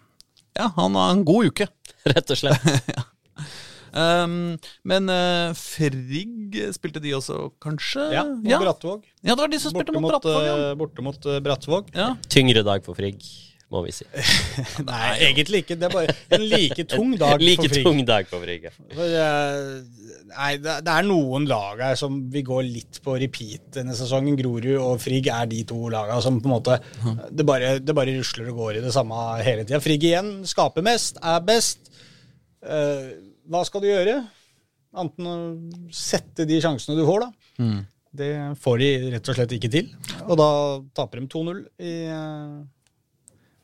Ja, 0.61 0.69
han 0.77 0.95
har 0.95 1.11
en 1.17 1.25
god 1.27 1.51
uke. 1.51 1.67
Rett 2.15 2.31
og 2.31 2.39
slett. 2.39 2.63
Um, 3.95 4.57
men 4.83 5.07
uh, 5.07 5.53
Frigg 5.55 6.57
spilte 6.75 6.99
de 6.99 7.13
også, 7.15 7.45
kanskje? 7.63 8.09
Ja, 8.11 8.25
og 8.27 8.49
ja. 8.51 8.59
Brattvåg. 8.59 9.05
Ja, 9.23 9.37
det 9.37 9.45
var 9.45 9.53
de 9.53 9.61
som 9.63 9.71
spilte 9.71 9.93
Borte 9.95 10.01
mot 10.03 10.09
mot, 10.09 10.17
Brattvåg. 10.17 10.47
Ja. 10.49 10.73
borte 10.81 11.05
mot 11.07 11.29
Brattvåg. 11.47 11.93
Ja. 11.95 12.09
Tyngre 12.27 12.65
dag 12.67 12.83
for 12.83 12.99
Frigg, 12.99 13.23
må 13.75 13.83
vi 13.85 13.93
si. 13.95 14.07
Nei, 14.89 15.09
egentlig 15.27 15.65
ikke. 15.65 15.77
Det 15.81 15.89
er 15.89 15.95
bare 15.95 16.15
en 16.37 16.45
like 16.51 16.87
tung 16.95 17.15
dag 17.21 17.43
like 17.43 17.63
for 17.63 17.75
Frigg. 17.75 17.87
tung 17.89 18.03
dag 18.09 18.29
for 18.31 18.45
Frigg. 18.45 18.69
eh, 18.69 19.63
nei, 20.31 20.51
det, 20.63 20.77
er 20.95 21.09
noen 21.09 21.49
lag 21.51 21.83
her 21.89 21.99
som 21.99 22.21
vi 22.33 22.45
går 22.47 22.67
litt 22.69 23.01
på 23.05 23.17
repeat 23.21 23.73
denne 23.79 23.97
sesongen. 23.99 24.39
Grorud 24.39 24.71
og 24.79 25.03
Frigg 25.03 25.31
er 25.35 25.49
de 25.51 25.63
to 25.69 25.81
lagene 25.93 26.21
som 26.25 26.39
på 26.41 26.51
en 26.51 26.57
måte 26.57 26.79
Det 27.31 27.47
bare, 27.47 27.77
det 27.83 27.97
bare 27.97 28.15
rusler 28.19 28.53
og 28.53 28.63
går 28.63 28.79
i 28.79 28.85
det 28.85 28.95
samme 28.95 29.19
hele 29.45 29.67
tida. 29.67 29.83
Frigg 29.85 30.07
igjen 30.11 30.33
skaper 30.49 30.87
mest, 30.87 31.19
er 31.23 31.43
best. 31.45 31.91
Eh, 32.65 33.11
hva 33.51 33.65
skal 33.67 33.83
du 33.85 33.91
gjøre? 33.91 34.21
Anten 34.95 35.27
å 35.27 35.37
sette 35.93 36.47
de 36.47 36.61
sjansene 36.63 36.97
du 36.97 37.03
får, 37.09 37.27
da. 37.27 37.75
Det 38.15 38.31
får 38.63 38.79
de 38.79 38.89
rett 39.17 39.29
og 39.31 39.37
slett 39.37 39.53
ikke 39.57 39.71
til. 39.73 39.91
Og 40.29 40.39
da 40.39 40.49
taper 40.95 41.19
de 41.21 41.29
2-0 41.33 41.63
i 41.83 41.95
eh, 42.15 42.61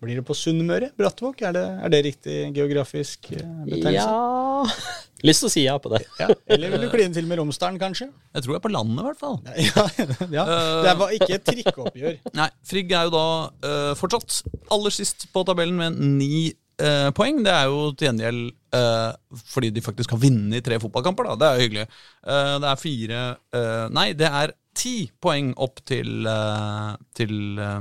Blir 0.00 0.16
det 0.16 0.24
på 0.24 0.34
Sunnmøre? 0.36 0.90
Brattvåg? 0.96 1.42
Er 1.44 1.52
det, 1.52 1.64
er 1.84 1.92
det 1.92 1.98
riktig 2.06 2.36
geografisk 2.56 3.30
eh, 3.36 3.44
betegnelse? 3.68 4.00
Ja 4.00 4.64
Lyst 5.28 5.42
til 5.42 5.50
å 5.50 5.52
si 5.52 5.62
ja 5.66 5.74
på 5.76 5.90
det. 5.92 5.98
Ja, 6.16 6.30
eller 6.48 6.72
vil 6.72 6.86
du 6.86 6.88
kline 6.92 7.12
til 7.12 7.26
med 7.28 7.36
Romsdalen, 7.36 7.76
kanskje? 7.80 8.06
Jeg 8.32 8.44
tror 8.44 8.54
jeg 8.54 8.60
er 8.60 8.64
på 8.64 8.70
landet, 8.72 9.02
i 9.02 9.04
hvert 9.04 9.20
fall. 9.20 9.34
Ja, 9.60 9.84
ja. 10.38 10.44
Det 10.86 10.94
var 11.02 11.12
ikke 11.12 11.34
et 11.36 11.44
trikkeoppgjør. 11.44 12.14
Nei, 12.40 12.46
Frigg 12.70 12.94
er 12.96 13.10
jo 13.10 13.12
da 13.12 13.26
uh, 13.52 13.90
fortsatt 14.00 14.38
aller 14.72 14.96
sist 14.96 15.28
på 15.34 15.44
tabellen 15.44 15.76
med 15.76 16.00
ni 16.16 16.46
uh, 16.80 17.10
poeng. 17.16 17.42
Det 17.44 17.52
er 17.52 17.68
jo 17.68 17.90
til 17.92 18.08
gjengjeld 18.08 18.48
uh, 18.78 19.12
fordi 19.52 19.72
de 19.76 19.84
faktisk 19.84 20.16
har 20.16 20.22
vunnet 20.24 20.64
tre 20.64 20.80
fotballkamper, 20.80 21.28
da. 21.28 21.36
Det 21.36 21.50
er 21.50 21.58
jo 21.58 21.66
hyggelig. 21.66 21.86
Eh, 22.24 22.56
det 22.64 22.70
er 22.70 22.80
fire 22.80 23.20
eh, 23.56 23.86
Nei, 23.92 24.08
det 24.16 24.28
er 24.40 24.56
ti 24.76 24.94
poeng 25.22 25.52
opp 25.60 25.80
til, 25.88 26.26
eh, 26.28 26.92
til 27.16 27.60
eh, 27.60 27.80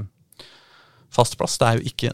fast 1.09 1.37
plass. 1.39 1.57
Det 1.57 1.67
er 1.67 1.79
jo 1.79 1.89
ikke 1.89 2.11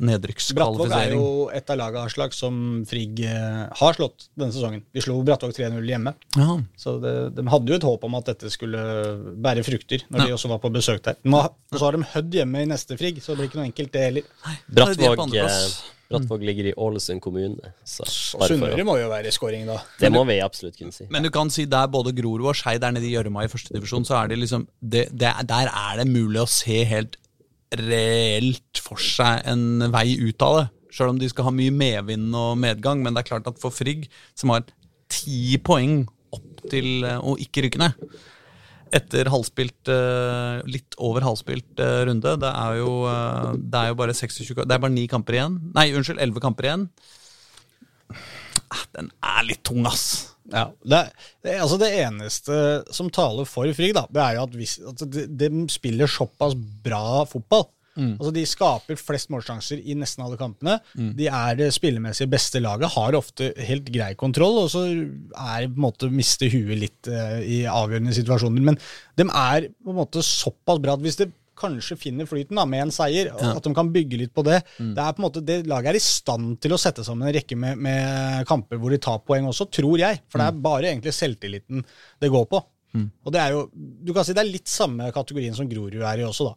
Brattvåg 0.55 0.91
er 0.95 1.11
jo 1.13 1.25
et 1.53 1.69
av 1.69 1.77
laga 1.77 2.03
Aslak 2.07 2.33
som 2.33 2.83
Frigg 2.87 3.19
eh, 3.27 3.65
har 3.79 3.97
slått 3.97 4.29
denne 4.35 4.53
sesongen. 4.55 4.83
De 4.95 5.03
slo 5.03 5.17
Brattvåg 5.27 5.51
3-0 5.57 5.89
hjemme. 5.91 6.13
Ja. 6.37 6.55
Så 6.79 6.95
det, 7.03 7.15
de 7.35 7.47
hadde 7.51 7.73
jo 7.73 7.79
et 7.81 7.87
håp 7.89 8.05
om 8.07 8.15
at 8.19 8.31
dette 8.31 8.51
skulle 8.53 8.79
bære 9.43 9.65
frukter, 9.67 10.05
når 10.09 10.19
Ja. 10.19 10.25
de 10.31 10.37
også 10.37 10.49
var 10.53 10.59
på 10.63 10.71
besøk 10.73 11.03
der. 11.03 11.15
Nå, 11.23 11.41
og 11.43 11.75
så 11.79 11.83
har 11.89 11.97
de 11.99 12.05
Hødd 12.15 12.31
hjemme 12.39 12.61
i 12.63 12.69
neste 12.71 12.97
Frigg, 12.97 13.19
så 13.21 13.33
det 13.35 13.37
blir 13.43 13.49
ikke 13.51 13.59
noe 13.61 13.69
enkelt, 13.71 13.91
det 13.91 14.05
heller. 14.07 14.31
Er 14.45 14.63
Brattvåg, 14.79 15.35
eh, 15.35 15.67
Brattvåg 16.05 16.43
ligger 16.45 16.67
i 16.69 16.73
Ålesund 16.77 17.19
kommune. 17.19 17.73
Sunnmøre 17.83 18.83
må 18.85 18.95
jo 19.01 19.07
være 19.09 19.31
scoring, 19.33 19.65
da. 19.67 19.79
det 19.99 20.11
må 20.13 20.21
vi 20.29 20.39
absolutt 20.43 20.77
kunne 20.79 20.93
si. 20.95 21.07
Men 21.09 21.25
du 21.25 21.31
kan 21.33 21.49
si 21.53 21.65
der 21.69 21.87
både 21.91 22.13
Grorud 22.15 22.45
og 22.51 22.55
Skeid 22.57 22.83
er 22.85 22.93
nede 22.95 23.07
i 23.09 23.13
gjørma 23.15 23.45
i 23.45 23.51
førstedivisjon, 23.51 24.05
så 24.07 24.19
er 24.23 24.31
det 24.31 24.39
liksom 24.43 24.67
det, 24.81 25.07
det, 25.11 25.27
er- 25.31 25.43
Der 25.49 25.71
er 25.71 25.97
det 26.03 26.07
mulig 26.11 26.41
å 26.43 26.47
se 26.49 26.83
helt 26.85 27.17
reelt 27.81 28.81
for 28.83 29.01
seg 29.01 29.45
en 29.49 29.87
vei 29.93 30.15
ut 30.21 30.45
av 30.45 30.59
det. 30.59 30.65
Sjøl 30.95 31.11
om 31.11 31.19
de 31.19 31.27
skal 31.31 31.49
ha 31.49 31.53
mye 31.55 31.73
medvind 31.75 32.35
og 32.37 32.55
medgang. 32.61 33.01
Men 33.03 33.15
det 33.15 33.23
er 33.23 33.31
klart 33.33 33.49
at 33.51 33.59
for 33.61 33.73
Frigg, 33.75 34.07
som 34.37 34.53
har 34.53 34.63
ti 35.11 35.57
poeng 35.63 36.05
opp 36.35 36.63
til 36.71 37.05
eh, 37.05 37.19
å 37.19 37.35
ikke 37.41 37.65
rykke 37.65 37.81
ned 37.83 38.07
etter 38.95 39.27
halvspilt, 39.27 39.89
eh, 39.91 40.61
litt 40.71 40.95
over 41.03 41.25
halvspilt 41.25 41.81
eh, 41.83 42.03
runde. 42.07 42.35
Det 42.39 42.51
er 42.51 42.77
jo, 42.79 42.93
det 43.59 43.81
er 43.81 43.91
jo 43.91 43.97
bare 43.99 44.15
26 44.15 44.61
Det 44.61 44.71
er 44.71 44.83
bare 44.83 44.93
ni 44.93 45.07
kamper 45.11 45.39
igjen. 45.39 45.57
Nei, 45.75 45.89
unnskyld, 45.97 46.21
11 46.23 46.43
kamper 46.45 46.69
igjen. 46.69 46.87
Ah, 48.71 48.85
Den 48.95 49.11
er 49.19 49.49
litt 49.49 49.65
tung, 49.67 49.83
ass. 49.89 50.34
Ja, 50.53 50.67
det, 50.85 50.99
det, 51.41 51.55
altså 51.57 51.77
det 51.81 51.91
eneste 52.03 52.57
som 52.93 53.09
taler 53.13 53.47
for 53.49 53.69
Frigg, 53.73 53.95
da, 53.97 54.05
det 54.13 54.21
er 54.21 54.35
jo 54.37 54.43
at, 54.45 54.59
hvis, 54.59 54.75
at 54.91 55.05
de, 55.09 55.25
de 55.41 55.49
spiller 55.73 56.11
såpass 56.11 56.53
bra 56.55 57.23
fotball. 57.29 57.65
Altså 58.19 58.31
De 58.35 58.41
skaper 58.43 58.97
flest 58.99 59.29
målsjanser 59.31 59.79
i 59.79 59.95
nesten 59.95 60.25
alle 60.25 60.35
kampene. 60.39 60.77
De 61.15 61.29
er 61.31 61.55
det 61.61 61.69
spillemessig 61.71 62.27
beste 62.31 62.59
laget, 62.59 62.91
har 62.91 63.15
ofte 63.15 63.53
helt 63.69 63.87
grei 63.87 64.09
kontroll, 64.19 64.65
og 64.65 64.69
så 64.73 64.83
er 64.89 65.69
på 65.69 65.77
en 65.77 65.85
måte 65.85 66.09
mister 66.11 66.51
huet 66.51 66.75
litt 66.81 67.07
uh, 67.07 67.39
i 67.39 67.63
avgjørende 67.71 68.15
situasjoner. 68.17 68.67
Men 68.67 68.79
de 69.15 69.29
er 69.29 69.69
på 69.71 69.95
en 69.95 69.99
måte 70.01 70.23
såpass 70.27 70.81
bra 70.83 70.97
at 70.97 71.05
hvis 71.05 71.21
det 71.23 71.31
kanskje 71.57 71.97
finner 71.97 72.27
flyten 72.29 72.59
da, 72.59 72.65
med 72.69 72.85
en 72.85 72.93
seier. 72.93 73.31
og 73.33 73.43
At 73.57 73.65
de 73.65 73.73
kan 73.77 73.89
bygge 73.93 74.19
litt 74.19 74.33
på 74.35 74.43
det. 74.47 74.61
Det 74.77 75.01
er 75.01 75.15
på 75.15 75.21
en 75.21 75.27
måte, 75.27 75.43
det 75.45 75.61
Laget 75.69 75.93
er 75.93 75.99
i 75.99 76.03
stand 76.03 76.59
til 76.63 76.75
å 76.75 76.79
sette 76.81 77.03
sammen 77.07 77.27
en 77.27 77.35
rekke 77.35 77.57
med, 77.59 77.79
med 77.81 78.45
kamper 78.49 78.79
hvor 78.81 78.93
de 78.93 78.99
tar 79.01 79.19
poeng 79.25 79.47
også, 79.49 79.69
tror 79.73 79.97
jeg. 80.01 80.21
For 80.29 80.41
det 80.41 80.47
er 80.51 80.63
bare 80.67 80.91
egentlig 80.91 81.13
selvtilliten 81.15 81.83
det 82.21 82.31
går 82.33 82.47
på. 82.51 82.61
Og 83.25 83.33
det 83.35 83.41
er 83.41 83.51
jo, 83.51 83.65
du 83.75 84.13
kan 84.15 84.23
si 84.23 84.35
det 84.35 84.43
er 84.45 84.51
litt 84.53 84.71
samme 84.71 85.09
kategorien 85.15 85.55
som 85.57 85.67
Grorud 85.67 85.99
er 85.99 86.21
i 86.21 86.27
også, 86.27 86.47
da. 86.51 86.55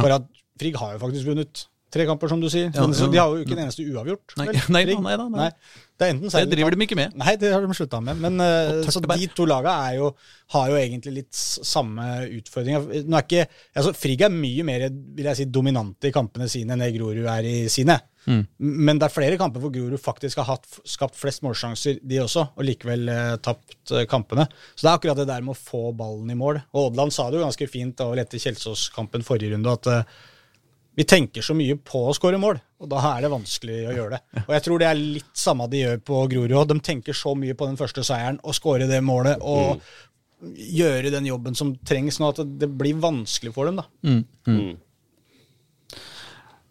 For 0.00 0.10
at 0.16 0.26
Frigg 0.58 0.76
har 0.80 0.94
jo 0.96 1.02
faktisk 1.02 1.28
vunnet 1.28 1.66
tre 1.92 2.06
kamper, 2.08 2.30
som 2.30 2.40
du 2.42 2.48
sier. 2.50 2.70
Ja, 2.74 2.86
Men 2.86 3.12
de 3.12 3.20
har 3.20 3.32
jo 3.32 3.44
ikke 3.44 3.56
en 3.56 3.64
eneste 3.66 3.84
uavgjort. 3.86 4.34
Nei, 4.40 4.46
nei 4.74 4.84
nei 4.94 5.18
da, 5.18 5.28
nei. 5.32 5.50
Det 5.96 6.10
Det 6.20 6.42
driver 6.50 6.74
de 6.74 6.84
ikke 6.84 6.98
med. 6.98 7.14
Nei, 7.16 7.36
det 7.40 7.52
har 7.54 7.62
de 7.64 7.76
slutta 7.76 8.02
med. 8.04 8.18
Men 8.20 8.42
eh, 8.44 8.90
så 8.92 9.00
de 9.00 9.28
to 9.32 9.46
laga 9.48 9.76
jo, 9.96 10.10
har 10.52 10.72
jo 10.72 10.80
egentlig 10.80 11.14
litt 11.22 11.38
samme 11.38 12.26
utfordringer. 12.26 13.06
Nå 13.06 13.16
er 13.16 13.24
ikke, 13.24 13.46
altså 13.76 13.94
Frigg 13.96 14.26
er 14.26 14.34
mye 14.34 14.66
mer 14.66 14.88
vil 14.90 15.30
jeg 15.30 15.40
si, 15.40 15.48
dominante 15.48 16.10
i 16.10 16.14
kampene 16.14 16.50
sine 16.52 16.76
enn 16.76 16.84
det 16.84 16.92
Grorud 16.98 17.24
er 17.24 17.48
i 17.48 17.56
sine. 17.72 17.96
Mm. 18.26 18.42
Men 18.58 18.98
det 18.98 19.06
er 19.06 19.14
flere 19.14 19.38
kamper 19.38 19.62
hvor 19.62 19.72
Grorud 19.72 20.02
faktisk 20.02 20.42
har 20.42 20.48
hatt, 20.50 20.66
skapt 20.88 21.16
flest 21.18 21.44
målsjanser, 21.46 22.00
de 22.02 22.20
også, 22.24 22.48
og 22.58 22.66
likevel 22.66 23.08
eh, 23.12 23.34
tapt 23.42 23.94
eh, 23.94 24.06
kampene. 24.10 24.48
Så 24.74 24.82
det 24.82 24.90
er 24.90 24.98
akkurat 24.98 25.20
det 25.20 25.28
der 25.30 25.44
med 25.46 25.54
å 25.54 25.60
få 25.60 25.92
ballen 25.96 26.32
i 26.34 26.38
mål. 26.38 26.60
Og 26.74 26.90
Odland 26.90 27.14
sa 27.14 27.28
det 27.30 27.38
jo 27.38 27.46
ganske 27.46 27.70
fint 27.70 27.96
da, 27.98 28.10
etter 28.20 28.42
Kjelsås-kampen 28.42 29.26
forrige 29.26 29.54
runde, 29.54 29.76
at 29.78 29.92
eh, 29.92 30.16
vi 30.96 31.04
tenker 31.04 31.44
så 31.44 31.52
mye 31.56 31.76
på 31.76 32.06
å 32.08 32.14
skåre 32.16 32.38
mål, 32.40 32.56
og 32.80 32.88
da 32.88 33.02
er 33.10 33.26
det 33.26 33.32
vanskelig 33.32 33.76
å 33.90 33.94
gjøre 33.98 34.16
det. 34.16 34.42
Og 34.46 34.52
jeg 34.56 34.64
tror 34.64 34.80
det 34.80 34.88
er 34.88 35.00
litt 35.00 35.32
samme 35.36 35.68
de 35.68 35.82
gjør 35.82 36.02
på 36.08 36.22
Grorud. 36.32 36.56
De 36.70 36.76
tenker 36.80 37.16
så 37.16 37.34
mye 37.36 37.56
på 37.58 37.68
den 37.68 37.76
første 37.76 38.04
seieren 38.06 38.40
og 38.40 38.56
skåre 38.56 38.88
det 38.88 39.02
målet 39.04 39.44
og 39.44 39.82
gjøre 40.56 41.12
den 41.12 41.28
jobben 41.28 41.56
som 41.58 41.74
trengs 41.84 42.20
nå, 42.20 42.32
at 42.32 42.40
det 42.60 42.70
blir 42.80 42.96
vanskelig 43.00 43.52
for 43.52 43.68
dem. 43.68 43.82
da. 43.82 43.86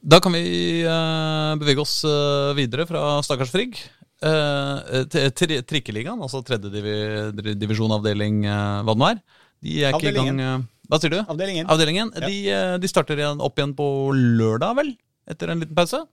Da 0.05 0.21
kan 0.21 0.33
vi 0.37 0.45
uh, 0.85 1.53
bevege 1.61 1.81
oss 1.81 1.99
uh, 2.05 2.53
videre 2.57 2.85
fra 2.89 3.19
Stakkars 3.25 3.53
Frigg. 3.53 3.77
Uh, 4.25 5.05
til 5.11 5.33
tri 5.37 5.57
Trikkeligaen, 5.67 6.21
altså 6.23 6.41
tredje 6.45 6.71
divi 6.73 7.53
divisjon 7.57 7.93
avdeling 7.93 8.45
uh, 8.45 8.81
hva 8.85 8.93
det 8.93 9.01
nå 9.01 9.09
er. 9.11 9.25
De 9.65 9.81
er 9.81 9.97
ikke 9.97 10.13
i 10.13 10.17
gang 10.17 10.65
Hva 10.89 10.99
sier 11.01 11.13
du? 11.13 11.19
Avdelingen. 11.23 11.69
Avdelingen. 11.71 12.11
De, 12.25 12.33
eh, 12.53 12.75
de 12.81 12.89
starter 12.91 13.19
igjen 13.21 13.43
opp 13.43 13.59
igjen 13.59 13.75
på 13.77 13.87
lørdag, 14.15 14.75
vel? 14.81 14.91
Etter 15.29 15.51
en 15.51 15.63
liten 15.63 15.77
pause. 15.77 16.03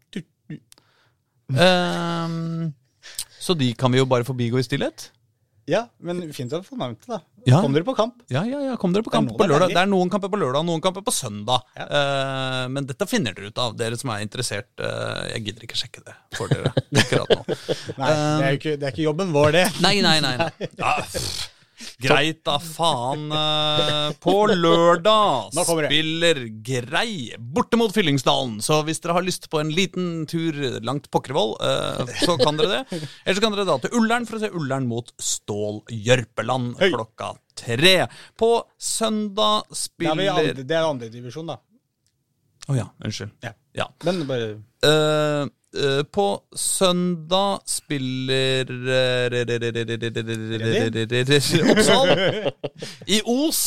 Um, 1.52 2.70
så 3.42 3.56
de 3.58 3.72
kan 3.76 3.92
vi 3.92 4.00
jo 4.00 4.08
bare 4.08 4.24
forbigå 4.24 4.60
i 4.60 4.64
stillhet. 4.64 5.10
Ja, 5.70 5.84
men 6.02 6.24
fint 6.34 6.50
å 6.56 6.58
få 6.66 6.74
nevnt 6.74 7.04
det, 7.04 7.12
da. 7.12 7.20
Ja. 7.46 7.60
Kom 7.62 7.74
dere 7.74 7.86
på 7.86 7.94
kamp? 7.94 8.16
Ja, 8.30 8.42
ja, 8.46 8.58
ja, 8.64 8.74
kom 8.78 8.94
dere 8.94 9.06
på 9.06 9.12
kamp 9.14 9.30
på 9.38 9.46
lørdag. 9.46 9.70
Det 9.70 9.78
er 9.78 9.90
noen 9.90 10.10
kamper 10.10 10.30
på 10.32 10.40
lørdag, 10.40 10.66
noen 10.66 10.82
kamper 10.82 11.04
på 11.06 11.14
søndag. 11.14 11.62
Ja. 11.78 11.86
Uh, 11.86 12.64
men 12.72 12.88
dette 12.88 13.06
finner 13.10 13.36
dere 13.36 13.52
ut 13.52 13.62
av, 13.62 13.76
dere 13.78 13.98
som 14.00 14.10
er 14.14 14.24
interessert. 14.26 14.72
Uh, 14.80 15.22
jeg 15.30 15.46
gidder 15.46 15.68
ikke 15.68 15.78
sjekke 15.78 16.02
det 16.06 16.16
for 16.34 16.50
dere 16.50 16.72
akkurat 16.74 17.30
nå. 17.30 17.58
Nei, 18.00 18.10
det 18.10 18.18
er 18.18 18.48
jo 18.48 18.60
ikke, 18.60 18.76
det 18.76 18.88
er 18.88 18.94
ikke 18.96 19.06
jobben 19.06 19.34
vår, 19.34 19.54
det. 19.60 19.66
Nei, 19.84 19.96
nei, 20.02 20.18
nei. 20.24 20.36
nei. 20.42 20.50
Ja, 20.82 20.96
pff. 21.06 21.51
Greit 22.02 22.40
da, 22.46 22.58
faen. 22.62 23.26
eh, 23.32 24.12
På 24.22 24.34
lørdag 24.48 25.52
spiller 25.54 26.40
Grei 26.66 27.34
borte 27.38 27.78
mot 27.80 27.92
Fyllingsdalen. 27.94 28.58
Så 28.64 28.80
hvis 28.86 29.00
dere 29.04 29.16
har 29.18 29.26
lyst 29.26 29.48
på 29.52 29.60
en 29.62 29.70
liten 29.74 30.26
tur 30.30 30.52
langt 30.84 31.10
Pokkervoll, 31.12 31.56
eh, 31.62 32.12
så 32.24 32.36
kan 32.40 32.56
dere 32.60 32.82
det. 32.82 33.00
Eller 33.24 33.38
så 33.38 33.44
kan 33.44 33.56
dere 33.56 33.68
da 33.68 33.78
til 33.82 33.96
Ullern 34.00 34.26
for 34.28 34.38
å 34.38 34.44
se 34.44 34.50
Ullern 34.52 34.86
mot 34.90 35.12
Stål 35.22 35.82
Jørpeland 35.92 36.76
klokka 36.82 37.32
tre. 37.58 38.06
På 38.38 38.52
søndag 38.80 39.66
spiller 39.76 40.16
Det 40.16 40.26
er, 40.26 40.32
Å 40.32 40.38
andre, 40.42 40.64
det 40.68 40.76
er 40.78 40.88
andredivisjon, 40.88 41.50
da. 41.52 41.58
ja, 42.76 42.86
unnskyld. 43.04 43.32
Ja. 43.42 43.52
Ja. 43.74 43.86
Men 44.04 44.22
bare 44.28 44.48
eh, 44.84 45.46
på 46.12 46.26
søndag 46.58 47.62
spiller 47.68 48.68
eh, 48.92 49.42
Oppsal 51.72 52.12
i 53.06 53.20
Os. 53.24 53.62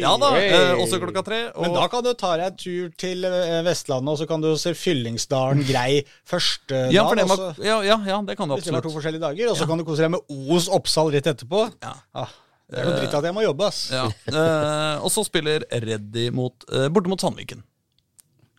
Ja 0.00 0.14
da, 0.20 0.30
eh, 0.38 0.74
også 0.78 1.00
klokka 1.02 1.24
tre. 1.26 1.40
Men 1.58 1.74
da 1.74 1.88
kan 1.90 2.04
du 2.04 2.12
ta 2.18 2.34
deg 2.38 2.52
en 2.52 2.58
tur 2.60 2.92
til 3.00 3.26
eh, 3.28 3.60
Vestlandet, 3.66 4.12
og 4.14 4.20
så 4.20 4.28
kan 4.30 4.44
du 4.44 4.52
se 4.60 4.74
Fyllingsdalen 4.78 5.64
grei 5.66 6.04
første 6.28 6.86
ja, 6.94 7.06
for 7.08 7.18
det 7.18 7.26
dag. 7.30 7.60
ja, 7.64 7.80
ja, 7.86 7.98
ja, 8.08 8.22
det 8.26 8.38
kan 8.38 8.48
du 8.48 8.56
Hvis 8.56 8.64
det 8.68 8.72
to 8.72 8.78
absolutt. 8.78 8.96
forskjellige 9.00 9.24
dager, 9.26 9.50
og 9.52 9.58
så 9.58 9.68
kan 9.68 9.80
du 9.80 9.86
kose 9.86 10.06
deg 10.06 10.14
med 10.14 10.54
Os 10.54 10.70
Oppsal 10.72 11.12
rett 11.14 11.28
etterpå. 11.34 11.66
Ja. 11.82 11.94
Ah, 12.14 12.32
det 12.70 12.80
er 12.80 12.88
noe 12.88 12.98
dritt 13.02 13.14
at 13.18 13.28
jeg 13.28 13.36
må 13.36 13.44
jobbe, 13.44 13.68
ass. 13.68 13.86
Ja. 13.92 14.08
Eh, 14.30 15.04
og 15.04 15.12
så 15.12 15.24
spiller 15.26 15.66
Reddy 15.68 16.30
mot, 16.34 16.66
eh, 16.72 16.88
borte 16.92 17.12
mot 17.12 17.20
Sandviken. 17.20 17.64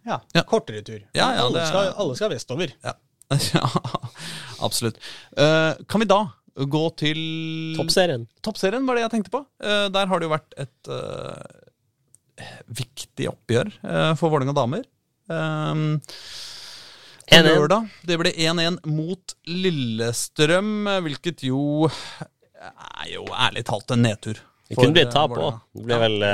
Ja, 0.06 0.22
Ja. 0.34 0.44
Kortere 0.44 0.82
tur. 0.86 1.02
Ja, 1.14 1.34
ja, 1.34 1.44
alle, 1.44 1.60
det 1.60 1.68
skal, 1.68 1.92
alle 1.98 2.16
skal 2.18 2.34
vestover. 2.36 2.74
Ja, 2.86 2.94
ja 3.54 3.70
absolutt. 4.66 5.00
Uh, 5.38 5.74
kan 5.90 6.04
vi 6.04 6.10
da 6.10 6.22
gå 6.56 6.84
til 7.00 7.22
Toppserien. 7.76 8.28
Toppserien 8.46 8.86
var 8.88 8.98
det 8.98 9.06
jeg 9.08 9.16
tenkte 9.18 9.34
på. 9.34 9.44
Uh, 9.64 9.88
der 9.94 10.12
har 10.12 10.22
det 10.22 10.30
jo 10.30 10.36
vært 10.36 10.58
et 10.62 10.92
uh, 10.92 12.46
viktig 12.78 13.30
oppgjør 13.32 13.72
for 14.20 14.30
Vålerenga 14.30 14.56
damer. 14.56 14.84
Um, 15.32 16.02
1-1. 17.32 17.48
lørdag. 17.48 17.88
Det 18.06 18.18
ble 18.22 18.34
1-1 18.36 18.82
mot 18.92 19.36
Lillestrøm, 19.50 20.90
hvilket 21.08 21.46
jo 21.48 21.88
er 21.88 23.08
jo 23.10 23.24
ærlig 23.32 23.64
talt 23.66 23.96
en 23.96 24.04
nedtur. 24.06 24.38
Det 24.68 24.78
kunne 24.78 24.94
blitt 24.98 25.14
tap 25.16 25.34
òg. 25.34 25.62
Det 25.74 25.88
ble 25.88 26.02
vel 26.02 26.28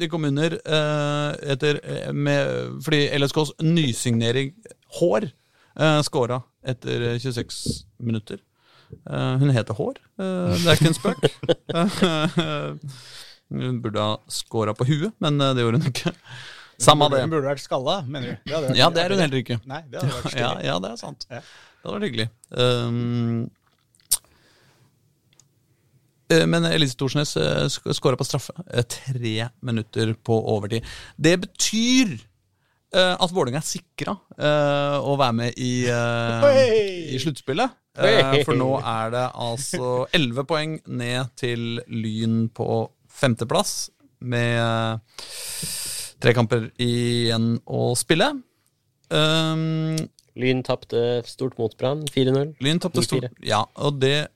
De 0.00 0.08
kom 0.08 0.24
under 0.24 0.56
eh, 0.56 1.52
etter, 1.52 1.80
eh, 1.84 2.12
med, 2.16 2.78
fordi 2.84 3.02
LSKs 3.18 3.52
nysignering 3.60 4.54
Hår 5.00 5.28
uh, 5.76 6.00
scora 6.06 6.40
etter 6.66 7.18
26 7.20 7.84
minutter. 8.00 8.40
Eh, 9.10 9.34
hun 9.38 9.50
heter 9.54 9.76
Hår, 9.78 9.98
eh, 10.20 10.54
det 10.56 10.66
er 10.66 10.78
ikke 10.78 10.90
en 10.90 10.96
spøk. 10.98 11.26
Eh, 11.70 12.00
hun 13.60 13.80
burde 13.82 14.06
ha 14.06 14.16
scora 14.30 14.74
på 14.76 14.86
huet, 14.88 15.12
men 15.22 15.40
eh, 15.40 15.52
det 15.56 15.64
gjorde 15.64 15.80
hun 15.80 15.92
ikke. 15.92 16.14
Samme 16.80 17.10
det. 17.12 17.22
Hun 17.26 17.32
burde 17.34 17.50
vært 17.50 17.62
skalla, 17.62 18.00
mener 18.08 18.38
du? 18.38 18.50
Det 18.50 18.76
Ja, 18.78 18.88
det 18.92 19.04
er 19.04 19.14
hun 19.14 19.20
heller 19.20 19.42
ikke. 19.42 19.60
Nei, 19.68 19.82
det 19.92 20.04
Ja, 20.34 20.54
ja, 20.64 20.78
det 20.80 20.94
er 20.94 21.00
sant. 21.00 21.26
Ja. 21.28 21.42
Det 21.44 21.88
hadde 21.88 21.96
vært 21.96 22.08
hyggelig. 22.08 22.28
Um, 22.50 22.96
eh, 23.44 23.59
men 26.46 26.66
Elise 26.70 26.96
Thorsnes 26.98 27.36
uh, 27.40 27.66
skåra 27.96 28.18
på 28.20 28.26
straffe. 28.28 28.54
eh, 28.72 28.84
tre 28.86 29.48
minutter 29.66 30.14
på 30.14 30.36
overtid. 30.54 30.86
Det 31.16 31.36
betyr 31.42 32.12
eh, 32.94 33.14
at 33.16 33.32
Vålerenga 33.34 33.60
er 33.62 33.66
sikra 33.66 34.16
eh, 34.38 34.96
å 35.00 35.16
være 35.20 35.36
med 35.40 35.58
i, 35.58 35.72
i 37.14 37.20
sluttspillet. 37.22 37.76
Eh, 38.00 38.40
for 38.46 38.54
nå 38.58 38.70
er 38.86 39.10
det 39.14 39.24
altså 39.34 40.06
elleve 40.16 40.44
poeng 40.48 40.78
ned 40.86 41.32
til 41.40 41.80
Lyn 41.90 42.44
på 42.54 42.68
femteplass, 43.10 43.90
med 44.20 44.60
eh, 44.60 45.66
tre 46.22 46.34
kamper 46.36 46.68
igjen 46.80 47.54
å 47.66 47.90
spille. 47.98 48.30
Um, 49.10 49.96
Lyn 50.38 50.60
tapte 50.62 51.22
stort 51.26 51.56
mot 51.58 51.72
Brann, 51.80 52.04
4-0. 52.14 52.54
Lyn 52.62 52.78
tapte 52.82 53.02
stort. 53.04 53.26
Ja, 53.44 53.64
og 53.74 53.98
det 54.02 54.28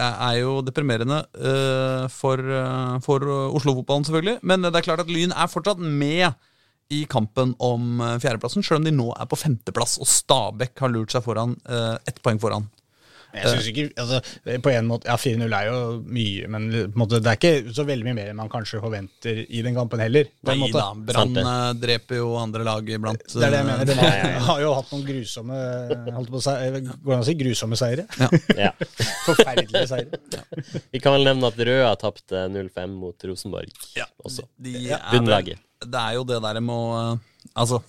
er 0.00 0.40
jo 0.40 0.58
deprimerende 0.64 1.20
uh, 1.38 2.06
for, 2.12 2.40
uh, 2.40 2.96
for 3.04 3.24
Oslo-fotballen, 3.54 4.06
selvfølgelig. 4.08 4.38
Men 4.42 4.66
det 4.66 4.74
er 4.74 4.86
klart 4.86 5.04
at 5.04 5.12
Lyn 5.12 5.34
er 5.34 5.50
fortsatt 5.50 5.82
med 5.82 6.32
i 6.92 7.06
kampen 7.08 7.54
om 7.64 8.00
eh, 8.04 8.18
fjerdeplassen, 8.20 8.62
selv 8.62 8.82
om 8.82 8.84
de 8.84 8.90
nå 8.92 9.06
er 9.16 9.24
på 9.26 9.38
femteplass, 9.40 9.96
og 10.04 10.06
Stabæk 10.06 10.82
har 10.84 10.92
lurt 10.92 11.14
seg 11.14 11.24
foran 11.24 11.54
ett 12.04 12.20
poeng 12.22 12.36
foran. 12.38 12.66
Jeg 13.34 13.50
synes 13.50 13.68
ikke, 13.70 13.84
altså, 14.00 14.20
på 14.64 14.70
en 14.72 14.86
måte, 14.88 15.08
ja 15.10 15.16
4-0 15.18 15.54
er 15.58 15.68
jo 15.68 15.78
mye, 16.06 16.48
men 16.54 16.68
på 16.72 16.82
en 16.84 17.00
måte, 17.02 17.20
det 17.24 17.32
er 17.32 17.38
ikke 17.40 17.74
så 17.74 17.84
veldig 17.88 18.06
mye 18.06 18.16
mer 18.18 18.30
enn 18.32 18.38
man 18.38 18.50
kanskje 18.52 18.80
forventer 18.82 19.40
i 19.44 19.62
den 19.66 19.74
kampen 19.76 20.02
heller. 20.04 20.28
På 20.44 20.52
en 20.54 20.62
Nei 20.64 20.70
da, 20.74 20.84
Brann 21.08 21.40
eh, 21.42 21.72
dreper 21.82 22.20
jo 22.20 22.28
andre 22.40 22.66
lag 22.66 22.92
iblant. 22.96 23.24
Det 23.32 23.42
er 23.42 23.54
det 23.56 23.60
jeg 23.62 23.68
mener. 23.70 23.90
Den 23.90 24.02
eh, 24.04 24.06
har, 24.06 24.38
har 24.50 24.62
jo 24.64 24.74
hatt 24.78 24.92
noen 24.94 25.04
grusomme 25.08 25.58
holdt 26.18 26.32
på 26.34 26.40
å 26.40 26.44
si, 26.46 26.54
Går 26.74 27.10
det 27.10 27.16
an 27.18 27.24
å 27.24 27.28
si 27.28 27.36
grusomme 27.42 27.80
seire? 27.80 28.06
Ja. 28.60 28.70
Forferdelige 29.26 29.84
seire. 29.90 30.22
Vi 30.94 31.02
kan 31.02 31.16
vel 31.18 31.26
nevne 31.30 31.50
at 31.50 31.58
Røa 31.70 31.92
tapte 32.00 32.46
0-5 32.52 32.96
mot 33.00 33.28
Rosenborg 33.30 33.70
Ja, 33.98 34.06
også. 34.24 34.46
De 34.60 34.76
Ja. 34.88 35.00
er 35.02 35.18
Bunnlaget. 35.18 35.60
Det 35.84 36.00
er 36.00 36.16
jo 36.16 36.24
det 36.28 36.38
der 36.44 36.60
med 36.64 36.74
å 36.74 36.88
eh, 37.00 37.30
Altså 37.60 37.82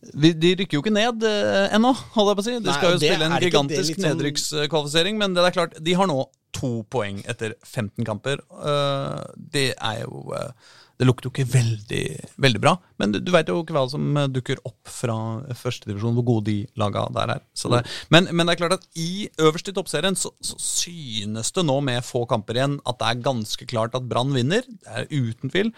De 0.00 0.54
rykker 0.56 0.78
jo 0.78 0.80
ikke 0.80 0.94
ned 0.94 1.24
eh, 1.28 1.68
ennå, 1.76 1.90
holdt 2.14 2.30
jeg 2.30 2.38
på 2.38 2.42
å 2.42 2.46
si. 2.46 2.52
De 2.56 2.68
Nei, 2.70 2.76
skal 2.78 2.94
jo 2.94 2.98
og 2.98 3.02
spille 3.02 3.26
en 3.28 3.34
gigantisk 3.44 3.98
sånn- 3.98 4.06
nedrykkskvalifisering, 4.08 5.18
men 5.20 5.34
det 5.36 5.44
er 5.44 5.56
klart, 5.58 5.76
de 5.84 5.96
har 5.98 6.08
nå 6.08 6.22
to 6.56 6.70
poeng 6.90 7.20
etter 7.30 7.52
15 7.68 8.06
kamper. 8.08 8.40
Eh, 8.40 9.18
det 9.52 9.66
er 9.76 10.00
jo 10.06 10.32
eh, 10.34 10.50
Det 11.00 11.06
lukter 11.08 11.28
jo 11.28 11.32
ikke 11.32 11.52
veldig, 11.52 12.00
veldig 12.44 12.60
bra, 12.60 12.74
men 13.00 13.12
du, 13.14 13.20
du 13.24 13.30
veit 13.32 13.48
jo 13.48 13.60
ikke 13.62 13.72
hva 13.72 13.86
som 13.88 14.18
dukker 14.34 14.58
opp 14.68 14.88
fra 14.92 15.14
førstedivisjon, 15.56 16.12
hvor 16.18 16.26
gode 16.28 16.44
de 16.50 16.56
laga 16.80 17.06
der 17.16 17.36
er. 17.38 17.40
Så 17.56 17.70
det, 17.72 17.86
men, 18.12 18.28
men 18.36 18.44
det 18.44 18.52
er 18.52 18.60
klart 18.60 18.74
at 18.76 18.84
i 19.00 19.28
øverst 19.40 19.70
i 19.72 19.76
toppserien 19.76 20.16
så, 20.16 20.32
så 20.44 20.58
synes 20.60 21.52
det 21.56 21.64
nå, 21.64 21.78
med 21.88 22.04
få 22.04 22.26
kamper 22.28 22.60
igjen, 22.60 22.76
at 22.84 23.00
det 23.00 23.08
er 23.14 23.24
ganske 23.30 23.68
klart 23.72 23.96
at 23.96 24.08
Brann 24.12 24.32
vinner. 24.36 24.60
Det 24.68 24.92
er 24.92 25.08
uten 25.08 25.48
tvil. 25.52 25.72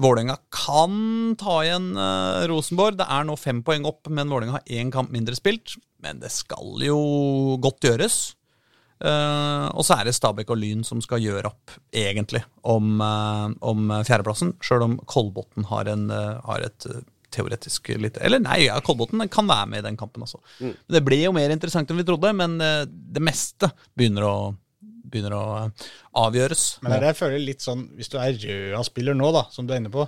Vålerenga 0.00 0.36
kan 0.54 1.34
ta 1.40 1.58
igjen 1.64 1.92
uh, 1.98 2.44
Rosenborg. 2.50 2.98
Det 3.00 3.08
er 3.08 3.26
nå 3.28 3.36
fem 3.40 3.62
poeng 3.64 3.86
opp, 3.88 4.08
men 4.08 4.30
Vålerenga 4.30 4.58
har 4.58 4.78
én 4.78 4.92
kamp 4.94 5.12
mindre 5.12 5.36
spilt. 5.38 5.76
Men 6.02 6.22
det 6.22 6.32
skal 6.34 6.80
jo 6.82 7.00
godt 7.62 7.84
gjøres. 7.86 8.20
Uh, 9.02 9.66
og 9.74 9.82
så 9.82 9.96
er 9.98 10.06
det 10.06 10.14
Stabæk 10.14 10.52
og 10.54 10.60
Lyn 10.62 10.84
som 10.86 11.00
skal 11.02 11.22
gjøre 11.24 11.50
opp, 11.50 11.74
egentlig, 11.90 12.44
om, 12.62 12.94
uh, 13.02 13.50
om 13.66 13.90
fjerdeplassen. 14.06 14.54
Sjøl 14.62 14.86
om 14.86 14.96
Kolbotn 15.10 15.66
har, 15.72 15.90
en, 15.90 16.06
eh, 16.14 16.38
har 16.46 16.62
et 16.62 16.86
teoretisk 17.32 17.88
litt 17.96 18.18
Eller 18.20 18.42
nei, 18.44 18.66
ja, 18.66 18.76
Kolbotn 18.84 19.24
kan 19.32 19.48
være 19.48 19.70
med 19.72 19.82
i 19.82 19.86
den 19.88 19.98
kampen 19.98 20.22
også. 20.26 20.38
Det 20.60 21.00
ble 21.04 21.22
jo 21.24 21.32
mer 21.34 21.50
interessant 21.50 21.90
enn 21.90 21.98
vi 21.98 22.06
trodde, 22.06 22.30
men 22.36 22.58
det 22.60 23.22
meste 23.24 23.72
begynner 23.96 24.28
å, 24.28 24.34
begynner 25.12 25.36
å 25.36 25.44
eh, 25.60 25.92
avgjøres. 26.22 26.64
Men 26.82 26.96
det 26.96 27.12
jeg 27.12 27.20
føler 27.20 27.44
litt 27.44 27.64
sånn, 27.64 27.86
hvis 27.98 28.10
du 28.12 28.18
er 28.20 28.34
Røa-spiller 28.72 29.16
nå, 29.18 29.30
da, 29.34 29.46
som 29.52 29.68
du 29.68 29.74
er 29.74 29.82
inne 29.82 29.92
på 29.92 30.04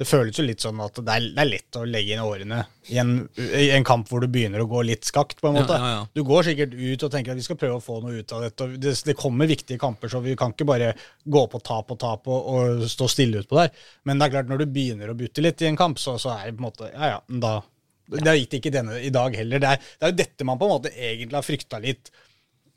Det 0.00 0.06
føles 0.08 0.38
jo 0.38 0.44
litt 0.44 0.62
sånn 0.64 0.80
at 0.82 0.96
det 0.98 1.14
er, 1.14 1.26
det 1.36 1.42
er 1.42 1.48
lett 1.50 1.76
å 1.78 1.82
legge 1.86 2.14
inn 2.16 2.22
årene 2.24 2.62
i 2.90 2.96
en, 2.98 3.10
i 3.38 3.68
en 3.76 3.84
kamp 3.86 4.08
hvor 4.10 4.24
du 4.24 4.26
begynner 4.32 4.64
å 4.64 4.66
gå 4.66 4.80
litt 4.88 5.06
skakt, 5.06 5.38
på 5.38 5.50
en 5.50 5.58
måte. 5.60 5.76
Ja, 5.76 5.90
ja, 5.90 5.98
ja. 6.00 6.06
Du 6.16 6.24
går 6.26 6.48
sikkert 6.48 6.72
ut 6.74 7.04
og 7.06 7.12
tenker 7.12 7.34
at 7.34 7.38
vi 7.38 7.44
skal 7.46 7.58
prøve 7.60 7.76
å 7.76 7.84
få 7.84 8.00
noe 8.02 8.16
ut 8.18 8.34
av 8.34 8.42
dette. 8.42 8.66
og 8.66 8.80
Det, 8.82 8.94
det 9.06 9.14
kommer 9.18 9.50
viktige 9.50 9.78
kamper, 9.78 10.10
så 10.10 10.22
vi 10.24 10.34
kan 10.38 10.56
ikke 10.56 10.66
bare 10.72 10.88
gå 11.22 11.44
på 11.52 11.60
tap 11.62 11.92
og 11.94 12.00
tap 12.02 12.26
og, 12.32 12.48
og 12.54 12.88
stå 12.90 13.10
stille 13.12 13.44
utpå 13.44 13.60
der. 13.60 13.70
Men 14.08 14.18
det 14.18 14.26
er 14.26 14.34
klart, 14.38 14.50
når 14.50 14.64
du 14.64 14.74
begynner 14.74 15.12
å 15.12 15.18
butte 15.18 15.44
litt 15.44 15.62
i 15.62 15.70
en 15.70 15.78
kamp, 15.78 16.00
så, 16.02 16.16
så 16.18 16.34
er 16.34 16.48
det 16.48 16.56
på 16.56 16.64
en 16.64 16.70
måte 16.70 16.90
Ja 16.90 17.12
ja, 17.12 17.22
da 17.46 17.54
Det 18.16 18.36
gikk 18.40 18.58
ikke 18.58 18.74
denne 18.74 18.98
i 18.98 19.12
dag 19.14 19.36
heller. 19.38 19.62
Det 19.62 19.76
er, 19.76 19.88
det 20.00 20.08
er 20.08 20.16
jo 20.16 20.20
dette 20.24 20.48
man 20.48 20.58
på 20.58 20.66
en 20.66 20.74
måte 20.80 20.96
egentlig 20.96 21.38
har 21.38 21.46
frykta 21.46 21.78
litt 21.84 22.10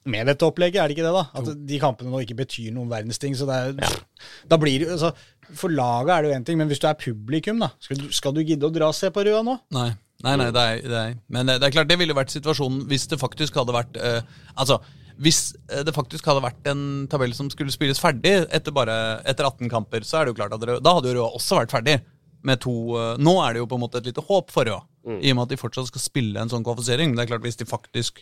med 0.09 0.29
dette 0.29 0.45
opplegget, 0.45 0.79
er 0.81 0.89
det 0.89 0.95
ikke 0.97 1.05
det, 1.05 1.13
da? 1.15 1.23
At 1.39 1.61
de 1.69 1.77
kampene 1.81 2.11
nå 2.13 2.21
ikke 2.21 2.37
betyr 2.37 2.73
noen 2.75 2.91
verdens 2.91 3.21
ting. 3.21 3.35
Så 3.37 3.47
det 3.49 3.55
er, 3.57 3.93
da 4.49 4.59
blir 4.61 4.83
det 4.83 4.91
altså, 4.93 5.11
For 5.49 5.73
laget 5.73 6.13
er 6.13 6.25
det 6.25 6.29
jo 6.29 6.39
én 6.39 6.45
ting, 6.47 6.59
men 6.61 6.69
hvis 6.69 6.81
du 6.83 6.87
er 6.89 6.99
publikum, 6.99 7.61
da, 7.63 7.71
skal 7.81 8.01
du, 8.01 8.09
skal 8.13 8.35
du 8.35 8.43
gidde 8.45 8.67
å 8.67 8.73
dra 8.73 8.91
og 8.91 8.97
se 8.97 9.09
på 9.13 9.25
Røa 9.25 9.41
nå? 9.45 9.57
Nei, 9.75 9.89
nei, 10.25 10.35
nei 10.41 10.51
det, 10.53 10.65
er, 10.65 10.83
det 10.85 11.01
er 11.01 11.17
Men 11.33 11.49
det, 11.49 11.57
det 11.61 11.69
er 11.69 11.75
klart 11.79 11.89
det 11.89 11.97
ville 12.01 12.17
vært 12.17 12.33
situasjonen 12.33 12.85
hvis 12.89 13.07
det 13.11 13.21
faktisk 13.21 13.57
hadde 13.61 13.75
vært 13.75 13.97
eh, 13.97 14.21
Altså, 14.55 14.79
hvis 15.21 15.41
eh, 15.71 15.83
det 15.87 15.93
faktisk 15.95 16.27
hadde 16.29 16.45
vært 16.45 16.69
en 16.69 16.83
tabell 17.11 17.33
som 17.37 17.49
skulle 17.53 17.73
spilles 17.73 18.01
ferdig 18.01 18.37
etter 18.53 18.75
bare 18.75 18.97
etter 19.25 19.47
18 19.47 19.71
kamper, 19.73 20.05
så 20.05 20.19
er 20.19 20.25
det 20.25 20.35
jo 20.35 20.41
klart 20.41 20.57
at 20.57 20.65
Røa, 20.69 20.81
da 20.83 20.97
hadde 20.97 21.11
jo 21.11 21.19
Røa 21.19 21.37
også 21.39 21.61
vært 21.63 21.77
ferdig. 21.77 21.99
Med 22.45 22.59
to, 22.61 22.75
eh, 23.01 23.15
nå 23.17 23.39
er 23.41 23.55
det 23.55 23.63
jo 23.63 23.69
på 23.71 23.79
en 23.79 23.87
måte 23.87 23.97
et 23.97 24.11
lite 24.11 24.21
håp 24.25 24.51
for 24.53 24.69
Røa, 24.69 24.83
i 25.17 25.31
og 25.31 25.37
med 25.37 25.47
at 25.47 25.53
de 25.53 25.57
fortsatt 25.61 25.89
skal 25.89 26.01
spille 26.01 26.41
en 26.41 26.51
sånn 26.51 26.65
kvalifisering. 26.65 27.09
Men 27.09 27.17
det 27.17 27.25
er 27.25 27.31
klart 27.33 27.45
hvis 27.45 27.57
de 27.57 27.65
faktisk 27.69 28.21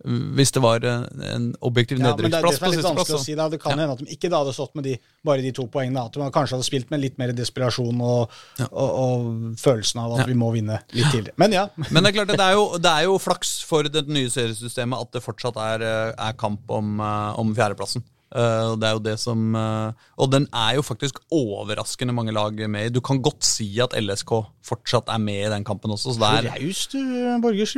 Hvis 0.00 0.52
det 0.56 0.62
var 0.64 0.84
en 0.84 1.50
objektiv 1.60 1.98
Ja, 2.00 2.14
nedrykksplass 2.14 2.58
på 2.62 2.70
sisteplass 2.72 3.24
si. 3.24 3.34
da. 3.36 3.48
Det 3.52 3.58
kan 3.60 3.76
hende 3.78 3.92
at 3.92 4.00
de 4.00 4.06
ikke 4.14 4.30
da 4.32 4.40
hadde 4.40 4.54
stått 4.56 4.74
med 4.78 4.86
de, 4.88 4.94
bare 5.26 5.44
de 5.44 5.52
to 5.56 5.66
poengene. 5.68 6.06
At 6.08 6.16
man 6.20 6.32
kanskje 6.32 6.56
hadde 6.56 6.68
spilt 6.68 6.90
med 6.92 7.02
litt 7.02 7.18
mer 7.20 7.34
desperasjon 7.36 8.00
og, 8.00 8.32
og, 8.70 8.88
og 8.88 9.58
følelsen 9.60 10.00
av 10.00 10.16
at 10.18 10.30
vi 10.30 10.38
må 10.40 10.48
vinne 10.56 10.80
litt 10.96 11.10
tidligere. 11.12 11.36
Men 11.40 11.52
ja. 11.58 11.66
Men 11.92 12.02
det 12.02 12.12
er 12.12 12.16
klart, 12.20 12.32
det 12.32 12.46
er 12.46 12.56
jo, 12.56 12.64
det 12.80 12.94
er 12.94 13.08
jo 13.10 13.18
flaks 13.20 13.58
for 13.68 13.84
det 13.92 14.06
nye 14.08 14.30
seriesystemet 14.32 15.04
at 15.04 15.12
det 15.18 15.24
fortsatt 15.24 15.60
er, 15.60 15.84
eh, 15.84 16.14
er 16.16 16.40
kamp 16.40 16.70
om, 16.72 16.96
eh, 17.04 17.38
om 17.40 17.52
fjerdeplassen. 17.56 18.04
Og 18.30 18.76
det 18.78 18.86
er 18.86 18.94
jo 18.94 19.02
det 19.02 19.16
som 19.18 19.56
uh, 19.58 19.90
Og 20.22 20.28
den 20.30 20.44
er 20.54 20.76
jo 20.76 20.84
faktisk 20.86 21.16
overraskende 21.34 22.14
mange 22.14 22.30
lag 22.30 22.54
med 22.70 22.86
i. 22.86 22.92
Du 22.94 23.00
kan 23.02 23.18
godt 23.22 23.42
si 23.46 23.66
at 23.82 23.96
LSK 23.98 24.30
fortsatt 24.66 25.10
er 25.10 25.18
med 25.22 25.48
i 25.48 25.50
den 25.50 25.66
kampen 25.66 25.90
også. 25.90 26.14
Så 26.14 26.22
det 26.22 26.28
er, 26.30 26.50
raus 26.54 26.84
du, 26.92 26.98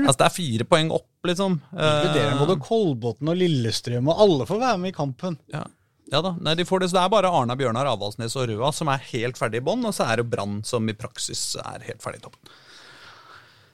altså 0.04 0.18
det 0.20 0.26
er 0.26 0.34
fire 0.34 0.66
poeng 0.68 0.90
opp, 0.92 1.08
liksom. 1.28 1.56
Inkluderer 1.72 2.40
både 2.40 2.58
Kolbotn 2.62 3.32
og 3.32 3.38
Lillestrøm, 3.40 4.10
og 4.12 4.20
alle 4.26 4.48
får 4.50 4.60
være 4.60 4.82
med 4.82 4.92
i 4.92 4.96
kampen. 4.96 5.38
ja. 5.54 5.62
ja 6.12 6.20
da, 6.24 6.34
nei, 6.44 6.56
de 6.58 6.66
får 6.68 6.82
det, 6.82 6.90
så 6.92 6.98
det 6.98 7.04
er 7.06 7.14
bare 7.14 7.30
Arna, 7.32 7.56
Bjørnar, 7.56 7.88
Avaldsnes 7.88 8.36
og 8.36 8.50
Røa 8.50 8.72
som 8.76 8.90
er 8.92 9.06
helt 9.12 9.40
ferdig 9.40 9.62
i 9.62 9.64
bånn, 9.64 9.86
og 9.88 9.96
så 9.96 10.10
er 10.10 10.20
det 10.20 10.28
Brann 10.32 10.60
som 10.68 10.88
i 10.90 10.96
praksis 10.96 11.54
er 11.62 11.86
helt 11.88 12.04
ferdig 12.04 12.20
i 12.20 12.26
toppen. 12.26 12.52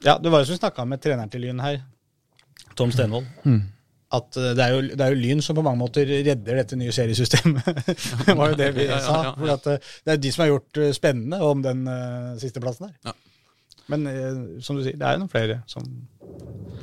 Ja, 0.05 0.15
det 0.15 0.31
var 0.31 0.45
jo 0.45 0.53
som 0.53 0.61
snakka 0.61 0.85
med 0.87 1.03
treneren 1.03 1.31
til 1.31 1.43
Lyn 1.43 1.59
her, 1.59 1.81
Tom 2.79 2.93
Stenvold. 2.95 3.27
At 4.11 4.37
eh, 4.41 4.53
det 4.57 4.63
er, 4.65 4.71
jo, 4.73 4.81
det 4.97 5.05
er 5.05 5.13
jo 5.13 5.19
Lyn 5.21 5.41
som 5.45 5.57
på 5.59 5.61
mange 5.65 5.77
måter 5.83 6.07
redder 6.09 6.57
dette 6.63 6.77
nye 6.79 6.93
seriesystemet. 6.95 7.67
det 8.25 8.35
var 8.39 8.53
jo 8.53 8.57
det 8.57 8.69
vi 8.77 8.87
Ja, 8.87 8.95
ja, 8.97 9.01
sa. 9.05 9.17
ja, 9.17 9.23
ja. 9.27 9.33
For 9.37 9.53
at 9.53 9.67
eh, 9.75 9.91
det 10.05 10.13
er 10.15 10.21
de 10.23 10.31
som 10.33 10.43
har 10.45 10.49
gjort 10.55 10.79
eh, 10.81 10.93
spennende 10.97 11.41
om 11.45 11.61
den 11.65 11.83
uh, 11.85 12.33
sisteplassen 12.41 12.87
der. 12.89 12.95
Ja. 13.11 13.13
Men 13.93 14.07
uh, 14.09 14.41
som 14.65 14.77
du 14.79 14.83
sier, 14.85 14.97
det 14.97 15.05
er 15.05 15.13
jo 15.17 15.21
noen 15.23 15.31
flere 15.33 15.59
som, 15.69 15.85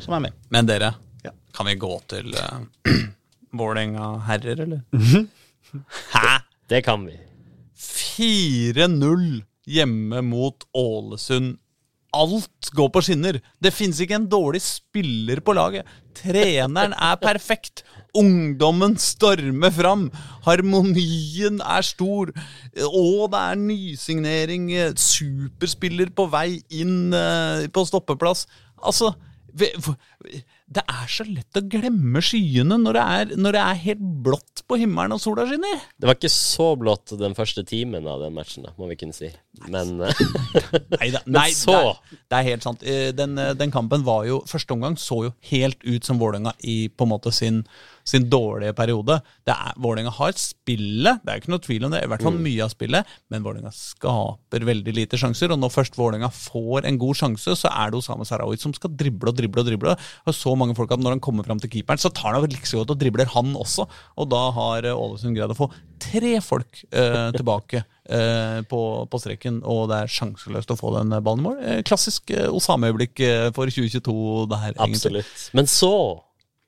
som 0.03 0.15
er 0.19 0.25
med. 0.29 0.39
Men 0.55 0.71
dere, 0.71 0.93
Ja. 1.27 1.33
kan 1.57 1.67
vi 1.67 1.75
gå 1.83 1.91
til 2.15 2.31
uh, 2.39 2.63
Vålerenga 3.59 4.13
herrer, 4.29 4.63
eller? 4.67 4.83
Hæ? 6.15 6.37
Det 6.71 6.85
kan 6.87 7.07
vi. 7.07 7.19
4-0 7.79 9.43
hjemme 9.67 10.23
mot 10.23 10.65
Ålesund. 10.75 11.57
Alt 12.15 12.71
går 12.77 12.91
på 12.95 13.03
skinner. 13.05 13.39
Det 13.63 13.73
fins 13.75 13.99
ikke 14.01 14.17
en 14.19 14.29
dårlig 14.31 14.63
spiller 14.65 15.41
på 15.45 15.55
laget. 15.57 15.87
Treneren 16.17 16.95
er 16.95 17.17
perfekt. 17.21 17.83
Ungdommen 18.17 18.97
stormer 19.01 19.73
fram. 19.75 20.07
Harmonien 20.47 21.61
er 21.61 21.85
stor. 21.85 22.33
Og 22.87 23.27
det 23.33 23.43
er 23.43 23.61
nysignering. 23.61 24.71
Superspiller 24.97 26.13
på 26.17 26.29
vei 26.33 26.63
inn 26.71 27.13
eh, 27.17 27.67
på 27.69 27.85
stoppeplass. 27.89 28.47
Altså 28.77 29.13
Det 30.67 30.83
er 30.91 31.07
så 31.07 31.23
lett 31.23 31.55
å 31.55 31.63
glemme 31.71 32.19
skyene 32.27 32.75
når 32.83 32.97
det 32.99 33.03
er, 33.17 33.35
når 33.39 33.55
det 33.55 33.61
er 33.63 33.77
helt 33.85 34.01
blått 34.27 34.65
på 34.67 34.79
himmelen 34.81 35.15
og 35.15 35.21
sola 35.23 35.45
skinner. 35.47 35.79
Det 35.95 36.09
var 36.11 36.17
ikke 36.19 36.31
så 36.35 36.73
blått 36.81 37.13
den 37.21 37.37
første 37.39 37.63
timen 37.69 38.09
av 38.11 38.19
den 38.25 38.35
matchen, 38.35 38.65
da, 38.67 38.73
må 38.75 38.89
vi 38.91 38.97
kunne 38.99 39.15
si. 39.15 39.31
Men 39.71 40.01
eh, 40.03 40.23
Men 41.01 41.19
nei, 41.37 41.51
så- 41.55 41.71
Det, 41.71 42.17
er, 42.19 42.19
det 42.33 42.39
er 42.41 42.49
helt 42.51 42.67
sant. 42.67 42.83
Eh, 42.83 43.13
Den, 43.15 43.39
eh, 43.39 43.53
den 43.57 43.71
kampen 43.73 44.03
var 44.05 44.27
jo 44.29 44.43
Første 44.51 44.75
omgang 44.75 44.99
så 45.01 45.23
jo 45.29 45.31
helt 45.53 45.79
ut 45.87 46.05
som 46.05 46.19
Vålerenga 46.21 46.53
i 46.67 46.89
på 46.93 47.07
en 47.07 47.13
måte 47.15 47.31
sin, 47.33 47.63
sin 48.07 48.27
dårlige 48.31 48.75
periode. 48.77 49.21
Det 49.47 49.55
er, 49.55 49.73
Vålerenga 49.81 50.11
har 50.19 50.35
spillet, 50.37 51.23
det 51.23 51.31
er 51.33 51.41
ikke 51.41 51.55
noe 51.55 51.63
tvil 51.65 51.87
om 51.87 51.95
det, 51.95 52.03
i 52.05 52.11
hvert 52.11 52.21
Mm. 52.21 52.27
fall 52.27 52.43
mye 52.43 52.65
av 52.67 52.75
spillet, 52.75 53.15
men 53.31 53.47
Vålerenga 53.47 53.73
skaper 53.73 54.67
veldig 54.67 54.95
lite 54.99 55.17
sjanser. 55.21 55.55
Og 55.55 55.63
når 55.63 55.73
først 55.79 55.97
Vålerenga 55.99 56.33
får 56.35 56.87
en 56.91 56.99
god 56.99 57.15
sjanse, 57.23 57.55
så 57.63 57.71
er 57.71 57.91
det 57.95 58.01
Osama 58.03 58.27
Sarawi 58.27 58.59
som 58.61 58.75
skal 58.75 58.91
drible 58.99 59.31
og 59.31 59.39
drible 59.39 59.63
og 59.63 59.71
drible. 59.71 59.97
Og 60.27 60.35
så 60.35 60.56
mange 60.59 60.77
folk 60.79 60.93
at 60.95 61.03
når 61.03 61.17
han 61.17 61.23
kommer 61.25 61.47
fram 61.47 61.61
til 61.63 61.71
keeperen, 61.73 62.01
så 62.01 62.11
tar 62.15 62.33
han 62.33 62.41
over 62.41 62.53
like 62.53 62.69
så 62.69 62.81
godt 62.81 62.95
og 62.95 63.01
dribler 63.01 63.31
han 63.33 63.55
også. 63.59 63.87
Og 64.21 64.31
da 64.33 64.43
har 64.57 64.89
eh, 64.89 64.97
Ålesund 64.97 65.37
greid 65.37 65.53
å 65.53 65.59
få 65.59 65.71
tre 66.03 66.37
folk 66.45 66.83
eh, 66.91 67.31
tilbake 67.37 67.83
eh, 67.83 68.61
på, 68.69 68.83
på 69.11 69.23
streken, 69.23 69.63
og 69.65 69.89
det 69.93 70.03
er 70.03 70.15
sjanseløst 70.19 70.75
å 70.75 70.79
få 70.79 70.93
den 70.99 71.17
ballen 71.17 71.43
i 71.43 71.49
mål. 71.49 71.59
Eh, 71.63 71.83
klassisk 71.87 72.33
eh, 72.35 72.49
Osame-øyeblikk 72.51 73.25
eh, 73.25 73.49
for 73.57 73.73
2022 73.73 74.47
det 74.53 74.63
her, 74.63 74.79
egentlig. 74.79 75.25
absolutt. 75.25 75.51
Men 75.57 75.71
så 75.71 75.93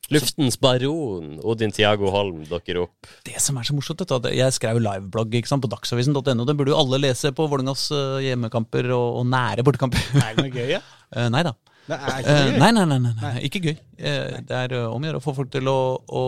Luftens 0.09 0.57
baron, 0.57 1.35
Odin 1.45 1.73
Tiago 1.75 2.09
Holm, 2.09 2.41
dukker 2.49 2.79
opp. 2.81 3.09
Det 3.29 3.37
som 3.45 3.59
er 3.61 3.67
så 3.69 3.75
morsomt, 3.77 4.01
er 4.01 4.15
at 4.17 4.29
jeg 4.33 4.55
skrev 4.57 4.81
liveblogg 4.81 5.37
på 5.37 5.69
dagsavisen.no. 5.75 6.47
Den 6.49 6.57
burde 6.57 6.73
jo 6.73 6.79
alle 6.81 7.03
lese 7.03 7.29
på 7.37 7.45
Vålerengas 7.45 7.91
hjemmekamper 8.25 8.89
og, 8.97 9.19
og 9.21 9.29
nære 9.29 9.67
bortekamper. 9.69 10.01
Er 10.17 10.33
det 10.33 10.47
noe 10.47 10.55
gøy, 10.55 10.79
ja? 10.79 10.81
Nei 11.35 11.45
da. 11.45 11.53
Det 11.89 11.97
er 11.97 12.19
ikke 12.21 12.35
Eh, 12.37 12.47
gøy. 12.53 12.59
nei, 12.61 12.71
nei, 12.77 12.85
nei, 12.91 12.99
nei, 13.01 13.13
nei, 13.23 13.35
ikke 13.49 13.61
gøy. 13.65 13.77
Eh, 13.99 14.39
det 14.45 14.57
er 14.63 14.75
eh, 14.77 14.87
om 14.93 15.01
å 15.03 15.09
gjøre 15.09 15.21
å 15.23 15.25
få 15.25 15.35
folk 15.39 15.51
til 15.55 15.69
å, 15.73 15.77
å 16.05 16.23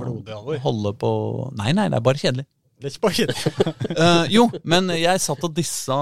blodig 0.00 0.34
alvor. 0.36 0.58
holde 0.66 0.92
på 1.00 1.10
Nei, 1.56 1.72
nei, 1.76 1.88
det 1.88 1.96
er 2.00 2.04
bare 2.04 2.20
kjedelig. 2.20 2.46
Det 2.80 2.88
er 2.88 2.94
ikke 2.94 3.04
bare 3.06 3.18
kjedelig. 3.18 4.30
Jo, 4.32 4.46
men 4.64 4.88
jeg 4.96 5.20
satt 5.20 5.42
og 5.44 5.52
dissa 5.56 5.96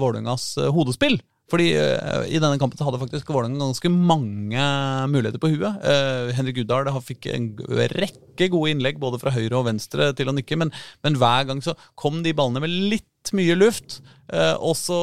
Vålerengas 0.00 0.46
hodespill. 0.72 1.18
Fordi 1.52 1.68
uh, 1.76 2.24
i 2.24 2.40
denne 2.40 2.56
kampen 2.60 2.80
hadde 2.80 3.00
faktisk 3.02 3.28
Vålerenga 3.28 3.60
ganske 3.60 3.92
mange 3.92 4.66
muligheter 5.12 5.42
på 5.42 5.52
huet. 5.52 5.84
Uh, 5.84 6.32
Henrik 6.36 6.62
Uddal 6.64 6.88
fikk 7.04 7.28
en 7.32 7.52
rekke 7.92 8.48
gode 8.52 8.72
innlegg 8.72 9.00
både 9.02 9.20
fra 9.20 9.34
høyre 9.34 9.58
og 9.60 9.68
venstre 9.68 10.10
til 10.16 10.32
å 10.32 10.36
nikke, 10.36 10.56
men, 10.58 10.72
men 11.04 11.20
hver 11.20 11.50
gang 11.50 11.60
så 11.64 11.76
kom 12.00 12.22
de 12.24 12.32
ballene 12.36 12.64
med 12.64 12.72
litt 12.72 13.34
mye 13.36 13.54
luft. 13.58 14.00
Uh, 14.32 14.56
og 14.64 14.72
så 14.78 14.96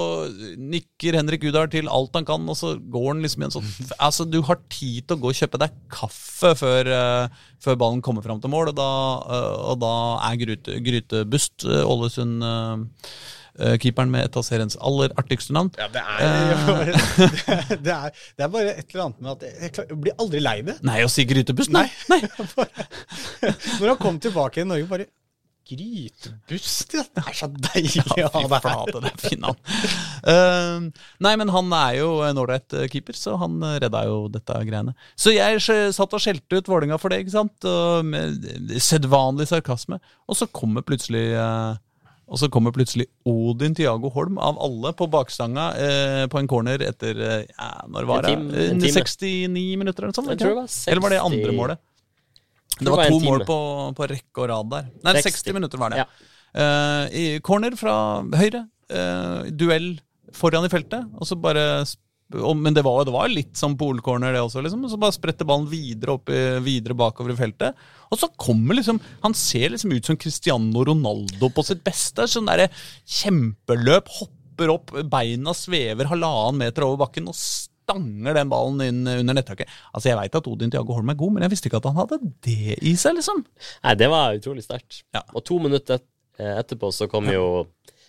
nikker 0.58 1.20
Henrik 1.20 1.44
Uddal 1.46 1.70
til 1.70 1.90
alt 1.92 2.16
han 2.18 2.26
kan, 2.26 2.48
og 2.50 2.58
så 2.58 2.74
går 2.82 3.12
han 3.12 3.22
liksom 3.22 3.44
i 3.44 3.46
en 3.46 3.54
sånn 3.54 3.68
Altså, 4.02 4.26
du 4.26 4.40
har 4.48 4.58
tid 4.74 5.06
til 5.06 5.20
å 5.20 5.22
gå 5.22 5.30
og 5.30 5.38
kjøpe 5.38 5.60
deg 5.62 5.76
kaffe 5.94 6.56
før, 6.58 6.90
uh, 6.90 7.44
før 7.62 7.78
ballen 7.78 8.02
kommer 8.06 8.26
fram 8.26 8.42
til 8.42 8.50
mål, 8.50 8.72
og 8.74 8.80
da, 8.80 8.92
uh, 9.30 9.58
og 9.70 9.84
da 9.84 9.94
er 10.32 10.40
Gryte, 10.42 10.80
Grytebust 10.82 11.68
Ålesund 11.70 12.42
keeperen 13.82 14.12
med 14.14 14.26
et 14.30 14.40
av 14.40 14.46
seriens 14.48 14.78
aller 14.80 15.14
artigste 15.20 15.56
navn. 15.56 15.72
Ja, 15.80 15.88
det 15.94 16.04
er, 16.04 16.92
det, 17.86 17.94
er, 17.96 18.18
det 18.38 18.48
er 18.48 18.52
bare 18.54 18.74
et 18.76 18.90
eller 18.94 19.06
annet 19.10 19.22
med 19.26 19.32
at 19.36 19.48
jeg, 19.50 19.72
klar- 19.78 19.90
jeg 19.92 20.02
blir 20.08 20.18
aldri 20.26 20.44
lei 20.44 20.58
det. 20.72 20.80
Nei, 20.88 21.00
å 21.06 21.12
si 21.12 21.26
Grytebust? 21.30 21.74
Nei. 21.76 21.88
Nei. 22.12 22.22
Når 23.80 23.88
han 23.94 24.00
kom 24.02 24.20
tilbake 24.24 24.64
i 24.64 24.68
Norge, 24.70 24.90
bare 24.90 25.10
Grytebust, 25.70 26.94
ja. 26.98 27.04
Det 27.14 27.22
er 27.30 27.36
så 27.38 27.48
deilig 27.54 28.02
å 28.26 28.30
ha 28.34 28.42
det 28.50 28.60
her. 28.64 28.94
det 29.04 29.10
er 29.12 29.20
fin. 29.22 29.44
Eh, 30.34 30.88
nei, 31.22 31.34
men 31.38 31.52
han 31.54 31.70
er 31.78 32.00
jo 32.00 32.08
en 32.26 32.40
ålreit 32.42 32.74
eh, 32.74 32.88
keeper, 32.90 33.14
så 33.18 33.36
han 33.38 33.60
eh, 33.68 33.76
redda 33.84 34.02
jo 34.08 34.16
dette 34.34 34.56
greiene. 34.66 34.96
Så 35.14 35.36
jeg 35.36 35.62
satt 35.94 36.16
og 36.18 36.24
skjelte 36.24 36.58
ut 36.58 36.72
Vålinga 36.72 36.98
for 37.02 37.14
det, 37.14 37.22
ikke 37.22 37.36
sant? 37.36 37.70
Og 37.70 38.02
med 38.10 38.50
sedvanlig 38.82 39.46
sarkasme. 39.52 40.00
Og 40.26 40.40
så 40.40 40.50
kommer 40.50 40.86
plutselig 40.88 41.28
eh, 41.38 41.78
Og 42.30 42.38
så 42.38 42.48
kommer 42.54 42.70
plutselig 42.76 43.08
Odin 43.26 43.74
Tiago 43.74 44.12
Holm 44.14 44.38
av 44.38 44.60
alle 44.62 44.92
på 44.94 45.08
bakstanga 45.10 45.64
eh, 45.82 46.26
på 46.30 46.38
en 46.38 46.48
corner 46.52 46.84
etter 46.86 47.18
eh, 47.26 47.46
ja, 47.50 47.70
Når 47.90 48.06
var 48.06 48.22
det? 48.28 48.34
En 48.36 48.44
time- 48.50 48.66
en 48.70 48.84
Eh, 48.84 48.84
time. 48.86 49.02
69 49.02 49.78
minutter 49.82 50.04
eller 50.06 50.14
noe 50.14 50.20
sånt? 50.20 50.30
Var 50.30 50.68
60 50.68 50.92
Eller 50.92 51.02
var 51.02 51.10
det 51.16 51.22
andre 51.26 51.56
målet? 51.58 51.80
Det 52.80 52.86
det 52.86 52.92
var 52.94 53.02
var 53.02 53.10
to 53.10 53.20
mål 53.26 53.42
på, 53.50 53.58
på 53.98 54.08
rekke 54.14 54.44
og 54.44 54.50
rad 54.52 54.70
der. 54.72 54.86
Nei, 55.04 55.14
60, 55.18 55.32
60 55.42 55.54
minutter 55.58 55.82
var 55.82 55.90
det. 55.92 56.04
Ja. 56.04 56.06
Eh, 56.54 57.18
I 57.18 57.26
corner 57.44 57.76
fra 57.76 57.96
høyre. 58.38 58.62
eh, 58.90 59.50
duell 59.52 59.90
foran 60.32 60.66
i 60.66 60.70
feltet. 60.72 61.10
Og 61.20 61.26
så 61.28 61.36
bare 61.36 61.66
Men 62.30 62.76
det 62.78 62.84
var, 62.86 63.00
det 63.08 63.14
var 63.16 63.32
litt 63.32 63.58
som 63.58 63.74
polcorner, 63.78 64.36
det 64.36 64.42
også. 64.44 64.62
liksom, 64.62 64.84
og 64.86 64.92
Så 64.92 65.00
bare 65.02 65.16
spretter 65.16 65.48
ballen 65.50 65.66
videre, 65.72 66.18
opp, 66.20 66.30
videre 66.66 66.94
bakover 66.98 67.34
i 67.34 67.40
feltet. 67.40 67.80
Og 68.14 68.20
så 68.22 68.30
kommer 68.38 68.78
liksom 68.78 69.00
Han 69.24 69.34
ser 69.34 69.74
liksom 69.74 69.94
ut 69.96 70.06
som 70.06 70.18
Cristiano 70.18 70.84
Ronaldo 70.86 71.50
på 71.50 71.66
sitt 71.66 71.82
beste. 71.86 72.28
Sånn 72.30 72.50
derre 72.50 72.70
kjempeløp. 73.20 74.12
Hopper 74.20 74.74
opp, 74.76 74.94
beina 75.10 75.54
svever 75.56 76.10
halvannen 76.12 76.62
meter 76.66 76.86
over 76.86 77.06
bakken. 77.06 77.28
og 77.32 77.36
stanger 77.90 78.36
den 78.38 78.50
ballen 78.52 78.82
inn 78.86 79.08
under 79.08 79.34
nettaket. 79.34 79.70
Altså, 79.94 80.10
Jeg 80.12 80.20
veit 80.20 80.36
at 80.38 80.48
Odin 80.48 80.70
Tiago 80.70 80.94
Holm 80.94 81.10
er 81.10 81.18
god, 81.18 81.34
men 81.34 81.44
jeg 81.48 81.56
visste 81.56 81.70
ikke 81.72 81.82
at 81.82 81.90
han 81.90 81.98
hadde 81.98 82.20
det 82.46 82.78
i 82.86 82.94
seg, 83.00 83.16
liksom. 83.18 83.42
Nei, 83.84 83.96
det 83.98 84.10
var 84.12 84.38
utrolig 84.38 84.64
sterkt. 84.66 85.04
Ja. 85.16 85.24
Og 85.34 85.42
to 85.48 85.58
minutter 85.64 86.00
etterpå 86.40 86.92
så 86.94 87.10
kom 87.10 87.26
jo 87.34 87.66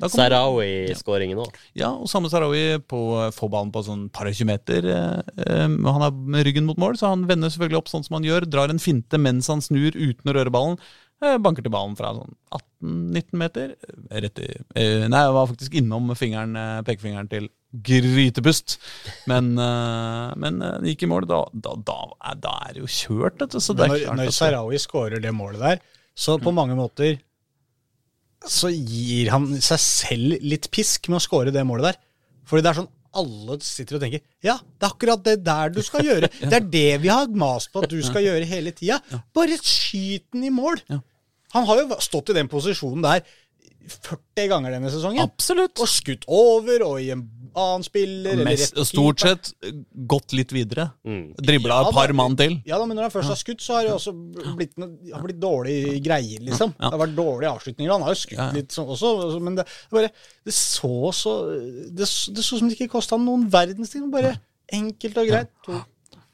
Sarawi-skåringen 0.09 1.39
òg. 1.43 1.53
Ja, 1.77 1.91
og 1.93 2.09
samme 2.09 2.31
Sarawi 2.33 2.79
på 2.89 3.01
får 3.37 3.51
ballen 3.53 3.73
på 3.75 3.83
sånn 3.85 4.09
par 4.13 4.27
og 4.31 4.35
20 4.35 4.47
meter. 4.49 4.87
eh, 4.89 5.21
eh, 5.47 5.69
Han 5.69 6.03
er 6.07 6.11
med 6.13 6.47
ryggen 6.47 6.65
mot 6.67 6.79
mål, 6.81 6.97
så 6.97 7.09
han 7.13 7.27
vender 7.29 7.51
selvfølgelig 7.53 7.79
opp 7.83 7.89
sånn 7.93 8.05
som 8.07 8.15
han 8.19 8.25
gjør. 8.25 8.49
Drar 8.49 8.71
en 8.71 8.79
finte 8.79 9.19
mens 9.19 9.49
han 9.49 9.61
snur 9.61 9.93
uten 9.93 10.31
å 10.31 10.35
røre 10.35 10.51
ballen. 10.51 10.79
eh, 11.23 11.37
Banker 11.37 11.63
til 11.63 11.71
ballen 11.71 11.97
fra 11.99 12.15
sånn 12.17 12.35
18-19 12.83 13.33
meter. 13.37 13.75
eh, 14.11 14.21
Rett 14.25 14.39
i 14.41 14.49
eh, 14.75 15.09
Nei, 15.09 15.21
jeg 15.27 15.35
var 15.37 15.47
faktisk 15.51 15.75
innom 15.75 16.15
fingeren, 16.17 16.57
eh, 16.57 16.83
pekefingeren 16.83 17.29
til 17.29 17.49
grytepust. 17.75 18.79
Men, 19.29 19.53
eh, 19.69 20.33
men 20.37 20.63
eh, 20.63 20.79
gikk 20.91 21.03
i 21.05 21.11
mål. 21.13 21.27
Da, 21.29 21.45
da, 21.53 21.75
da, 21.77 21.99
da 22.41 22.55
er 22.69 22.75
det 22.75 22.81
jo 22.87 22.89
kjørt, 22.89 23.39
dette. 23.39 23.61
Så 23.61 23.77
det 23.77 23.85
er 23.85 23.89
når, 23.93 24.05
klart 24.07 24.17
når 24.23 24.33
Sarawi 24.33 24.79
skårer 24.81 25.21
det 25.21 25.33
målet 25.37 25.61
der, 25.61 25.83
så 26.17 26.39
på 26.43 26.53
mange 26.53 26.75
måter 26.77 27.19
så 28.49 28.71
gir 28.73 29.31
han 29.35 29.51
seg 29.61 29.83
selv 29.83 30.47
litt 30.47 30.71
pisk 30.73 31.11
med 31.11 31.21
å 31.21 31.25
score 31.25 31.53
det 31.53 31.65
målet 31.69 31.91
der. 31.91 32.01
Fordi 32.49 32.65
det 32.65 32.71
er 32.73 32.81
sånn 32.81 32.91
alle 33.21 33.57
sitter 33.67 33.97
og 33.99 34.05
tenker 34.05 34.21
Ja, 34.47 34.55
det 34.63 34.87
er 34.87 34.93
akkurat 34.93 35.23
det 35.27 35.37
der 35.43 35.73
du 35.75 35.81
skal 35.83 36.07
gjøre. 36.07 36.31
Det 36.51 36.57
er 36.61 36.67
det 36.73 36.89
vi 37.03 37.11
har 37.11 37.31
mast 37.35 37.73
på 37.73 37.83
at 37.83 37.91
du 37.91 37.99
skal 38.07 38.23
gjøre 38.23 38.47
hele 38.49 38.73
tida. 38.77 39.01
Bare 39.35 39.59
skyt 39.59 40.29
den 40.33 40.47
i 40.47 40.53
mål. 40.55 40.79
Han 41.57 41.67
har 41.67 41.83
jo 41.83 41.99
stått 42.03 42.31
i 42.31 42.37
den 42.39 42.51
posisjonen 42.51 43.03
der 43.03 43.25
40 43.91 44.47
ganger 44.53 44.77
denne 44.77 44.93
sesongen. 44.93 45.25
Absolutt. 45.25 45.81
Og 45.83 45.91
skutt 45.91 46.27
over 46.31 46.85
og 46.87 47.01
i 47.03 47.11
en 47.15 47.25
annen 47.59 47.83
spiller. 47.87 48.41
Mest, 48.45 48.77
stort 48.87 49.21
sett 49.21 49.51
eh, 49.67 49.73
gått 50.07 50.33
litt 50.37 50.53
videre. 50.53 50.89
Mm. 51.07 51.35
Dribla 51.39 51.81
Ja, 51.81 51.89
et 51.89 51.95
par 51.95 52.13
mann 52.13 52.37
til. 52.39 52.59
Ja 52.69 52.79
da, 52.79 52.87
men 52.87 52.97
når 52.99 53.09
han 53.09 53.15
først 53.15 53.29
har 53.33 53.41
skutt, 53.41 53.61
så 53.65 53.79
har 53.79 53.89
det 53.89 53.95
også 53.97 54.15
blitt, 54.57 54.75
har 55.15 55.23
blitt 55.25 55.41
dårlige 55.43 55.97
greier, 56.05 56.41
liksom. 56.47 56.75
Ja. 56.79 56.89
Det 56.91 56.95
har 56.99 57.03
vært 57.07 57.17
dårlige 57.19 57.53
avslutninger. 57.55 57.93
Han 57.93 58.03
har 58.07 58.15
jo 58.15 58.21
skutt 58.23 58.39
Ja, 58.39 58.47
ja. 58.51 58.59
litt 58.61 58.71
sånn 58.77 58.91
også, 58.95 59.41
men 59.41 59.57
det, 59.59 59.65
det 59.67 59.97
bare 59.99 60.11
Det 60.45 60.55
så 60.55 60.93
så 61.15 61.35
Det, 61.91 62.07
så- 62.09 62.35
det 62.35 62.45
så 62.45 62.59
som 62.59 62.69
det 62.69 62.79
ikke 62.79 62.93
kosta 62.99 63.17
noen 63.19 63.49
verdens 63.51 63.91
ting. 63.91 64.11
Bare 64.11 64.37
enkelt 64.73 65.17
og 65.19 65.27
greit. 65.27 65.51
To. 65.67 65.81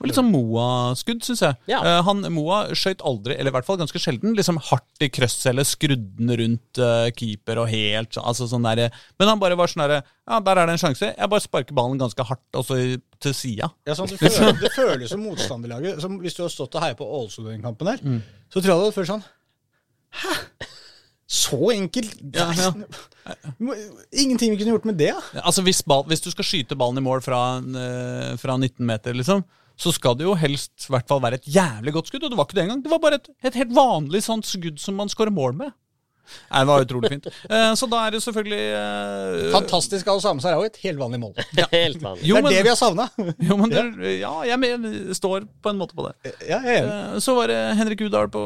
Var 0.07 0.11
litt 0.13 0.19
sånn 0.21 0.31
Moa-skudd, 0.31 1.25
syns 1.27 1.43
jeg. 1.43 1.59
Ja. 1.69 1.81
Uh, 1.83 1.99
han, 2.07 2.23
Moa 2.33 2.61
skøyt 2.79 3.03
aldri, 3.03 3.35
eller 3.37 3.51
i 3.51 3.57
hvert 3.59 3.67
fall 3.67 3.81
ganske 3.81 3.99
sjelden, 4.01 4.37
liksom 4.39 4.61
hardt 4.71 5.03
i 5.03 5.11
krøsset 5.13 5.51
eller 5.51 5.67
skrudd 5.69 6.07
den 6.21 6.31
rundt 6.41 6.81
uh, 6.81 7.11
keeper 7.19 7.59
og 7.65 7.69
helt 7.75 8.17
altså 8.23 8.47
sånn 8.51 8.65
der, 8.71 8.89
Men 9.19 9.33
han 9.35 9.43
bare 9.43 9.59
var 9.59 9.69
sånn 9.73 9.83
derre 9.85 10.01
Ja, 10.27 10.39
der 10.41 10.63
er 10.63 10.71
det 10.71 10.77
en 10.79 10.83
sjanse. 10.87 11.11
Jeg 11.13 11.31
bare 11.35 11.45
sparker 11.45 11.75
ballen 11.77 11.99
ganske 12.01 12.25
hardt, 12.31 12.47
også 12.55 12.79
i- 12.81 13.01
til 13.21 13.35
sida. 13.35 13.69
Ja, 13.87 13.95
sånn, 13.99 14.09
det, 14.15 14.19
føles, 14.31 14.61
det 14.63 14.73
føles 14.77 15.11
som 15.11 15.23
motstanderlaget. 15.27 16.01
Som 16.03 16.17
hvis 16.23 16.35
du 16.39 16.43
har 16.47 16.51
stått 16.55 16.75
og 16.79 16.83
heia 16.87 16.95
på 16.99 17.07
Ålesund 17.07 17.51
den 17.51 17.63
kampen 17.67 17.91
her, 17.93 17.99
Mm. 18.03 18.23
så 18.51 18.61
tror 18.61 18.71
jeg 18.71 18.73
det 18.73 18.81
hadde 18.87 18.97
følt 19.01 19.13
sånn 19.13 19.25
Hæ? 20.23 20.35
Så 21.27 21.59
enkelt? 21.75 22.13
Ja, 22.37 22.53
ja. 22.55 22.69
Ingenting 24.23 24.53
vi 24.53 24.59
kunne 24.61 24.75
gjort 24.77 24.85
med 24.87 24.99
det, 25.01 25.09
ja. 25.11 25.19
Altså 25.43 25.65
hvis, 25.67 25.81
ball, 25.83 26.05
hvis 26.07 26.23
du 26.23 26.29
skal 26.31 26.47
skyte 26.47 26.77
ballen 26.79 27.01
i 27.01 27.05
mål 27.05 27.23
fra, 27.25 27.41
eh, 27.59 28.37
fra 28.39 28.55
19 28.61 28.87
meter, 28.87 29.17
liksom, 29.19 29.43
så 29.77 29.93
skal 29.93 30.17
det 30.17 30.25
jo 30.25 30.37
helst 30.41 30.87
i 30.89 30.93
hvert 30.95 31.09
fall 31.09 31.21
være 31.25 31.41
et 31.41 31.49
jævlig 31.53 31.93
godt 31.97 32.09
skudd. 32.11 32.25
Og 32.25 32.33
det 32.33 32.39
var 32.39 32.49
ikke 32.49 32.59
det 32.59 32.65
engang. 32.67 32.85
Det 32.85 32.93
var 32.93 33.03
bare 33.03 33.21
et, 33.21 33.29
et 33.45 33.59
helt 33.61 33.75
vanlig 33.77 34.23
sånt 34.25 34.49
skudd 34.49 34.81
som 34.83 34.97
man 34.97 35.13
skårer 35.13 35.35
mål 35.35 35.57
med. 35.59 35.75
Nei, 36.51 36.61
Det 36.61 36.69
var 36.69 36.85
utrolig 36.85 37.11
fint. 37.13 37.27
Eh, 37.27 37.73
så 37.79 37.89
da 37.91 38.01
er 38.07 38.15
det 38.15 38.21
selvfølgelig 38.25 38.63
eh, 38.79 39.51
Fantastisk 39.55 40.09
av 40.11 40.19
er 40.19 40.41
Sarawi. 40.43 40.69
Et 40.71 40.79
helt 40.85 41.01
vanlig 41.01 41.21
mål. 41.23 41.35
Helt 41.75 42.01
vanlig. 42.03 42.27
Jo, 42.27 42.41
det 42.41 42.51
er 42.51 42.57
det 42.57 42.65
vi 42.67 42.73
har 42.73 42.79
savna. 42.81 43.09
Jo, 43.49 43.59
men 43.61 43.73
det, 43.73 43.85
ja, 44.21 44.33
jeg 44.49 44.61
men, 44.63 44.89
står 45.17 45.47
på 45.63 45.73
en 45.73 45.81
måte 45.81 45.97
på 45.99 46.09
det. 46.09 46.33
Ja, 46.49 46.59
jeg 46.65 46.73
er 46.73 46.81
enig. 46.81 46.97
Eh, 46.97 47.21
Så 47.27 47.37
var 47.39 47.53
det 47.53 47.61
Henrik 47.81 48.03
Udal 48.09 48.31
på 48.33 48.43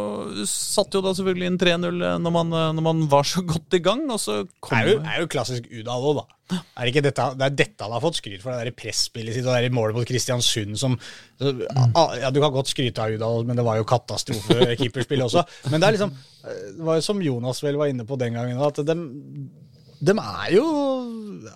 Satte 0.49 0.99
jo 1.01 1.05
da 1.05 1.15
selvfølgelig 1.17 1.53
inn 1.53 1.61
3-0 1.61 2.03
når, 2.21 2.35
man, 2.37 2.53
eh, 2.53 2.69
når 2.77 2.87
man 2.91 3.07
var 3.13 3.29
så 3.29 3.45
godt 3.47 3.79
i 3.79 3.83
gang, 3.85 4.05
og 4.13 4.21
så 4.23 4.43
kom 4.61 4.77
er 4.81 4.93
jo, 4.95 5.01
er 5.01 5.25
jo 5.25 5.33
klassisk 5.33 5.71
Udal 5.71 6.11
òg, 6.13 6.21
da. 6.23 6.40
Er 6.51 6.83
det, 6.83 6.91
ikke 6.93 7.05
dette, 7.05 7.27
det 7.39 7.47
er 7.47 7.57
dette 7.63 7.87
han 7.87 7.95
har 7.95 8.03
fått 8.03 8.19
skryt 8.21 8.43
for, 8.43 8.57
det 8.67 8.75
presspillet 8.79 9.37
sitt 9.37 9.47
og 9.47 9.55
det 9.55 9.69
der 9.69 9.77
målet 9.77 9.97
mot 9.97 10.09
Kristiansund 10.09 10.79
som 10.81 10.97
Ja, 11.41 12.31
du 12.31 12.41
kan 12.43 12.53
godt 12.55 12.73
skryte 12.73 13.05
av 13.05 13.15
Udal, 13.15 13.47
men 13.49 13.59
det 13.59 13.65
var 13.67 13.79
jo 13.81 13.87
katastrofe-keeperspill 13.89 15.25
også. 15.29 15.45
Men 15.71 15.81
det 15.81 15.89
er 15.89 15.97
liksom 15.97 16.15
Det 16.45 16.87
var 16.87 16.99
jo 16.99 17.05
som 17.05 17.23
Jonas 17.25 17.63
vel 17.65 17.79
var 17.81 17.93
inne 17.93 18.07
på 18.09 18.19
den 18.21 18.37
gangen, 18.37 18.61
at 18.65 18.81
dem, 18.87 19.05
dem 20.01 20.21
er 20.23 20.53
jo 20.55 20.65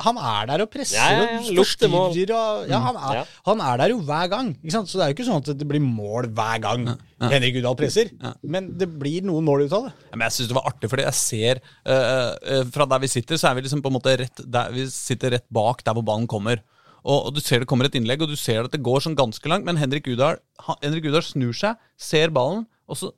Han 0.05 0.19
er 0.21 0.49
der 0.51 0.63
og 0.65 0.71
presser 0.73 0.99
Ja, 0.99 1.07
ja, 1.13 1.25
ja, 1.25 1.39
og 1.41 1.65
forstyrrer 1.65 2.35
og 2.35 2.69
ja, 2.69 2.81
han, 2.83 2.99
er, 2.99 3.15
Ja. 3.19 3.23
han 3.47 3.63
er 3.65 3.81
der 3.81 3.93
jo 3.95 3.99
hver 4.05 4.29
gang. 4.33 4.51
Ikke 4.61 4.75
sant? 4.75 4.91
Så 4.91 4.99
det 4.99 5.05
er 5.05 5.13
jo 5.13 5.17
ikke 5.17 5.27
sånn 5.29 5.41
at 5.43 5.51
det 5.61 5.69
blir 5.69 5.83
mål 5.85 6.29
hver 6.37 6.61
gang 6.65 6.87
Henrik 7.25 7.57
Udal 7.61 7.77
presser. 7.79 8.13
Men 8.43 8.73
det 8.79 8.89
blir 9.01 9.25
noen 9.25 9.47
mål 9.47 9.65
ut 9.65 9.77
av 9.77 9.89
det. 9.89 9.95
Ja, 10.11 10.19
men 10.19 10.27
jeg 10.27 10.37
synes 10.37 10.53
det 10.53 10.59
var 10.59 10.69
artig, 10.69 10.91
fordi 10.93 11.07
jeg 11.07 11.19
ser 11.21 11.63
uh, 11.89 12.35
uh, 12.37 12.63
Fra 12.75 12.89
der 12.93 13.03
vi 13.05 13.13
sitter, 13.15 13.41
så 13.41 13.49
er 13.51 13.59
vi 13.59 13.65
liksom 13.65 13.83
på 13.85 13.93
en 13.93 13.97
måte 13.97 14.17
rett 14.21 14.45
der, 14.45 14.73
Vi 14.75 14.87
sitter 14.93 15.37
rett 15.39 15.49
bak 15.49 15.85
der 15.87 15.97
hvor 15.97 16.05
ballen 16.05 16.29
kommer. 16.31 16.61
Og, 17.05 17.29
og 17.29 17.35
du 17.37 17.41
ser 17.45 17.61
det 17.61 17.69
kommer 17.69 17.89
et 17.89 17.97
innlegg, 17.99 18.23
og 18.25 18.33
du 18.33 18.37
ser 18.41 18.65
at 18.65 18.73
det 18.73 18.85
går 18.85 19.05
sånn 19.05 19.17
ganske 19.17 19.49
langt, 19.53 19.67
men 19.69 19.77
Henrik 19.77 20.09
Udal, 20.09 20.39
Henrik 20.81 21.05
Udal 21.11 21.25
snur 21.25 21.53
seg, 21.57 21.77
ser 22.01 22.33
ballen, 22.33 22.65
og 22.89 22.97
så 23.01 23.11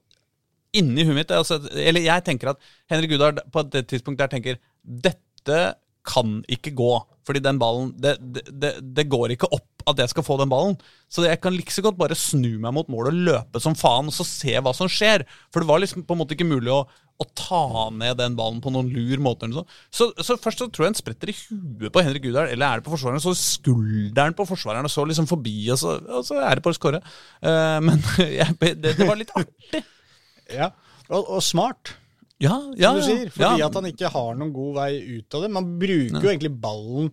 inni 0.76 1.04
huet 1.06 1.16
mitt 1.16 1.30
altså, 1.32 1.60
Eller 1.72 2.04
jeg 2.04 2.24
tenker 2.26 2.52
at 2.52 2.72
Henrik 2.90 3.14
Udal 3.16 3.38
på 3.52 3.62
det 3.70 3.86
tidspunktet 3.90 4.26
der 4.26 4.32
tenker 4.34 4.58
Dette 4.86 5.60
kan 6.06 6.40
ikke 6.50 6.74
gå. 6.78 6.92
Fordi 7.26 7.42
den 7.42 7.58
ballen 7.58 7.90
det, 7.98 8.14
det, 8.22 8.76
det, 8.80 9.08
går 9.10 9.34
ikke 9.34 9.48
opp 9.50 9.82
at 9.90 9.98
jeg 10.02 10.12
skal 10.12 10.24
få 10.26 10.36
den 10.38 10.50
ballen. 10.50 10.76
Så 11.10 11.24
jeg 11.26 11.40
kan 11.42 11.54
like 11.54 11.82
godt 11.82 11.98
bare 11.98 12.18
snu 12.18 12.58
meg 12.62 12.74
mot 12.74 12.88
målet 12.90 13.14
og 13.14 13.26
løpe 13.30 13.62
som 13.62 13.74
faen 13.78 14.10
og 14.10 14.14
så 14.14 14.26
se 14.26 14.54
hva 14.62 14.74
som 14.76 14.90
skjer. 14.90 15.26
For 15.50 15.62
det 15.62 15.70
var 15.70 15.82
liksom 15.82 16.06
på 16.06 16.14
en 16.14 16.22
måte 16.22 16.36
ikke 16.36 16.46
mulig 16.46 16.70
å, 16.74 16.84
å 16.86 17.26
ta 17.38 17.88
ned 17.94 18.18
den 18.20 18.38
ballen 18.38 18.62
på 18.62 18.70
noen 18.74 18.92
lur 18.94 19.22
måte. 19.26 19.50
Så, 19.90 20.12
så 20.22 20.38
først 20.38 20.62
så 20.62 20.70
tror 20.70 20.86
jeg 20.86 20.94
en 20.94 21.00
spretter 21.02 21.34
i 21.34 21.36
huet 21.40 21.90
på 21.94 22.06
Henrik 22.06 22.28
Gudal, 22.28 22.52
eller 22.54 22.66
er 22.68 22.80
det 22.80 22.86
på 22.86 22.94
forsvareren, 22.94 23.22
så 23.22 23.34
skulderen 23.38 24.38
på 24.38 24.46
forsvareren 24.46 24.86
og 24.86 24.94
så 24.94 25.06
liksom 25.06 25.30
forbi, 25.30 25.58
og 25.74 25.82
så, 25.82 25.98
og 26.06 26.26
så 26.30 26.38
er 26.46 26.58
det 26.58 26.66
på 26.66 26.74
å 26.74 26.78
skåre. 26.78 27.02
Uh, 27.42 27.78
men 27.82 28.02
det, 28.62 28.74
det 28.86 28.98
var 29.02 29.18
litt 29.18 29.34
artig. 29.34 29.82
Ja. 30.54 30.70
Og, 31.10 31.22
og 31.22 31.42
smart. 31.42 31.96
Ja, 32.42 32.56
ja, 32.76 32.90
som 32.92 33.00
du 33.00 33.06
sier. 33.06 33.30
Fordi 33.32 33.62
ja. 33.62 33.70
at 33.70 33.78
han 33.78 33.88
ikke 33.88 34.10
har 34.12 34.36
noen 34.36 34.52
god 34.52 34.76
vei 34.76 34.90
ut 35.16 35.36
av 35.38 35.46
det. 35.46 35.52
Man 35.56 35.72
bruker 35.80 36.20
jo 36.20 36.32
egentlig 36.32 36.52
ballen 36.60 37.10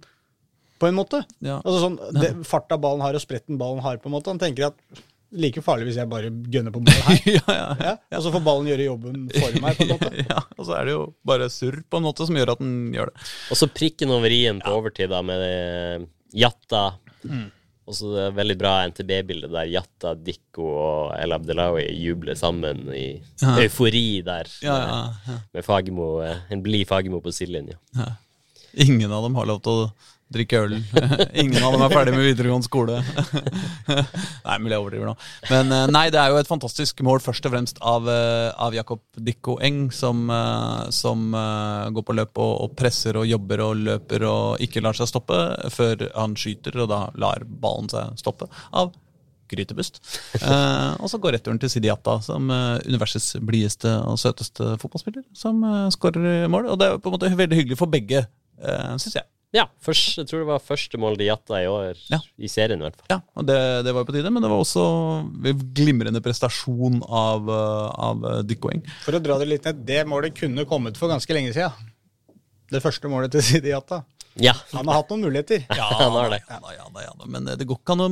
på 0.82 0.90
en 0.90 0.98
måte. 0.98 1.24
Ja. 1.40 1.62
Altså 1.62 1.80
sånn, 1.86 1.98
det, 2.18 2.36
Farta 2.48 2.78
ballen 2.82 3.04
har 3.06 3.16
og 3.16 3.24
spretten 3.24 3.60
ballen 3.62 3.84
har, 3.86 4.02
på 4.04 4.12
en 4.12 4.18
måte. 4.18 4.34
Han 4.34 4.42
tenker 4.42 4.72
at 4.72 5.04
like 5.34 5.64
farlig 5.66 5.88
hvis 5.88 5.98
jeg 5.98 6.10
bare 6.12 6.30
gønner 6.54 6.74
på 6.74 6.82
målet 6.84 7.08
her. 7.08 7.22
ja, 7.38 7.44
ja, 7.48 7.70
ja. 7.80 7.94
Ja, 7.96 8.20
og 8.20 8.26
så 8.26 8.34
får 8.36 8.44
ballen 8.46 8.70
gjøre 8.70 8.90
jobben 8.90 9.26
for 9.34 9.58
meg, 9.64 9.80
på 9.80 9.88
en 9.88 9.94
måte. 9.96 10.12
ja, 10.34 10.44
og 10.58 10.68
så 10.68 10.78
er 10.78 10.90
det 10.90 10.96
jo 10.98 11.06
bare 11.26 11.50
surr 11.54 11.80
på 11.88 12.02
en 12.02 12.08
måte 12.08 12.28
som 12.30 12.38
gjør 12.38 12.54
at 12.56 12.64
den 12.64 12.76
gjør 12.94 13.14
det. 13.14 13.28
Og 13.54 13.62
så 13.62 13.72
prikken 13.72 14.14
over 14.14 14.36
i-en 14.36 14.62
på 14.64 14.76
overtid 14.76 15.14
da 15.14 15.24
med 15.26 16.10
Jatta. 16.38 16.86
Mm. 17.24 17.48
Og 17.84 17.96
så 17.98 18.10
det 18.14 18.26
veldig 18.38 18.56
bra 18.62 18.74
NTB-bilde 18.88 19.50
der 19.52 19.68
Jatta, 19.68 20.14
Dikko 20.16 20.64
og 20.72 21.16
El 21.20 21.34
Abdelawi 21.36 21.84
jubler 22.00 22.38
sammen 22.40 22.86
i 22.96 23.22
Ja. 23.42 23.58
eufori 23.66 24.22
der. 24.24 24.48
Ja, 24.64 24.78
ja, 24.80 25.00
ja. 25.28 25.38
Med 25.54 25.66
Fagermo, 25.68 26.22
eh, 26.24 26.38
en 26.50 26.62
blid 26.64 26.88
Fagermo 26.88 27.20
på 27.20 27.34
sidelinja. 27.36 27.76
Ingen 28.74 29.12
av 29.12 29.24
dem 29.28 29.36
har 29.36 29.46
lov 29.46 29.60
til 29.62 29.72
å 29.84 29.92
drikke 30.34 30.62
øl. 30.66 30.76
Ingen 31.42 31.60
av 31.64 31.76
dem 31.76 31.84
er 31.86 31.94
ferdig 31.94 32.16
med 32.16 32.28
videregående 32.28 32.68
skole. 32.68 33.00
nei, 34.48 34.58
mulig 34.60 34.76
jeg 34.76 34.82
overdriver 34.82 35.12
nå. 35.12 35.16
Men 35.52 35.76
eh, 35.76 35.86
nei, 35.94 36.06
det 36.14 36.22
er 36.22 36.34
jo 36.34 36.40
et 36.42 36.50
fantastisk 36.50 37.04
mål 37.06 37.22
først 37.24 37.48
og 37.48 37.56
fremst 37.56 37.80
av, 37.80 38.10
eh, 38.10 38.50
av 38.66 38.76
Jakob 38.76 39.04
Dikko 39.16 39.58
Eng, 39.64 39.86
som, 39.96 40.26
eh, 40.34 40.90
som 40.96 41.30
eh, 41.38 41.94
går 41.96 42.08
på 42.08 42.18
løp 42.18 42.44
og, 42.44 42.54
og 42.66 42.76
presser 42.80 43.20
og 43.20 43.30
jobber 43.30 43.64
og 43.68 43.86
løper 43.86 44.28
og 44.30 44.64
ikke 44.64 44.84
lar 44.84 44.98
seg 44.98 45.12
stoppe 45.12 45.40
før 45.74 46.08
han 46.16 46.38
skyter, 46.40 46.82
og 46.84 46.92
da 46.92 47.06
lar 47.20 47.46
ballen 47.46 47.92
seg 47.94 48.20
stoppe 48.20 48.50
av 48.72 48.94
grytebust. 49.54 50.02
Eh, 50.44 50.94
og 51.00 51.08
så 51.08 51.20
går 51.22 51.38
returen 51.38 51.60
til 51.62 51.70
Sidi 51.72 51.88
Atta 51.94 52.18
som 52.26 52.50
eh, 52.52 52.82
universets 52.90 53.38
blideste 53.46 53.92
og 54.10 54.18
søteste 54.20 54.74
fotballspiller, 54.82 55.24
som 55.38 55.62
skårer 55.94 56.50
mål. 56.52 56.68
Og 56.74 56.80
det 56.82 56.90
er 56.90 56.98
på 57.00 57.12
en 57.12 57.16
måte 57.16 57.32
veldig 57.32 57.60
hyggelig 57.62 57.78
for 57.80 57.92
begge, 57.92 58.26
uh, 58.60 58.96
syns 58.98 59.22
jeg. 59.22 59.28
Ja, 59.54 59.68
først, 59.86 60.16
jeg 60.18 60.26
tror 60.30 60.42
det 60.42 60.48
var 60.50 60.62
første 60.66 60.98
mål 60.98 61.16
de 61.20 61.28
jatta 61.28 61.60
i 61.62 61.68
år, 61.70 62.00
Ja. 62.10 62.18
i 62.42 62.50
serien 62.50 62.82
i 62.82 62.88
hvert 62.88 62.96
fall. 62.98 63.06
Ja, 63.12 63.20
og 63.38 63.46
det, 63.46 63.58
det 63.86 63.94
var 63.94 64.02
jo 64.02 64.08
på 64.10 64.16
tide, 64.16 64.32
men 64.34 64.42
det 64.42 64.50
var 64.50 64.64
også 64.64 64.86
en 65.52 65.62
glimrende 65.78 66.22
prestasjon 66.26 67.04
av, 67.06 67.46
uh, 67.46 67.90
av 68.10 68.26
Dykkoeng. 68.50 68.82
For 69.06 69.14
å 69.14 69.22
dra 69.22 69.38
det 69.38 69.50
litt 69.52 69.68
ned, 69.70 69.84
det 69.86 70.00
målet 70.10 70.34
kunne 70.40 70.66
kommet 70.66 70.98
for 70.98 71.14
ganske 71.14 71.38
lenge 71.38 71.54
siden. 71.54 71.92
Det 72.74 72.82
første 72.82 73.06
målet 73.12 73.30
til 73.36 73.44
Sidiata. 73.46 74.02
Ja, 74.42 74.54
Han 74.74 74.88
har 74.90 74.96
hatt 75.02 75.12
noen 75.14 75.22
muligheter. 75.28 75.62
Ja, 75.78 75.86
Han 76.00 76.16
har 76.16 76.32
det. 76.34 76.40
Ja, 76.50 76.58
ja, 76.74 76.88
ja. 77.04 77.14
Men 77.30 77.48
eh, 77.48 77.58
det 77.60 77.68
går 77.70 77.78
ikke 77.82 77.94
an 77.96 78.04
å 78.06 78.08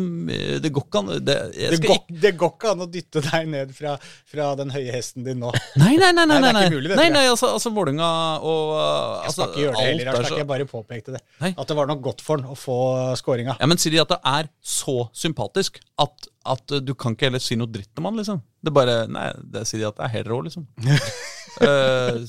Det 0.61 0.69
går 0.73 0.85
ikke 0.85 1.01
an 1.01 1.09
det, 1.25 1.37
jeg 1.57 1.71
Det 1.73 1.79
går, 1.87 2.01
det 2.25 2.31
går 2.37 2.51
ikke 2.55 2.73
an 2.75 2.83
å 2.85 2.87
dytte 2.93 3.23
deg 3.25 3.47
ned 3.49 3.73
fra, 3.75 3.95
fra 4.29 4.49
den 4.59 4.73
høye 4.75 4.93
hesten 4.93 5.25
din 5.25 5.41
nå. 5.41 5.53
Nei, 5.81 5.95
nei, 5.97 6.11
nei. 6.13 6.27
nei, 6.29 6.37
Nei, 6.37 6.41
det 6.41 6.53
nei, 6.53 6.61
er 6.61 6.67
ikke 6.69 6.77
mulig, 6.77 6.91
det, 6.93 6.99
nei, 6.99 7.07
nei 7.15 7.23
altså, 7.31 7.51
altså 7.57 7.71
Vålerenga 7.73 8.11
og 8.41 8.75
altså, 8.75 8.81
Jeg 8.81 9.31
altså, 9.31 9.37
skal 9.41 9.49
ikke 9.51 9.63
gjøre 9.63 9.77
det 9.77 9.87
heller. 9.87 10.21
er 10.31 10.37
Jeg 10.43 10.49
bare 10.51 10.67
påpekte 10.69 11.15
det. 11.17 11.23
Nei. 11.41 11.53
At 11.57 11.71
det 11.71 11.79
var 11.79 11.89
nok 11.89 12.03
godt 12.05 12.21
for 12.25 12.37
han 12.41 12.53
å 12.53 12.57
få 12.59 12.77
scoringa. 13.19 13.57
Ja, 13.61 13.69
men 13.71 13.81
sier 13.81 13.95
de 13.95 14.03
at 14.03 14.13
det 14.13 14.21
er 14.35 14.51
så 14.61 14.97
sympatisk 15.17 15.81
at, 16.01 16.29
at 16.53 16.77
du 16.85 16.93
kan 16.97 17.17
ikke 17.17 17.29
heller 17.31 17.41
si 17.43 17.57
noe 17.59 17.69
dritt 17.71 17.97
om 17.97 18.09
han, 18.09 18.21
liksom. 18.21 18.41
Det 18.61 18.73
bare 18.75 19.01
Nei, 19.11 19.27
det 19.53 19.65
sier 19.69 19.81
de 19.81 19.89
at 19.89 19.97
det 19.97 20.05
er 20.07 20.15
helt 20.19 20.29
rå, 20.31 20.39
liksom. 20.45 20.67
uh, 21.65 22.21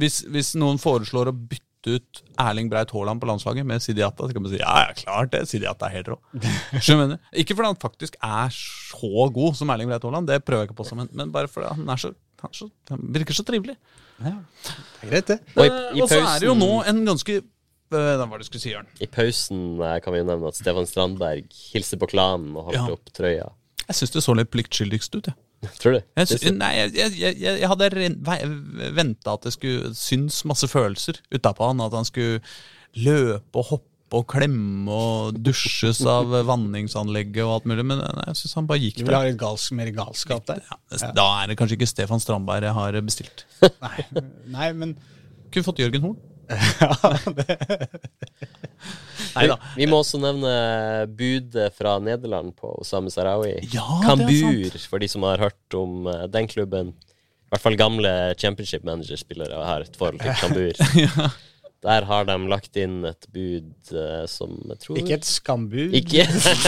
hvis, 0.00 0.22
hvis 0.32 0.54
noen 0.60 0.80
foreslår 0.82 1.30
å 1.30 1.36
bytte 1.36 1.73
ut 1.90 2.20
Erling 2.40 2.68
Breit 2.72 2.90
Haaland 2.94 3.20
på 3.22 3.28
landslaget 3.28 3.66
med 3.66 3.82
Sidi 3.84 4.02
Atta, 4.06 4.26
så 4.28 4.32
kan 4.36 4.42
man 4.44 4.52
si 4.52 4.58
ja, 4.60 4.74
ja, 4.88 4.92
klart 4.98 5.30
det. 5.34 5.42
Sidi 5.50 5.66
Atta 5.70 5.86
er 5.90 5.96
helt 5.98 6.08
rå. 6.14 6.18
Skjønner 6.84 7.14
du? 7.14 7.16
Ikke 7.42 7.56
fordi 7.58 7.70
han 7.72 7.80
faktisk 7.82 8.16
er 8.22 8.52
så 8.54 9.28
god 9.34 9.56
som 9.58 9.70
Erling 9.74 9.90
Breit 9.92 10.02
Haaland, 10.06 10.28
det 10.30 10.40
prøver 10.44 10.64
jeg 10.64 10.70
ikke 10.72 10.78
på 10.82 10.86
som, 10.88 10.98
men, 11.02 11.08
men 11.12 11.32
bare 11.34 11.48
fordi 11.50 11.72
han 11.74 11.88
er 11.94 12.00
så 12.00 12.12
han, 12.44 12.50
er 12.52 12.56
så, 12.58 12.68
han 12.90 13.00
virker 13.14 13.36
så 13.38 13.44
trivelig. 13.48 13.76
Ja, 14.20 14.34
Det 14.66 14.74
er 15.06 15.10
greit, 15.10 15.28
det. 15.32 15.38
Og 15.56 15.64
i, 15.64 15.68
Eh, 15.70 15.96
i 15.98 16.02
og 16.04 16.08
så 16.12 16.18
er 16.20 16.38
det 16.42 16.46
jo 16.50 16.54
nå 16.58 16.70
en 16.86 17.00
ganske 17.08 17.36
eh, 17.40 17.48
Hva 17.94 18.26
var 18.28 18.38
det 18.38 18.44
du 18.44 18.48
skulle 18.50 18.62
si, 18.62 18.72
Jørn? 18.74 18.86
I 19.02 19.08
pausen 19.10 19.62
eh, 19.80 19.96
kan 20.04 20.12
vi 20.14 20.20
jo 20.20 20.26
nevne 20.28 20.50
at 20.52 20.58
Stefan 20.58 20.86
Strandberg 20.90 21.48
hilser 21.72 21.98
på 22.02 22.08
klanen 22.12 22.52
og 22.56 22.68
holdt 22.70 22.78
Ja. 22.78 22.86
opp 22.98 23.10
trøya. 23.16 23.48
Jeg 23.88 23.96
syns 23.98 24.14
det 24.14 24.22
så 24.24 24.34
litt 24.36 24.52
pliktskyldigst 24.52 25.16
ut, 25.18 25.26
jeg. 25.32 25.36
Tror 25.80 25.96
du? 25.96 26.04
Jeg, 26.20 26.52
nei, 26.58 26.70
jeg, 26.78 26.92
jeg, 26.98 27.16
jeg, 27.40 27.58
jeg 27.62 27.70
hadde 27.70 27.88
venta 28.96 29.34
at 29.36 29.48
det 29.48 29.54
skulle 29.56 29.94
synes 29.98 30.42
masse 30.48 30.68
følelser 30.70 31.20
utapå 31.34 31.70
han. 31.70 31.82
At 31.84 31.96
han 31.96 32.08
skulle 32.08 32.40
løpe 33.04 33.60
og 33.60 33.68
hoppe 33.72 33.90
og 34.14 34.26
klemme 34.30 34.94
og 34.94 35.38
dusjes 35.42 35.98
av 36.06 36.30
vanningsanlegget 36.50 37.42
og 37.42 37.54
alt 37.56 37.70
mulig. 37.72 37.86
Men 37.90 38.02
nei, 38.04 38.28
jeg 38.30 38.42
syns 38.42 38.58
han 38.60 38.68
bare 38.70 38.82
gikk 38.84 39.00
Du 39.00 39.04
vil 39.04 39.10
der. 39.10 39.18
ha 39.18 39.30
litt 39.30 39.40
galsk, 39.40 39.74
mer 39.78 39.90
galskap 39.96 40.46
der? 40.50 40.62
Ja, 40.68 40.76
Da 41.16 41.26
er 41.40 41.50
det 41.50 41.58
kanskje 41.60 41.78
ikke 41.80 41.90
Stefan 41.90 42.22
Strandberg 42.22 42.68
jeg 42.68 42.76
har 42.78 43.00
bestilt. 43.06 43.46
Nei, 43.84 43.98
nei 44.54 44.70
men 44.76 44.94
Kunne 45.54 45.66
fått 45.66 45.82
Jørgen 45.82 46.02
Horn. 46.04 46.18
ja, 46.82 46.92
Nei 47.34 47.56
da. 49.34 49.56
vi 49.76 49.88
må 49.90 50.00
også 50.02 50.20
nevne 50.22 50.52
budet 51.18 51.70
fra 51.76 51.96
Nederland 52.02 52.54
på 52.58 52.74
Osame 52.80 53.12
Sarawi. 53.12 53.56
Ja, 53.72 53.86
det 54.00 54.04
er 54.04 54.06
Kambur, 54.08 54.78
for 54.90 55.02
de 55.02 55.10
som 55.10 55.26
har 55.28 55.42
hørt 55.42 55.78
om 55.78 56.06
eh, 56.10 56.26
den 56.32 56.50
klubben. 56.50 56.94
I 56.94 57.54
hvert 57.54 57.62
fall 57.62 57.78
gamle 57.78 58.12
championship 58.40 58.86
manager-spillere 58.86 59.64
har 59.66 59.84
et 59.84 59.98
forhold 59.98 60.22
til 60.22 60.38
Kambur. 60.40 61.34
Der 61.84 62.06
har 62.08 62.24
de 62.24 62.34
lagt 62.48 62.78
inn 62.80 63.02
et 63.04 63.26
bud 63.34 63.90
eh, 63.92 64.22
som 64.30 64.54
jeg 64.70 64.78
tror 64.80 65.00
ikke 65.02 65.16
et 65.18 65.26
skambud. 65.28 65.96
Ikke 65.98 66.24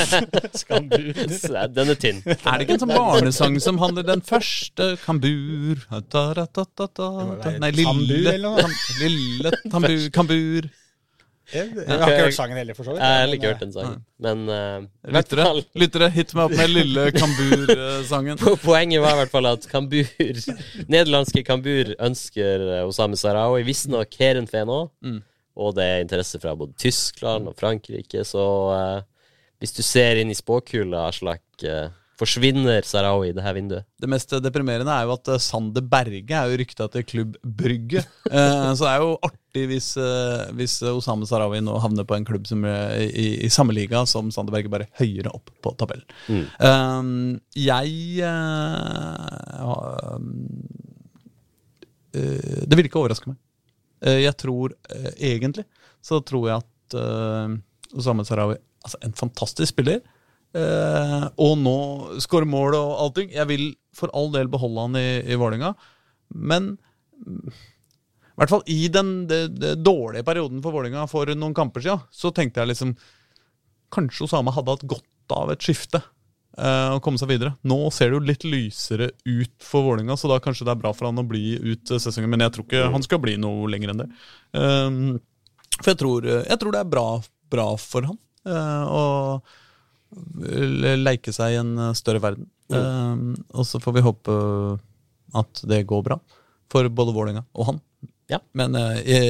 skambud. 0.63 1.07
Den 1.79 1.93
er 1.95 2.01
tynn. 2.03 2.21
Er 2.27 2.59
det 2.59 2.67
ikke 2.67 2.77
en 2.77 2.83
sånn 2.85 2.93
barnesang 2.93 3.57
som 3.65 3.81
handler 3.81 4.05
den 4.05 4.21
første 4.27 4.91
Kambur 5.07 5.81
Nei, 7.65 7.71
lille, 7.73 8.53
tam, 8.61 8.75
lille 9.01 9.55
tambur, 9.73 10.05
Kambur. 10.13 10.69
Jeg, 11.53 11.71
jeg 11.79 11.87
har 11.87 12.11
ikke 12.11 12.25
hørt 12.27 12.35
sangen 12.35 12.59
heller, 12.59 12.75
for 12.75 12.89
så 12.89 12.95
vidt. 12.95 13.03
Jeg 13.05 13.21
har 13.23 13.35
ikke 13.37 13.51
hørt 13.53 13.61
den 13.63 13.73
sangen. 13.75 14.01
Men 14.19 14.41
uh, 14.51 15.13
Lyttere, 15.15 15.47
lyttere, 15.79 16.09
hit 16.11 16.35
meg 16.35 16.49
opp 16.49 16.55
med 16.59 16.73
lille 16.73 17.05
Kambur-sangen. 17.15 18.41
Poenget 18.67 19.05
var 19.05 19.15
i 19.15 19.21
hvert 19.21 19.35
fall 19.35 19.51
at 19.53 19.69
Kambur 19.71 20.11
nederlandske 20.95 21.45
Kambur 21.47 21.93
ønsker 22.09 22.67
eh, 22.67 22.83
Osame 22.89 23.19
Sarawi, 23.21 23.63
visstnok 23.69 24.19
Heerenveen 24.19 24.73
òg. 24.75 24.89
Mm. 25.07 25.21
Og 25.57 25.77
det 25.79 25.87
er 25.87 26.03
interesse 26.03 26.41
fra 26.43 26.57
både 26.59 26.75
Tyskland 26.83 27.49
og 27.49 27.55
Frankrike, 27.57 28.27
så 28.29 28.47
uh, 28.75 28.99
hvis 29.63 29.73
du 29.73 29.83
ser 29.87 30.21
inn 30.21 30.33
i 30.33 30.37
spåkula, 30.37 31.07
Aslak, 31.09 31.45
eh, 31.65 31.87
forsvinner 32.17 32.85
Sarawi 32.87 33.31
i 33.31 33.35
det 33.37 33.45
her 33.45 33.55
vinduet. 33.57 33.87
Det 34.01 34.09
mest 34.09 34.33
deprimerende 34.45 34.93
er 34.93 35.07
jo 35.07 35.15
at 35.17 35.31
eh, 35.33 35.43
Sander 35.43 35.85
Berge 35.85 36.37
er 36.37 36.51
jo 36.51 36.59
rykta 36.61 36.89
til 36.93 37.07
Klubb 37.09 37.39
Brygge. 37.43 38.05
Eh, 38.27 38.73
så 38.75 38.83
det 38.83 38.91
er 38.91 39.03
jo 39.05 39.13
artig 39.25 39.63
hvis, 39.71 39.87
eh, 40.03 40.49
hvis 40.59 40.73
Osame 40.91 41.29
Sarawi 41.29 41.61
nå 41.65 41.77
havner 41.81 42.05
på 42.05 42.17
en 42.17 42.25
klubb 42.27 42.49
som 42.49 42.65
er 42.69 43.05
i, 43.07 43.27
i 43.47 43.51
samme 43.55 43.73
liga 43.73 44.03
som 44.11 44.33
Sander 44.35 44.53
Berge, 44.53 44.73
bare 44.73 44.89
høyere 44.99 45.31
opp 45.33 45.53
på 45.63 45.73
tabellen. 45.79 46.03
Mm. 46.27 47.39
Jeg 47.55 48.27
Det 52.67 52.79
vil 52.81 52.91
ikke 52.91 53.01
overraske 53.01 53.31
meg. 53.31 53.39
Jeg 54.27 54.35
tror 54.43 54.75
egentlig 55.15 55.65
så 56.05 56.19
tror 56.27 56.51
jeg 56.51 56.67
at 56.67 56.99
Osame 57.97 58.27
Sarawi 58.27 58.59
Altså, 58.87 59.01
en 59.03 59.17
fantastisk 59.19 59.73
spiller. 59.73 60.03
Eh, 60.57 61.25
og 61.43 61.57
nå 61.61 61.77
skårer 62.25 62.49
mål 62.49 62.77
og 62.79 62.93
allting. 63.07 63.31
Jeg 63.35 63.49
vil 63.51 63.65
for 63.97 64.13
all 64.17 64.31
del 64.35 64.49
beholde 64.53 64.87
han 64.87 64.97
i, 65.01 65.07
i 65.33 65.37
Vålerenga, 65.41 65.75
men 66.37 66.75
i 67.27 68.39
hvert 68.41 68.53
fall 68.53 68.65
i 68.69 68.89
den 68.93 69.13
det, 69.31 69.41
det 69.57 69.75
dårlige 69.85 70.25
perioden 70.27 70.61
for 70.65 70.75
Vålerenga 70.77 71.07
for 71.09 71.29
noen 71.37 71.55
kamper 71.57 71.85
siden, 71.85 72.03
så 72.13 72.33
tenkte 72.37 72.61
jeg 72.63 72.73
liksom 72.75 72.93
Kanskje 73.95 74.27
Osama 74.27 74.53
hadde 74.53 74.75
hatt 74.75 74.85
godt 74.91 75.33
av 75.37 75.53
et 75.55 75.63
skifte 75.65 76.01
eh, 76.03 76.89
og 76.93 76.99
komme 77.05 77.21
seg 77.21 77.31
videre. 77.31 77.53
Nå 77.71 77.79
ser 77.95 78.11
det 78.11 78.17
jo 78.19 78.25
litt 78.27 78.45
lysere 78.49 79.11
ut 79.25 79.55
for 79.65 79.87
Vålerenga, 79.87 80.17
så 80.19 80.29
da 80.33 80.41
kanskje 80.43 80.67
det 80.67 80.75
er 80.75 80.81
bra 80.83 80.93
for 80.97 81.09
han 81.09 81.23
å 81.23 81.27
bli 81.27 81.55
ut 81.61 81.93
eh, 81.95 82.01
sesongen. 82.03 82.29
Men 82.33 82.43
jeg 82.45 82.57
tror 82.57 82.67
ikke 82.67 82.89
han 82.97 83.07
skal 83.07 83.23
bli 83.23 83.37
noe 83.41 83.71
lenger 83.73 83.93
enn 83.95 84.03
det. 84.03 84.09
Eh, 84.59 84.99
for 85.79 85.93
jeg 85.93 86.01
tror, 86.03 86.27
jeg 86.43 86.59
tror 86.61 86.75
det 86.77 86.83
er 86.83 86.91
bra, 86.97 87.07
bra 87.55 87.69
for 87.81 88.11
han 88.11 88.19
eh, 88.49 88.85
le- 88.91 89.63
leke 91.01 91.35
seg 91.35 91.55
i 91.55 91.61
en 91.61 91.75
eh, 91.79 91.97
større 91.99 92.23
verden. 92.23 92.49
Um, 92.69 93.35
og 93.55 93.67
så 93.69 93.79
får 93.83 93.95
vi 93.95 94.05
håpe 94.07 94.37
at 95.39 95.61
det 95.71 95.85
går 95.87 96.03
bra 96.07 96.17
for 96.73 96.89
både 96.91 97.15
Vålerenga 97.15 97.45
og 97.55 97.71
han. 97.71 97.83
Ja. 98.31 98.41
Men 98.59 98.75
eh, 98.79 99.03
i, 99.07 99.21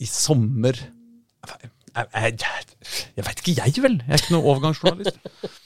i 0.00 0.08
sommer 0.08 0.78
jeg, 0.78 2.12
jeg, 2.14 2.36
jeg, 3.16 3.24
veit 3.26 3.40
ikke, 3.40 3.54
jeg, 3.58 3.82
vel. 3.82 3.96
Jeg 4.04 4.14
er 4.14 4.22
ikke 4.22 4.34
noen 4.36 4.48
overgangsjournalist. 4.52 5.18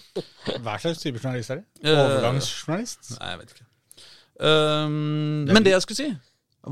Hva 0.64 0.76
slags 0.80 1.02
type 1.02 1.20
journalist 1.20 1.52
er 1.52 1.60
det? 1.60 1.92
Overgangsjournalist? 1.92 3.16
Nei, 3.18 3.32
jeg 3.32 3.40
vet 3.40 3.54
ikke. 3.56 3.66
Um, 4.42 5.50
men 5.50 5.62
det 5.62 5.74
jeg 5.74 5.84
skulle 5.84 5.98
si, 5.98 6.08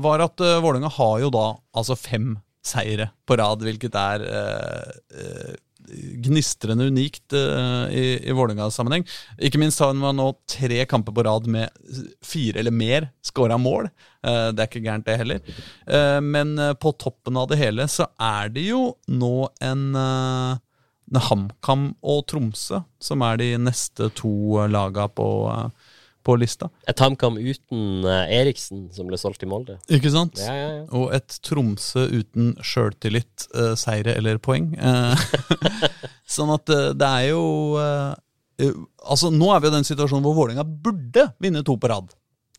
var 0.01 0.23
at 0.25 0.41
uh, 0.43 0.57
Vålerenga 0.63 0.89
har 0.95 1.19
jo 1.21 1.29
da 1.33 1.45
altså 1.77 1.97
fem 1.99 2.33
seire 2.65 3.11
på 3.27 3.37
rad, 3.39 3.63
hvilket 3.65 3.95
er 3.97 4.25
uh, 4.25 4.89
uh, 5.17 5.53
gnistrende 6.23 6.87
unikt 6.91 7.33
uh, 7.33 7.85
i, 7.91 8.17
i 8.23 8.33
Vålerenga-sammenheng. 8.35 9.05
Ikke 9.41 9.59
minst 9.61 9.81
har 9.83 9.93
man 9.97 10.17
nå 10.19 10.29
tre 10.49 10.85
kamper 10.89 11.15
på 11.15 11.25
rad 11.27 11.47
med 11.51 11.69
fire 12.25 12.61
eller 12.61 12.75
mer 12.75 13.09
scora 13.25 13.57
mål. 13.61 13.89
Uh, 14.25 14.49
det 14.51 14.63
er 14.63 14.69
ikke 14.69 14.83
gærent, 14.85 15.07
det 15.07 15.19
heller. 15.21 15.41
Uh, 15.89 16.19
men 16.23 16.55
på 16.81 16.93
toppen 17.01 17.39
av 17.39 17.49
det 17.51 17.59
hele 17.61 17.87
så 17.91 18.09
er 18.21 18.51
det 18.53 18.67
jo 18.69 18.83
nå 19.11 19.49
en 19.61 19.87
HamKam 21.11 21.89
og 22.07 22.21
Tromsø 22.31 22.83
som 23.03 23.23
er 23.27 23.41
de 23.41 23.49
neste 23.59 24.07
to 24.15 24.61
laga 24.71 25.09
på, 25.11 25.27
på 26.23 26.35
lista. 26.39 26.69
Et 26.89 27.01
HamKam 27.01 27.37
uten 27.39 28.07
eh, 28.07 28.33
Eriksen, 28.41 28.87
som 28.95 29.09
ble 29.09 29.19
solgt 29.19 29.43
i 29.45 29.49
Molde. 29.49 29.77
Ikke 29.91 30.11
sant? 30.13 30.41
Ja, 30.41 30.55
ja, 30.55 30.69
ja. 30.79 30.83
Og 30.97 31.13
et 31.17 31.37
Tromsø 31.45 32.07
uten 32.11 32.53
sjøltillit, 32.65 33.47
uh, 33.55 33.73
seire 33.79 34.15
eller 34.19 34.41
poeng. 34.43 34.71
Eh, 34.77 35.27
sånn 36.37 36.53
at 36.53 36.71
uh, 36.73 36.91
det 36.97 37.11
er 37.21 37.29
jo 37.31 37.43
uh, 37.79 38.11
uh, 38.61 38.81
Altså, 39.01 39.31
nå 39.33 39.47
er 39.53 39.63
vi 39.63 39.71
i 39.71 39.73
den 39.73 39.87
situasjonen 39.87 40.25
hvor 40.25 40.37
Vålerenga 40.37 40.65
burde 40.65 41.31
vinne 41.41 41.63
to 41.65 41.77
på 41.81 41.89
rad. 41.89 42.11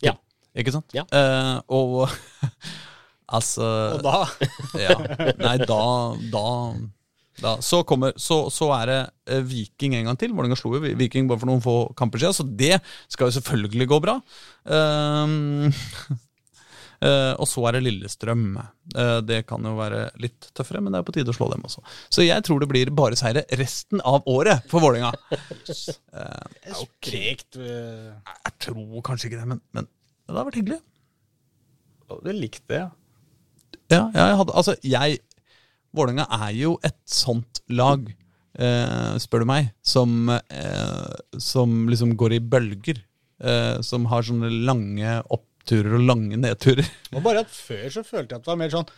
Ja. 0.03 0.17
Ikke 0.59 0.75
sant? 0.75 0.91
Ja. 0.97 1.05
Eh, 1.09 1.59
og 1.73 2.11
altså 3.37 3.69
Og 3.97 4.03
da 4.05 4.17
ja. 4.87 4.97
Nei, 5.39 5.57
da, 5.65 5.85
da, 6.33 6.47
da 7.43 7.57
så, 7.65 7.83
kommer, 7.87 8.15
så, 8.21 8.45
så 8.53 8.71
er 8.77 8.91
det 8.91 9.01
eh, 9.35 9.43
Viking 9.47 9.97
en 9.99 10.11
gang 10.11 10.19
til. 10.21 10.33
Vålerenga 10.37 10.59
slo 10.59 10.77
jo 10.77 10.83
Viking 10.99 11.29
bare 11.31 11.43
for 11.43 11.51
noen 11.51 11.65
få 11.65 11.77
kamper 11.99 12.23
siden, 12.23 12.37
så 12.37 12.47
det 12.47 12.79
skal 13.11 13.29
jo 13.29 13.37
selvfølgelig 13.39 13.89
gå 13.91 13.99
bra. 14.05 14.15
Um, 14.65 15.73
uh, 17.03 17.35
og 17.43 17.47
så 17.51 17.67
er 17.69 17.77
det 17.77 17.83
Lillestrøm. 17.89 18.47
Uh, 18.95 19.19
det 19.27 19.43
kan 19.51 19.67
jo 19.67 19.75
være 19.79 20.07
litt 20.23 20.51
tøffere, 20.57 20.83
men 20.85 20.95
det 20.95 21.03
er 21.03 21.09
på 21.09 21.17
tide 21.17 21.35
å 21.35 21.37
slå 21.37 21.51
dem 21.53 21.67
også. 21.69 21.83
Så 22.13 22.25
jeg 22.27 22.47
tror 22.47 22.63
det 22.63 22.71
blir 22.71 22.95
bare 22.95 23.19
seire 23.19 23.45
resten 23.61 24.03
av 24.07 24.25
året 24.31 24.65
for 24.71 24.85
Vålerenga. 24.85 25.13
Sprekt. 26.85 27.59
eh, 27.59 28.09
Jeg 28.47 28.59
tror 28.69 29.05
kanskje 29.07 29.31
ikke 29.31 29.43
det, 29.43 29.51
men, 29.55 29.63
men 29.75 29.91
det 29.91 30.35
hadde 30.35 30.49
vært 30.49 30.61
hyggelig. 30.63 30.83
Du 32.23 32.33
likte 32.37 32.69
det, 32.69 32.83
ja. 32.85 32.91
Ja, 33.93 34.07
jeg 34.15 34.37
hadde, 34.41 34.55
altså 34.57 34.75
jeg 34.85 35.19
Vålerenga 35.93 36.27
er 36.49 36.53
jo 36.57 36.77
et 36.85 36.99
sånt 37.09 37.63
lag, 37.69 38.07
eh, 38.59 39.15
spør 39.23 39.45
du 39.45 39.49
meg, 39.51 39.73
som, 39.83 40.29
eh, 40.31 41.39
som 41.39 41.89
liksom 41.89 42.17
går 42.17 42.39
i 42.39 42.41
bølger. 42.41 43.03
Eh, 43.43 43.81
som 43.83 44.05
har 44.07 44.23
sånne 44.23 44.51
lange 44.63 45.17
oppturer 45.35 45.97
og 45.99 46.05
lange 46.07 46.39
nedturer. 46.39 46.87
Og 47.11 47.25
bare 47.25 47.43
at 47.43 47.51
Før 47.51 47.89
så 47.91 48.05
følte 48.07 48.37
jeg 48.37 48.39
at 48.39 48.45
det 48.45 48.53
var 48.53 48.61
mer 48.61 48.71
sånn 48.71 48.93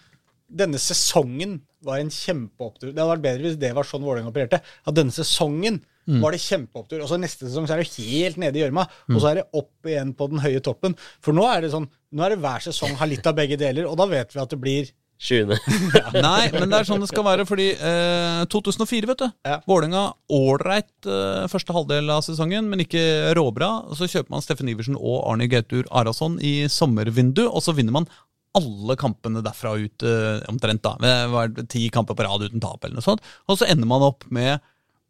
Denne 0.54 0.76
sesongen 0.76 1.62
var 1.82 2.02
en 2.02 2.12
kjempeopptur. 2.12 2.90
Det 2.92 3.00
hadde 3.00 3.14
vært 3.14 3.24
bedre 3.24 3.46
hvis 3.48 3.56
det 3.62 3.70
var 3.74 3.88
sånn 3.88 4.04
Vålerenga 4.04 4.28
opererte. 4.28 4.60
At 4.60 4.94
denne 4.94 5.14
sesongen 5.16 5.80
var 6.20 6.34
det 6.36 6.42
kjempeopptur. 6.44 7.00
Og 7.00 7.08
så 7.08 7.16
neste 7.18 7.48
sesong 7.48 7.64
så 7.66 7.74
er 7.74 7.80
det 7.80 7.96
helt 7.96 8.36
nede 8.36 8.60
i 8.60 8.62
gjørma. 8.62 8.84
Og 9.08 9.16
så 9.22 9.30
er 9.30 9.40
det 9.40 9.46
opp 9.56 9.88
igjen 9.88 10.12
på 10.14 10.28
den 10.30 10.42
høye 10.44 10.60
toppen. 10.60 10.94
For 11.24 11.32
nå 11.32 11.46
er 11.48 11.64
det 11.64 11.72
sånn 11.72 11.88
Nå 11.88 12.22
er 12.22 12.34
det 12.36 12.42
hver 12.44 12.62
sesong 12.62 12.92
har 13.00 13.08
litt 13.10 13.26
av 13.26 13.34
begge 13.34 13.56
deler, 13.58 13.88
og 13.90 13.96
da 13.98 14.04
vet 14.06 14.30
vi 14.30 14.38
at 14.38 14.52
det 14.52 14.60
blir 14.62 14.92
Sjuende. 15.24 15.56
Nei, 16.26 16.50
men 16.52 16.68
det 16.68 16.78
er 16.82 16.88
sånn 16.88 17.00
det 17.00 17.08
skal 17.08 17.24
være, 17.24 17.46
fordi 17.48 17.70
eh, 17.78 18.42
2004, 18.52 19.08
vet 19.08 19.22
du. 19.22 19.28
Ja. 19.48 19.56
Vålerenga 19.70 20.02
ålreit 20.36 21.08
eh, 21.08 21.46
første 21.52 21.72
halvdel 21.76 22.12
av 22.12 22.20
sesongen, 22.26 22.68
men 22.68 22.82
ikke 22.84 23.04
råbra. 23.38 23.70
Så 23.96 24.08
kjøper 24.12 24.34
man 24.36 24.44
Steffen 24.44 24.68
Iversen 24.72 24.98
og 25.00 25.22
Arne 25.30 25.48
Gautur 25.48 25.88
Arason 25.96 26.36
i 26.44 26.66
sommervindu, 26.68 27.46
og 27.48 27.64
så 27.64 27.72
vinner 27.78 27.96
man 27.96 28.08
alle 28.54 28.94
kampene 29.00 29.40
derfra 29.42 29.72
ut 29.80 30.04
eh, 30.06 30.44
omtrent. 30.52 30.84
da. 30.84 30.92
Det 31.02 31.14
var 31.32 31.56
ti 31.72 31.88
kamper 31.90 32.14
på 32.20 32.26
rad 32.28 32.44
uten 32.44 32.60
tap, 32.62 32.84
eller 32.86 33.00
noe 33.00 33.06
sånt. 33.08 33.24
Og 33.50 33.58
så 33.58 33.66
ender 33.72 33.88
man 33.90 34.04
opp 34.06 34.28
med 34.30 34.60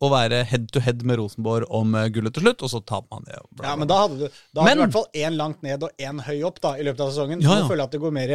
å 0.02 0.08
være 0.12 0.40
head 0.48 0.64
to 0.74 0.80
head 0.84 1.02
med 1.06 1.18
Rosenborg 1.20 1.66
om 1.74 1.92
eh, 1.98 2.06
gullet 2.14 2.34
til 2.38 2.46
slutt, 2.46 2.62
og 2.64 2.70
så 2.72 2.80
taper 2.86 3.10
man 3.18 3.26
det. 3.28 3.42
bla, 3.50 3.66
Ja, 3.68 3.74
men 3.80 3.90
da 3.90 3.98
hadde 4.04 4.16
du 4.22 4.24
da 4.28 4.62
hadde 4.62 4.70
Men- 4.70 4.78
du 4.78 4.80
i 4.80 4.86
hvert 4.86 4.96
fall 4.96 5.20
én 5.26 5.36
langt 5.42 5.60
ned 5.66 5.84
og 5.86 6.06
én 6.08 6.22
høy 6.26 6.38
opp 6.48 6.62
da, 6.64 6.72
i 6.80 6.86
løpet 6.86 7.04
av 7.04 7.12
sesongen. 7.12 7.42
Ja, 7.44 7.58
ja. 7.58 7.66
Nå 7.66 7.68
føler 7.72 7.82
jeg 7.84 7.90
at 7.90 7.98
det 7.98 8.02
går 8.06 8.16
mer, 8.16 8.34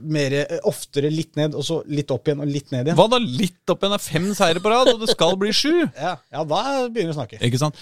mer 0.00 0.34
eh, 0.40 0.58
oftere 0.68 1.10
litt 1.12 1.38
ned, 1.38 1.54
og 1.56 1.64
så 1.66 1.80
litt 1.90 2.10
opp 2.14 2.28
igjen 2.28 2.42
og 2.44 2.50
litt 2.50 2.70
ned 2.74 2.88
igjen. 2.88 2.98
Hva 2.98 3.08
da? 3.12 3.20
Litt 3.22 3.72
opp 3.72 3.84
igjen 3.84 3.96
er 3.96 4.04
fem 4.04 4.28
seire 4.36 4.62
på 4.62 4.72
rad, 4.72 4.92
og 4.94 5.02
det 5.02 5.10
skal 5.14 5.36
bli 5.40 5.54
sju! 5.54 5.72
Ja, 6.00 6.14
ja, 6.32 6.44
da 6.44 6.62
begynner 6.88 7.12
vi 7.12 7.16
å 7.16 7.18
snakke. 7.18 7.40
Ikke 7.46 7.60
sant? 7.60 7.78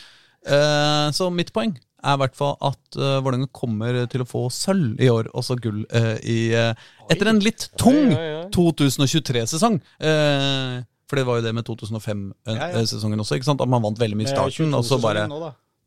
Uh, 0.48 1.08
så 1.14 1.28
mitt 1.34 1.50
poeng 1.54 1.74
er 1.98 2.14
i 2.14 2.20
hvert 2.22 2.36
fall 2.38 2.54
at 2.62 2.98
uh, 2.98 3.18
Vålerenga 3.24 3.48
kommer 3.54 3.96
til 4.10 4.22
å 4.22 4.28
få 4.28 4.44
sølv 4.54 5.00
i 5.02 5.08
år, 5.10 5.30
også 5.36 5.56
gull, 5.62 5.82
uh, 5.90 6.14
i, 6.22 6.52
uh, 6.54 6.72
etter 7.10 7.32
en 7.32 7.42
litt 7.42 7.68
tung 7.80 8.12
Oi, 8.12 8.14
oi, 8.14 8.28
oi. 8.44 8.44
2023-sesong. 8.54 9.80
Eh, 9.98 10.76
for 11.08 11.18
det 11.18 11.24
var 11.24 11.40
jo 11.40 11.44
det 11.46 11.54
med 11.56 11.66
2005-sesongen 11.66 13.16
Ja, 13.16 13.18
ja. 13.18 13.24
også, 13.24 13.38
ikke 13.38 13.48
sant? 13.48 13.64
at 13.64 13.70
man 13.70 13.84
vant 13.84 14.00
veldig 14.00 14.18
mye 14.18 14.28
i 14.28 14.32
starten, 14.32 14.74
og 14.76 14.84
så 14.86 15.00
bare. 15.02 15.26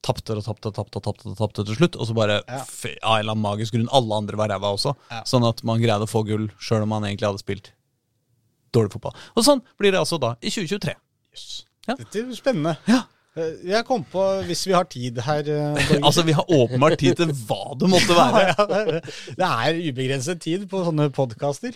Tapte 0.02 0.34
og 0.36 0.44
tapte 0.44 0.68
og 0.72 0.74
tapte 0.76 0.98
og 0.98 1.04
tapte, 1.06 1.30
og 1.30 1.38
tapte 1.38 1.66
til 1.68 1.76
slutt. 1.78 1.96
Og 1.96 2.08
så 2.10 2.14
bare, 2.18 2.40
Ja. 2.48 2.62
av 3.04 3.18
en 3.18 3.20
eller 3.20 3.32
annen 3.36 3.44
magisk 3.44 3.74
grunn, 3.74 3.90
alle 3.92 4.16
andre 4.18 4.38
var 4.38 4.50
ræva 4.50 4.72
også. 4.74 4.96
Ja. 5.12 5.22
Sånn 5.24 5.48
at 5.48 5.64
man 5.64 5.80
greide 5.82 6.08
å 6.08 6.10
få 6.10 6.26
gull 6.26 6.50
sjøl 6.60 6.84
om 6.84 6.90
man 6.90 7.04
egentlig 7.04 7.28
hadde 7.30 7.40
spilt 7.44 7.72
dårlig 8.74 8.92
fotball. 8.94 9.14
Og 9.36 9.44
sånn 9.46 9.62
blir 9.78 9.92
det 9.92 10.00
altså 10.00 10.20
da 10.20 10.36
i 10.42 10.50
2023. 10.50 10.96
Jøss. 11.36 11.66
Ja. 11.88 11.96
Dette 11.96 12.16
er 12.24 12.34
spennende. 12.36 12.78
Ja. 12.88 13.04
Eh, 13.36 13.54
Jeg 13.64 13.86
kom 13.88 14.04
på, 14.04 14.22
hvis 14.48 14.66
vi 14.68 14.74
har 14.74 14.84
tid 14.86 15.18
her 15.24 15.40
eh, 15.48 16.00
Altså, 16.04 16.24
vi 16.26 16.34
har 16.34 16.44
åpenbart 16.46 16.98
tid 17.00 17.16
til 17.16 17.28
hva 17.48 17.78
det 17.80 17.88
måtte 17.90 18.16
være. 18.18 18.56
Det 18.68 18.82
er- 18.82 19.02
Det 19.38 19.48
er 19.48 19.80
ubegrenset 19.92 20.40
tid 20.42 20.68
på 20.70 20.84
sånne 20.84 21.10
podkaster. 21.16 21.74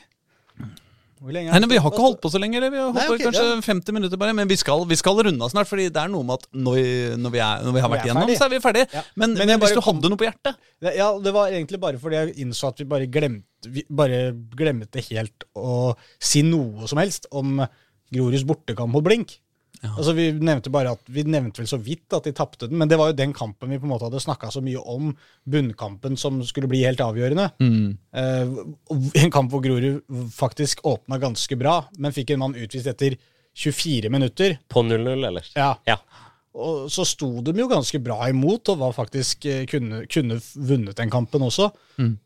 Nei, 1.24 1.46
nei, 1.48 1.60
Vi 1.72 1.78
har 1.80 1.94
ikke 1.94 2.04
holdt 2.04 2.20
på 2.22 2.30
så 2.30 2.40
lenge. 2.42 2.60
Vi 2.60 2.78
har 2.78 2.90
holdt 2.90 2.98
Nei, 3.00 3.06
på 3.08 3.16
kanskje 3.24 3.44
ja. 3.48 3.60
50 3.64 3.96
minutter 3.96 4.20
bare. 4.20 4.36
Men 4.36 4.50
vi 4.50 4.58
skal, 4.60 4.84
vi 4.90 4.98
skal 5.00 5.22
runde 5.24 5.48
av 5.48 5.54
snart, 5.54 5.70
Fordi 5.70 5.88
det 5.94 6.02
er 6.02 6.12
noe 6.12 6.28
med 6.28 6.42
at 6.42 6.50
når 6.52 6.76
vi, 6.76 6.84
når 7.22 7.34
vi, 7.34 7.42
er, 7.46 7.64
når 7.66 7.78
vi 7.78 7.84
har 7.86 7.94
vært 7.94 8.10
igjennom, 8.10 8.34
så 8.36 8.48
er 8.48 8.52
vi 8.52 8.60
ferdige. 8.64 8.90
Ja. 8.92 9.06
Men, 9.16 9.34
Men 9.38 9.48
men, 9.48 9.56
hvis 9.64 9.72
bare 9.72 9.80
du 9.80 9.88
hadde 9.88 10.12
noe 10.12 10.20
på 10.20 10.28
hjertet 10.28 10.92
Ja, 11.00 11.10
det 11.24 11.34
var 11.36 11.56
egentlig 11.56 11.80
bare 11.82 12.02
fordi 12.02 12.20
jeg 12.20 12.36
innså 12.44 12.74
at 12.74 12.84
vi 12.84 12.90
bare 12.92 13.08
glemte 13.12 13.72
Vi 13.72 13.86
bare 13.90 14.20
glemte 14.60 15.04
helt 15.08 15.48
å 15.56 15.96
si 16.20 16.44
noe 16.46 16.90
som 16.92 17.00
helst 17.02 17.30
om 17.32 17.64
Groruds 18.14 18.46
bortekamp 18.46 18.94
mot 18.94 19.04
Blink. 19.06 19.40
Altså 19.94 20.14
Vi 20.18 20.26
nevnte 20.34 20.72
bare 20.74 20.92
at 20.96 21.02
Vi 21.12 21.24
nevnte 21.24 21.62
vel 21.62 21.68
så 21.70 21.78
vidt 21.82 22.14
at 22.18 22.24
de 22.28 22.32
tapte 22.36 22.68
den, 22.70 22.78
men 22.82 22.88
det 22.92 22.98
var 22.98 23.12
jo 23.12 23.18
den 23.20 23.34
kampen 23.36 23.70
vi 23.70 23.78
på 23.80 23.86
en 23.88 23.92
måte 23.94 24.08
hadde 24.08 24.22
snakka 24.24 24.50
så 24.54 24.62
mye 24.66 24.82
om. 24.82 25.14
Bunnkampen 25.46 26.18
som 26.18 26.42
skulle 26.48 26.68
bli 26.72 26.84
helt 26.86 27.02
avgjørende. 27.04 27.50
Eh, 28.16 29.24
en 29.24 29.32
kamp 29.34 29.52
hvor 29.54 29.64
Grorud 29.64 30.02
faktisk 30.34 30.82
åpna 30.88 31.20
ganske 31.22 31.58
bra, 31.60 31.80
men 31.98 32.12
fikk 32.16 32.32
en 32.36 32.40
mann 32.46 32.56
utvist 32.56 32.88
etter 32.92 33.18
24 33.56 34.10
minutter. 34.12 34.58
På 34.68 34.84
0-0, 34.84 35.12
eller? 35.30 35.46
Ja, 35.56 35.76
Ja. 35.88 35.98
og 36.56 36.90
så 36.92 37.04
sto 37.08 37.42
de 37.44 37.52
jo 37.60 37.68
ganske 37.68 38.00
bra 38.04 38.30
imot 38.30 38.70
og 38.72 38.80
var 38.80 38.92
faktisk 38.96 39.46
eh, 39.46 39.66
kunne, 39.68 40.06
kunne 40.08 40.38
vunnet 40.56 40.96
den 40.96 41.10
kampen 41.12 41.42
også. 41.44 41.70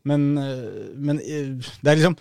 Men, 0.06 0.38
eh, 0.38 0.94
men 0.96 1.20
eh, 1.20 1.56
det 1.82 1.92
er 1.92 1.96
liksom 2.02 2.18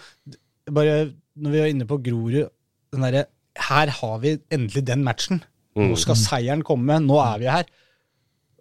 Bare 0.68 1.12
når 1.39 1.51
vi 1.55 1.59
er 1.62 1.70
inne 1.72 1.86
på 1.89 1.97
Grorud 2.05 2.49
den 2.93 3.05
derre 3.05 3.26
Her 3.59 3.90
har 3.98 4.18
vi 4.22 4.36
endelig 4.54 4.84
den 4.86 5.04
matchen. 5.06 5.42
Nå 5.78 5.96
skal 6.00 6.18
seieren 6.18 6.64
komme. 6.66 6.98
Nå 7.02 7.18
er 7.22 7.42
vi 7.42 7.50
her. 7.50 7.68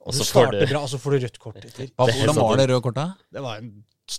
Og 0.08 0.16
så 0.16 0.24
får 0.24 0.30
starter 0.30 0.64
du 0.64 0.72
bra, 0.72 0.82
og 0.86 0.90
så 0.92 1.00
får 1.02 1.14
du 1.14 1.24
rødt 1.26 1.40
kort 1.44 1.58
etter. 1.60 1.90
Hvordan 2.00 2.38
var 2.38 2.60
det 2.60 2.68
røde 2.72 2.84
kortet? 2.86 3.24
Det 3.34 3.44
var 3.44 3.60
en 3.60 3.72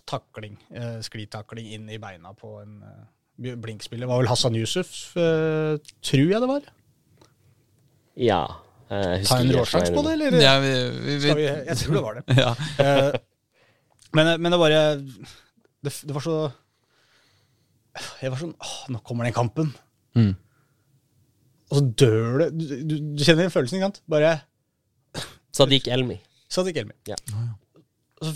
takling, 0.05 0.59
eh, 0.77 0.99
sklitakling 1.05 1.71
inn 1.79 1.87
i 1.89 1.97
beina 2.03 2.35
på 2.37 2.59
en 2.61 2.83
eh, 2.85 3.55
blinkspiller. 3.57 4.05
Det 4.05 4.11
var 4.11 4.21
vel 4.21 4.29
Hassan 4.29 4.59
Yusuf, 4.59 4.91
eh, 5.17 5.79
tror 6.05 6.35
jeg 6.35 6.43
det 6.45 6.51
var. 6.51 6.67
Ja. 8.19 8.43
Ta 8.89 9.39
en 9.39 9.49
ikke 9.49 9.63
råsjanse 9.63 9.95
på 9.95 10.05
det, 10.05 10.13
eller? 10.19 10.37
Ja, 10.43 10.55
vi, 10.61 10.75
vi, 11.07 11.17
vi, 11.25 11.33
vi, 11.41 11.49
jeg 11.71 11.81
tror 11.81 11.97
det 11.97 12.05
var 12.05 12.21
det. 12.21 12.37
ja. 12.45 12.53
Eh, 12.85 13.19
men, 14.17 14.35
men 14.41 14.53
det 14.53 14.61
bare 14.61 14.83
det, 15.85 15.93
det 15.93 16.15
var 16.17 16.25
så 16.25 16.37
Jeg 18.23 18.33
var 18.33 18.41
sånn 18.41 18.55
åh, 18.57 18.77
Nå 18.95 19.03
kommer 19.05 19.29
den 19.29 19.37
kampen. 19.37 19.73
Mm. 20.17 20.33
Og 21.69 21.81
så 21.81 21.85
dør 22.01 22.43
det. 22.43 22.51
Du, 22.57 22.67
du, 22.83 22.95
du 23.19 23.25
kjenner 23.25 23.47
den 23.47 23.55
følelsen, 23.55 23.79
ikke 23.79 23.91
sant? 23.91 24.03
Bare 24.09 24.37
Sadiq 25.55 25.89
Elmi. 25.93 26.19
Sadiq 26.53 26.79
Elmi. 26.81 26.95
Ja. 27.09 27.19
Så 28.19 28.33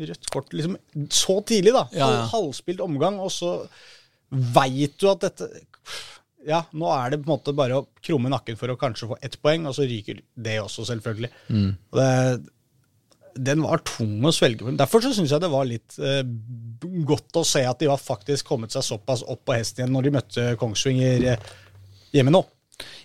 Rødt 0.00 0.30
kort 0.32 0.54
liksom 0.56 0.76
så 1.12 1.40
tidlig, 1.46 1.74
da. 1.76 1.84
Ja, 1.94 2.08
ja. 2.14 2.22
Halvspilt 2.32 2.80
omgang, 2.82 3.20
og 3.22 3.30
så 3.34 3.58
veit 4.30 4.96
du 5.00 5.10
at 5.10 5.26
dette 5.26 5.48
Ja, 6.46 6.62
nå 6.72 6.88
er 6.94 7.12
det 7.12 7.20
på 7.20 7.28
en 7.28 7.34
måte 7.34 7.52
bare 7.56 7.82
å 7.82 7.86
krumme 8.00 8.30
nakken 8.32 8.56
for 8.56 8.72
å 8.72 8.78
kanskje 8.80 9.10
få 9.10 9.18
ett 9.20 9.36
poeng, 9.42 9.68
og 9.68 9.76
så 9.76 9.84
ryker 9.84 10.22
det 10.40 10.56
også, 10.62 10.86
selvfølgelig. 10.88 11.30
Mm. 11.52 11.68
Og 11.92 12.00
det, 12.00 12.08
den 13.36 13.62
var 13.62 13.82
tung 13.86 14.24
å 14.24 14.32
svelge. 14.34 14.64
Men 14.66 14.78
Derfor 14.80 15.04
så 15.04 15.12
syns 15.14 15.34
jeg 15.34 15.42
det 15.44 15.52
var 15.52 15.68
litt 15.68 15.98
eh, 16.00 16.22
godt 17.06 17.36
å 17.38 17.44
se 17.46 17.62
at 17.68 17.82
de 17.82 17.90
var 17.90 18.00
faktisk 18.00 18.48
kommet 18.48 18.72
seg 18.74 18.86
såpass 18.86 19.22
opp 19.28 19.44
på 19.46 19.58
hesten 19.58 19.84
igjen 19.84 19.94
når 19.94 20.08
de 20.08 20.14
møtte 20.16 20.46
Kongsvinger 20.60 21.28
eh, 21.34 21.50
hjemme 22.12 22.32
nå. 22.34 22.44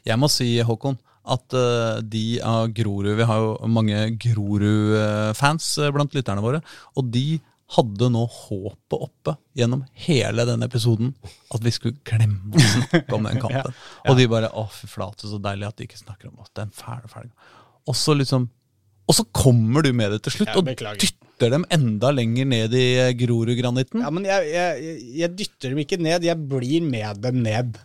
Jeg 0.07 0.17
må 0.21 0.29
si, 0.31 0.47
Håkon, 0.63 0.97
at 1.25 1.53
eh, 1.57 2.01
de 2.05 2.39
av 2.45 2.69
Grorud 2.77 3.15
Vi 3.17 3.25
har 3.25 3.39
jo 3.41 3.55
mange 3.67 3.97
Grorud-fans 4.21 5.67
eh, 5.81 5.91
blant 5.95 6.13
lytterne 6.15 6.43
våre. 6.43 6.61
Og 6.99 7.09
de 7.13 7.39
hadde 7.75 8.07
nå 8.13 8.21
håpet 8.29 8.93
oppe 9.07 9.33
gjennom 9.57 9.81
hele 10.05 10.43
denne 10.45 10.67
episoden 10.69 11.15
at 11.49 11.63
vi 11.65 11.71
skulle 11.73 11.97
glemme 12.05 12.53
å 12.53 12.61
snakke 12.61 13.17
om 13.17 13.25
den 13.25 13.39
kampen. 13.43 13.73
Og 14.05 14.19
de 14.19 14.27
bare 14.29 14.51
'Å, 14.53 14.67
fy 14.69 14.85
flate, 14.91 15.25
så 15.27 15.39
deilig 15.41 15.67
at 15.71 15.79
de 15.81 15.87
ikke 15.89 15.97
snakker 16.03 16.29
om 16.29 16.43
oss'. 16.43 16.53
Den 16.53 16.69
fæle, 16.69 17.09
fæle 17.09 17.31
Og 17.89 17.97
så 17.97 18.13
liksom 18.17 18.45
Og 19.09 19.13
så 19.17 19.25
kommer 19.33 19.81
du 19.85 19.91
med 19.93 20.11
det 20.13 20.21
til 20.25 20.33
slutt, 20.33 20.49
Ja, 20.49 20.61
og 20.61 20.65
dytter 21.01 21.49
dem 21.53 21.65
enda 21.69 22.09
lenger 22.13 22.45
ned 22.49 22.73
i 22.73 22.85
eh, 23.01 23.11
Grorud-granitten. 23.17 24.01
Ja, 24.01 24.09
Men 24.09 24.23
jeg, 24.25 24.47
jeg- 24.53 25.01
jeg 25.19 25.35
dytter 25.37 25.69
dem 25.73 25.81
ikke 25.83 25.99
ned, 26.01 26.23
jeg 26.23 26.37
blir 26.49 26.81
med 26.81 27.21
dem 27.21 27.41
ned 27.43 27.77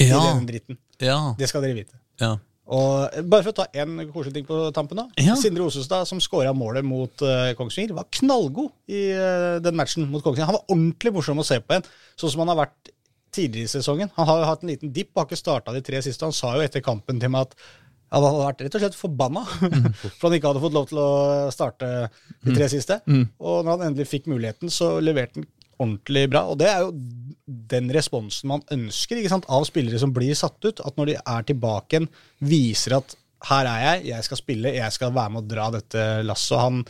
Ja, 0.00 0.20
i 0.20 0.38
den 0.38 0.46
dritten. 0.48 0.78
ja, 1.02 1.18
Det 1.38 1.48
skal 1.50 1.66
dere 1.66 1.76
vite. 1.82 2.00
ja. 2.22 2.36
Og 2.70 3.24
Bare 3.26 3.42
for 3.42 3.50
å 3.50 3.56
ta 3.56 3.64
én 3.74 3.96
koselig 4.12 4.36
ting 4.36 4.44
på 4.46 4.58
tampen. 4.72 5.00
da. 5.00 5.34
Sindre 5.40 5.64
Osestad, 5.66 6.06
som 6.06 6.20
skåra 6.22 6.52
målet 6.54 6.86
mot 6.86 7.24
uh, 7.26 7.50
Kongsvinger, 7.58 7.96
var 7.96 8.06
knallgod 8.14 8.70
i 8.86 9.08
uh, 9.10 9.58
den 9.58 9.74
matchen 9.74 10.06
mot 10.06 10.22
Kongsvinger. 10.22 10.46
Han 10.52 10.58
var 10.60 10.70
ordentlig 10.70 11.12
morsom 11.16 11.42
å 11.42 11.46
se 11.46 11.58
på 11.58 11.74
igjen, 11.74 11.88
sånn 12.20 12.30
som 12.30 12.44
han 12.44 12.52
har 12.52 12.60
vært 12.62 12.92
tidligere 13.34 13.66
i 13.66 13.72
sesongen. 13.74 14.12
Han 14.14 14.28
har 14.30 14.38
jo 14.38 14.48
hatt 14.52 14.62
en 14.62 14.70
liten 14.70 14.92
dipp 14.94 15.10
og 15.16 15.24
har 15.24 15.26
ikke 15.32 15.40
starta 15.42 15.74
de 15.74 15.82
tre 15.82 15.98
siste. 16.06 16.22
Han 16.26 16.36
sa 16.36 16.54
jo 16.54 16.62
etter 16.62 16.84
kampen 16.84 17.18
til 17.18 17.32
meg 17.34 17.48
at 17.48 17.58
han 18.10 18.24
hadde 18.26 18.42
vært 18.42 18.62
rett 18.66 18.74
og 18.78 18.82
slett 18.82 18.98
forbanna 18.98 19.42
for 20.18 20.28
han 20.28 20.38
ikke 20.38 20.50
hadde 20.50 20.62
fått 20.64 20.74
lov 20.74 20.86
til 20.90 20.98
å 21.02 21.10
starte 21.54 21.90
de 22.42 22.54
tre 22.54 22.66
siste. 22.70 23.00
Og 23.38 23.60
når 23.66 23.70
han 23.76 23.84
endelig 23.90 24.08
fikk 24.10 24.30
muligheten, 24.30 24.70
så 24.70 24.96
leverte 25.02 25.42
han 25.42 25.46
ordentlig 25.80 26.26
bra. 26.30 26.44
Og 26.52 26.60
det 26.60 26.68
er 26.70 26.84
jo 26.84 26.92
den 27.70 27.90
responsen 27.94 28.52
man 28.52 28.66
ønsker 28.70 29.20
sant, 29.30 29.48
av 29.50 29.64
spillere 29.66 29.98
som 30.00 30.12
blir 30.14 30.36
satt 30.38 30.60
ut. 30.62 30.82
At 30.84 31.00
når 31.00 31.12
de 31.12 31.20
er 31.20 31.48
tilbake 31.48 31.96
igjen, 31.96 32.10
viser 32.44 33.00
at 33.00 33.16
her 33.48 33.68
er 33.70 33.86
jeg, 33.86 34.10
jeg 34.10 34.26
skal 34.26 34.38
spille, 34.42 34.74
jeg 34.76 34.92
skal 34.92 35.14
være 35.16 35.32
med 35.32 35.42
å 35.42 35.48
dra 35.48 35.70
dette 35.78 36.10
lasset. 36.26 36.60
Han 36.60 36.84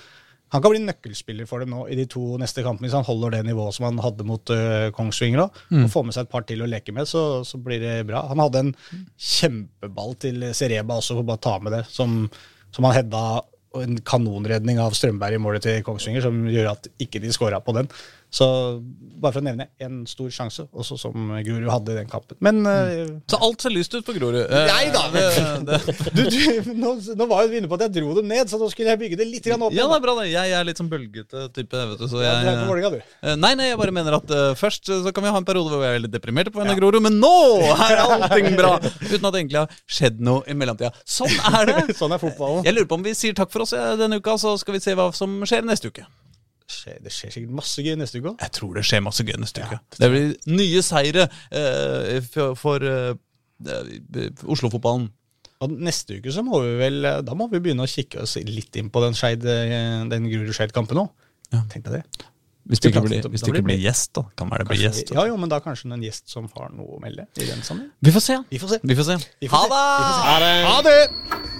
Han 0.50 0.62
kan 0.62 0.72
bli 0.72 0.80
nøkkelspiller 0.82 1.46
for 1.46 1.62
dem 1.62 1.70
nå 1.70 1.84
i 1.86 1.94
de 1.94 2.08
to 2.10 2.34
neste 2.42 2.64
kampene 2.66 2.88
hvis 2.88 2.96
han 2.96 3.06
holder 3.06 3.36
det 3.36 3.44
nivået 3.46 3.76
som 3.76 3.84
han 3.86 4.00
hadde 4.02 4.24
mot 4.26 4.50
uh, 4.50 4.90
Kongsvinger. 4.90 5.46
Mm. 5.70 5.84
Og 5.84 5.92
får 5.92 6.04
med 6.08 6.16
seg 6.16 6.26
et 6.26 6.32
par 6.32 6.42
til 6.42 6.64
å 6.64 6.66
leke 6.66 6.90
med, 6.96 7.06
så, 7.06 7.44
så 7.46 7.60
blir 7.62 7.78
det 7.78 7.92
bra. 8.08 8.24
Han 8.32 8.42
hadde 8.42 8.64
en 8.64 8.72
kjempeball 9.14 10.16
til 10.18 10.48
Sereba 10.50 10.98
også, 10.98 11.14
for 11.14 11.22
å 11.22 11.28
bare 11.30 11.44
ta 11.46 11.54
med 11.62 11.76
det, 11.76 11.84
som, 11.94 12.24
som 12.74 12.88
han 12.88 12.96
hedda 12.98 13.22
en 13.78 14.00
kanonredning 14.02 14.80
av 14.82 14.96
Strømberg 14.98 15.38
i 15.38 15.42
målet 15.42 15.62
til 15.68 15.84
Kongsvinger, 15.86 16.24
som 16.26 16.42
gjør 16.50 16.72
at 16.72 16.90
ikke 16.98 17.22
de 17.22 17.30
scora 17.30 17.62
på 17.62 17.76
den. 17.76 17.86
Så 18.30 18.46
bare 19.20 19.34
for 19.34 19.42
å 19.42 19.44
nevne 19.44 19.66
en 19.82 20.04
stor 20.08 20.30
sjanse, 20.32 20.64
også 20.70 20.96
som 21.02 21.32
Grorud 21.44 21.66
hadde 21.72 21.92
i 21.92 21.98
den 21.98 22.10
kampen. 22.10 22.38
Men 22.44 22.60
eh, 22.70 23.08
Så 23.30 23.40
alt 23.42 23.64
ser 23.64 23.74
lyst 23.74 23.94
ut 23.96 24.06
på 24.06 24.14
Grorud. 24.16 24.38
Eh, 24.46 24.68
Nei 24.70 24.84
da, 24.94 25.02
det- 25.10 26.14
du, 26.14 26.22
du, 26.30 26.70
nå, 26.78 26.92
nå 27.18 27.26
var 27.30 27.44
jo 27.44 27.50
vi 27.52 27.58
inne 27.60 27.70
på 27.70 27.76
at 27.76 27.88
jeg 27.88 27.96
dro 27.98 28.14
dem 28.16 28.28
ned, 28.30 28.48
så 28.50 28.60
nå 28.60 28.68
skulle 28.70 28.94
jeg 28.94 29.00
bygge 29.02 29.18
det 29.18 29.26
litt 29.28 29.48
opp. 29.50 29.74
Ja, 29.74 29.88
det 29.90 29.98
er 29.98 30.04
bra, 30.04 30.14
det. 30.20 30.28
Jeg 30.30 30.54
er 30.56 30.68
litt 30.68 30.78
sånn 30.80 30.90
bølgete 30.92 31.48
type. 31.56 31.82
vet 31.90 31.98
du, 32.00 32.06
så 32.06 32.22
Ja, 32.22 32.36
du 32.44 32.50
er 32.52 32.92
på. 32.94 33.02
Eh, 33.20 33.34
Nei, 33.40 33.52
nei, 33.58 33.70
jeg 33.72 33.80
bare 33.82 33.94
mener 33.98 34.18
at 34.20 34.30
uh, 34.30 34.52
først 34.58 34.88
eh, 34.94 35.02
så 35.04 35.12
kan 35.16 35.26
vi 35.26 35.34
ha 35.34 35.42
en 35.42 35.48
periode 35.48 35.72
hvor 35.74 35.82
vi 35.82 35.90
er 35.90 36.00
litt 36.06 36.14
deprimerte 36.14 36.54
på 36.54 36.62
vegne 36.62 36.76
av 36.76 36.80
Grorud, 36.80 37.02
men 37.02 37.18
nå 37.20 37.34
er 37.74 38.04
allting 38.06 38.54
bra! 38.58 38.76
Uten 38.80 39.26
at 39.26 39.34
det 39.34 39.42
egentlig 39.42 39.60
har 39.64 39.76
skjedd 39.90 40.22
noe 40.22 40.46
i 40.46 40.54
mellomtida. 40.56 40.94
Sånn 41.02 41.34
er 41.50 41.66
det! 41.72 41.78
Sånn 42.00 42.14
er 42.14 42.22
fotballen. 42.22 42.62
Jeg 42.68 42.78
lurer 42.78 42.88
på 42.90 43.00
om 43.00 43.06
vi 43.10 43.16
sier 43.18 43.34
takk 43.36 43.50
for 43.52 43.66
oss 43.66 43.74
eh, 43.76 43.92
denne 44.00 44.22
uka, 44.22 44.38
så 44.40 44.54
skal 44.60 44.78
vi 44.78 44.84
se 44.86 44.94
hva 44.98 45.10
som 45.16 45.40
skjer 45.48 45.66
neste 45.66 45.90
uke. 45.90 46.06
Skjer- 46.80 47.00
Det 47.04 47.12
skjer 47.12 47.32
sikkert 47.36 47.54
masse 47.60 47.82
gøy 47.84 47.96
neste 48.00 48.20
uke 48.22 48.32
òg. 48.32 48.40
Jeg 48.44 48.52
tror 48.56 48.74
det 48.78 48.84
skjer 48.88 49.02
masse 49.04 49.24
gøy 49.28 49.36
neste 49.42 49.64
uke. 49.66 49.78
Det 50.00 50.10
blir 50.14 50.30
nye 50.56 50.82
seire 50.86 51.26
eh, 51.52 52.20
for, 52.32 52.54
for 52.56 52.86
eh, 52.88 53.14
eh, 53.68 54.30
Oslo-fotballen. 54.48 55.10
Og 55.60 55.74
neste 55.76 56.16
uke 56.16 56.32
så 56.32 56.40
må 56.46 56.62
vi 56.64 56.70
vel 56.80 57.02
Da 57.26 57.34
må 57.36 57.50
vi 57.52 57.58
begynne 57.60 57.84
å 57.84 57.90
kikke 57.90 58.22
oss 58.24 58.38
litt 58.48 58.78
inn 58.80 58.88
på 58.88 59.02
den, 59.04 59.12
Skeid- 59.18 59.44
den 59.44 60.30
Grorud-Skeid-kampen 60.32 61.02
òg. 61.04 61.10
Ja. 61.52 61.60
Tenk 61.68 61.84
deg 61.90 61.98
det. 62.00 62.26
Hvis 62.70 62.80
det 62.84 62.90
ikke 62.92 63.02
blir, 63.02 63.22
hvis 63.32 63.42
det 63.42 63.50
ikke 63.54 63.64
blir 63.66 63.80
gjest, 63.82 64.12
da. 64.14 64.22
Kan 64.38 64.50
være 64.52 64.62
det 64.64 64.68
blir 64.70 64.82
gjest. 64.84 65.10
Ja, 65.16 65.24
jo, 65.26 65.36
men 65.40 65.50
da 65.50 65.58
kanskje 65.64 65.90
en 65.92 66.02
gjest 66.04 66.28
som 66.30 66.46
har 66.56 66.68
noe 66.72 66.96
å 66.96 67.00
melde 67.02 67.24
i 67.40 67.48
den 67.48 67.64
sammenheng. 67.66 67.90
Vi 68.04 68.12
får 68.14 68.24
se. 68.28 68.36
Vi 68.52 68.60
får 68.62 68.76
se. 68.76 68.80
Vi 68.84 68.96
får 69.00 69.08
se. 69.08 69.16
Vi 69.40 69.48
får 69.50 69.64
se. 69.64 69.72
Ha 69.74 70.36
det! 70.44 70.52
Ha 70.68 70.76
det! 70.86 71.59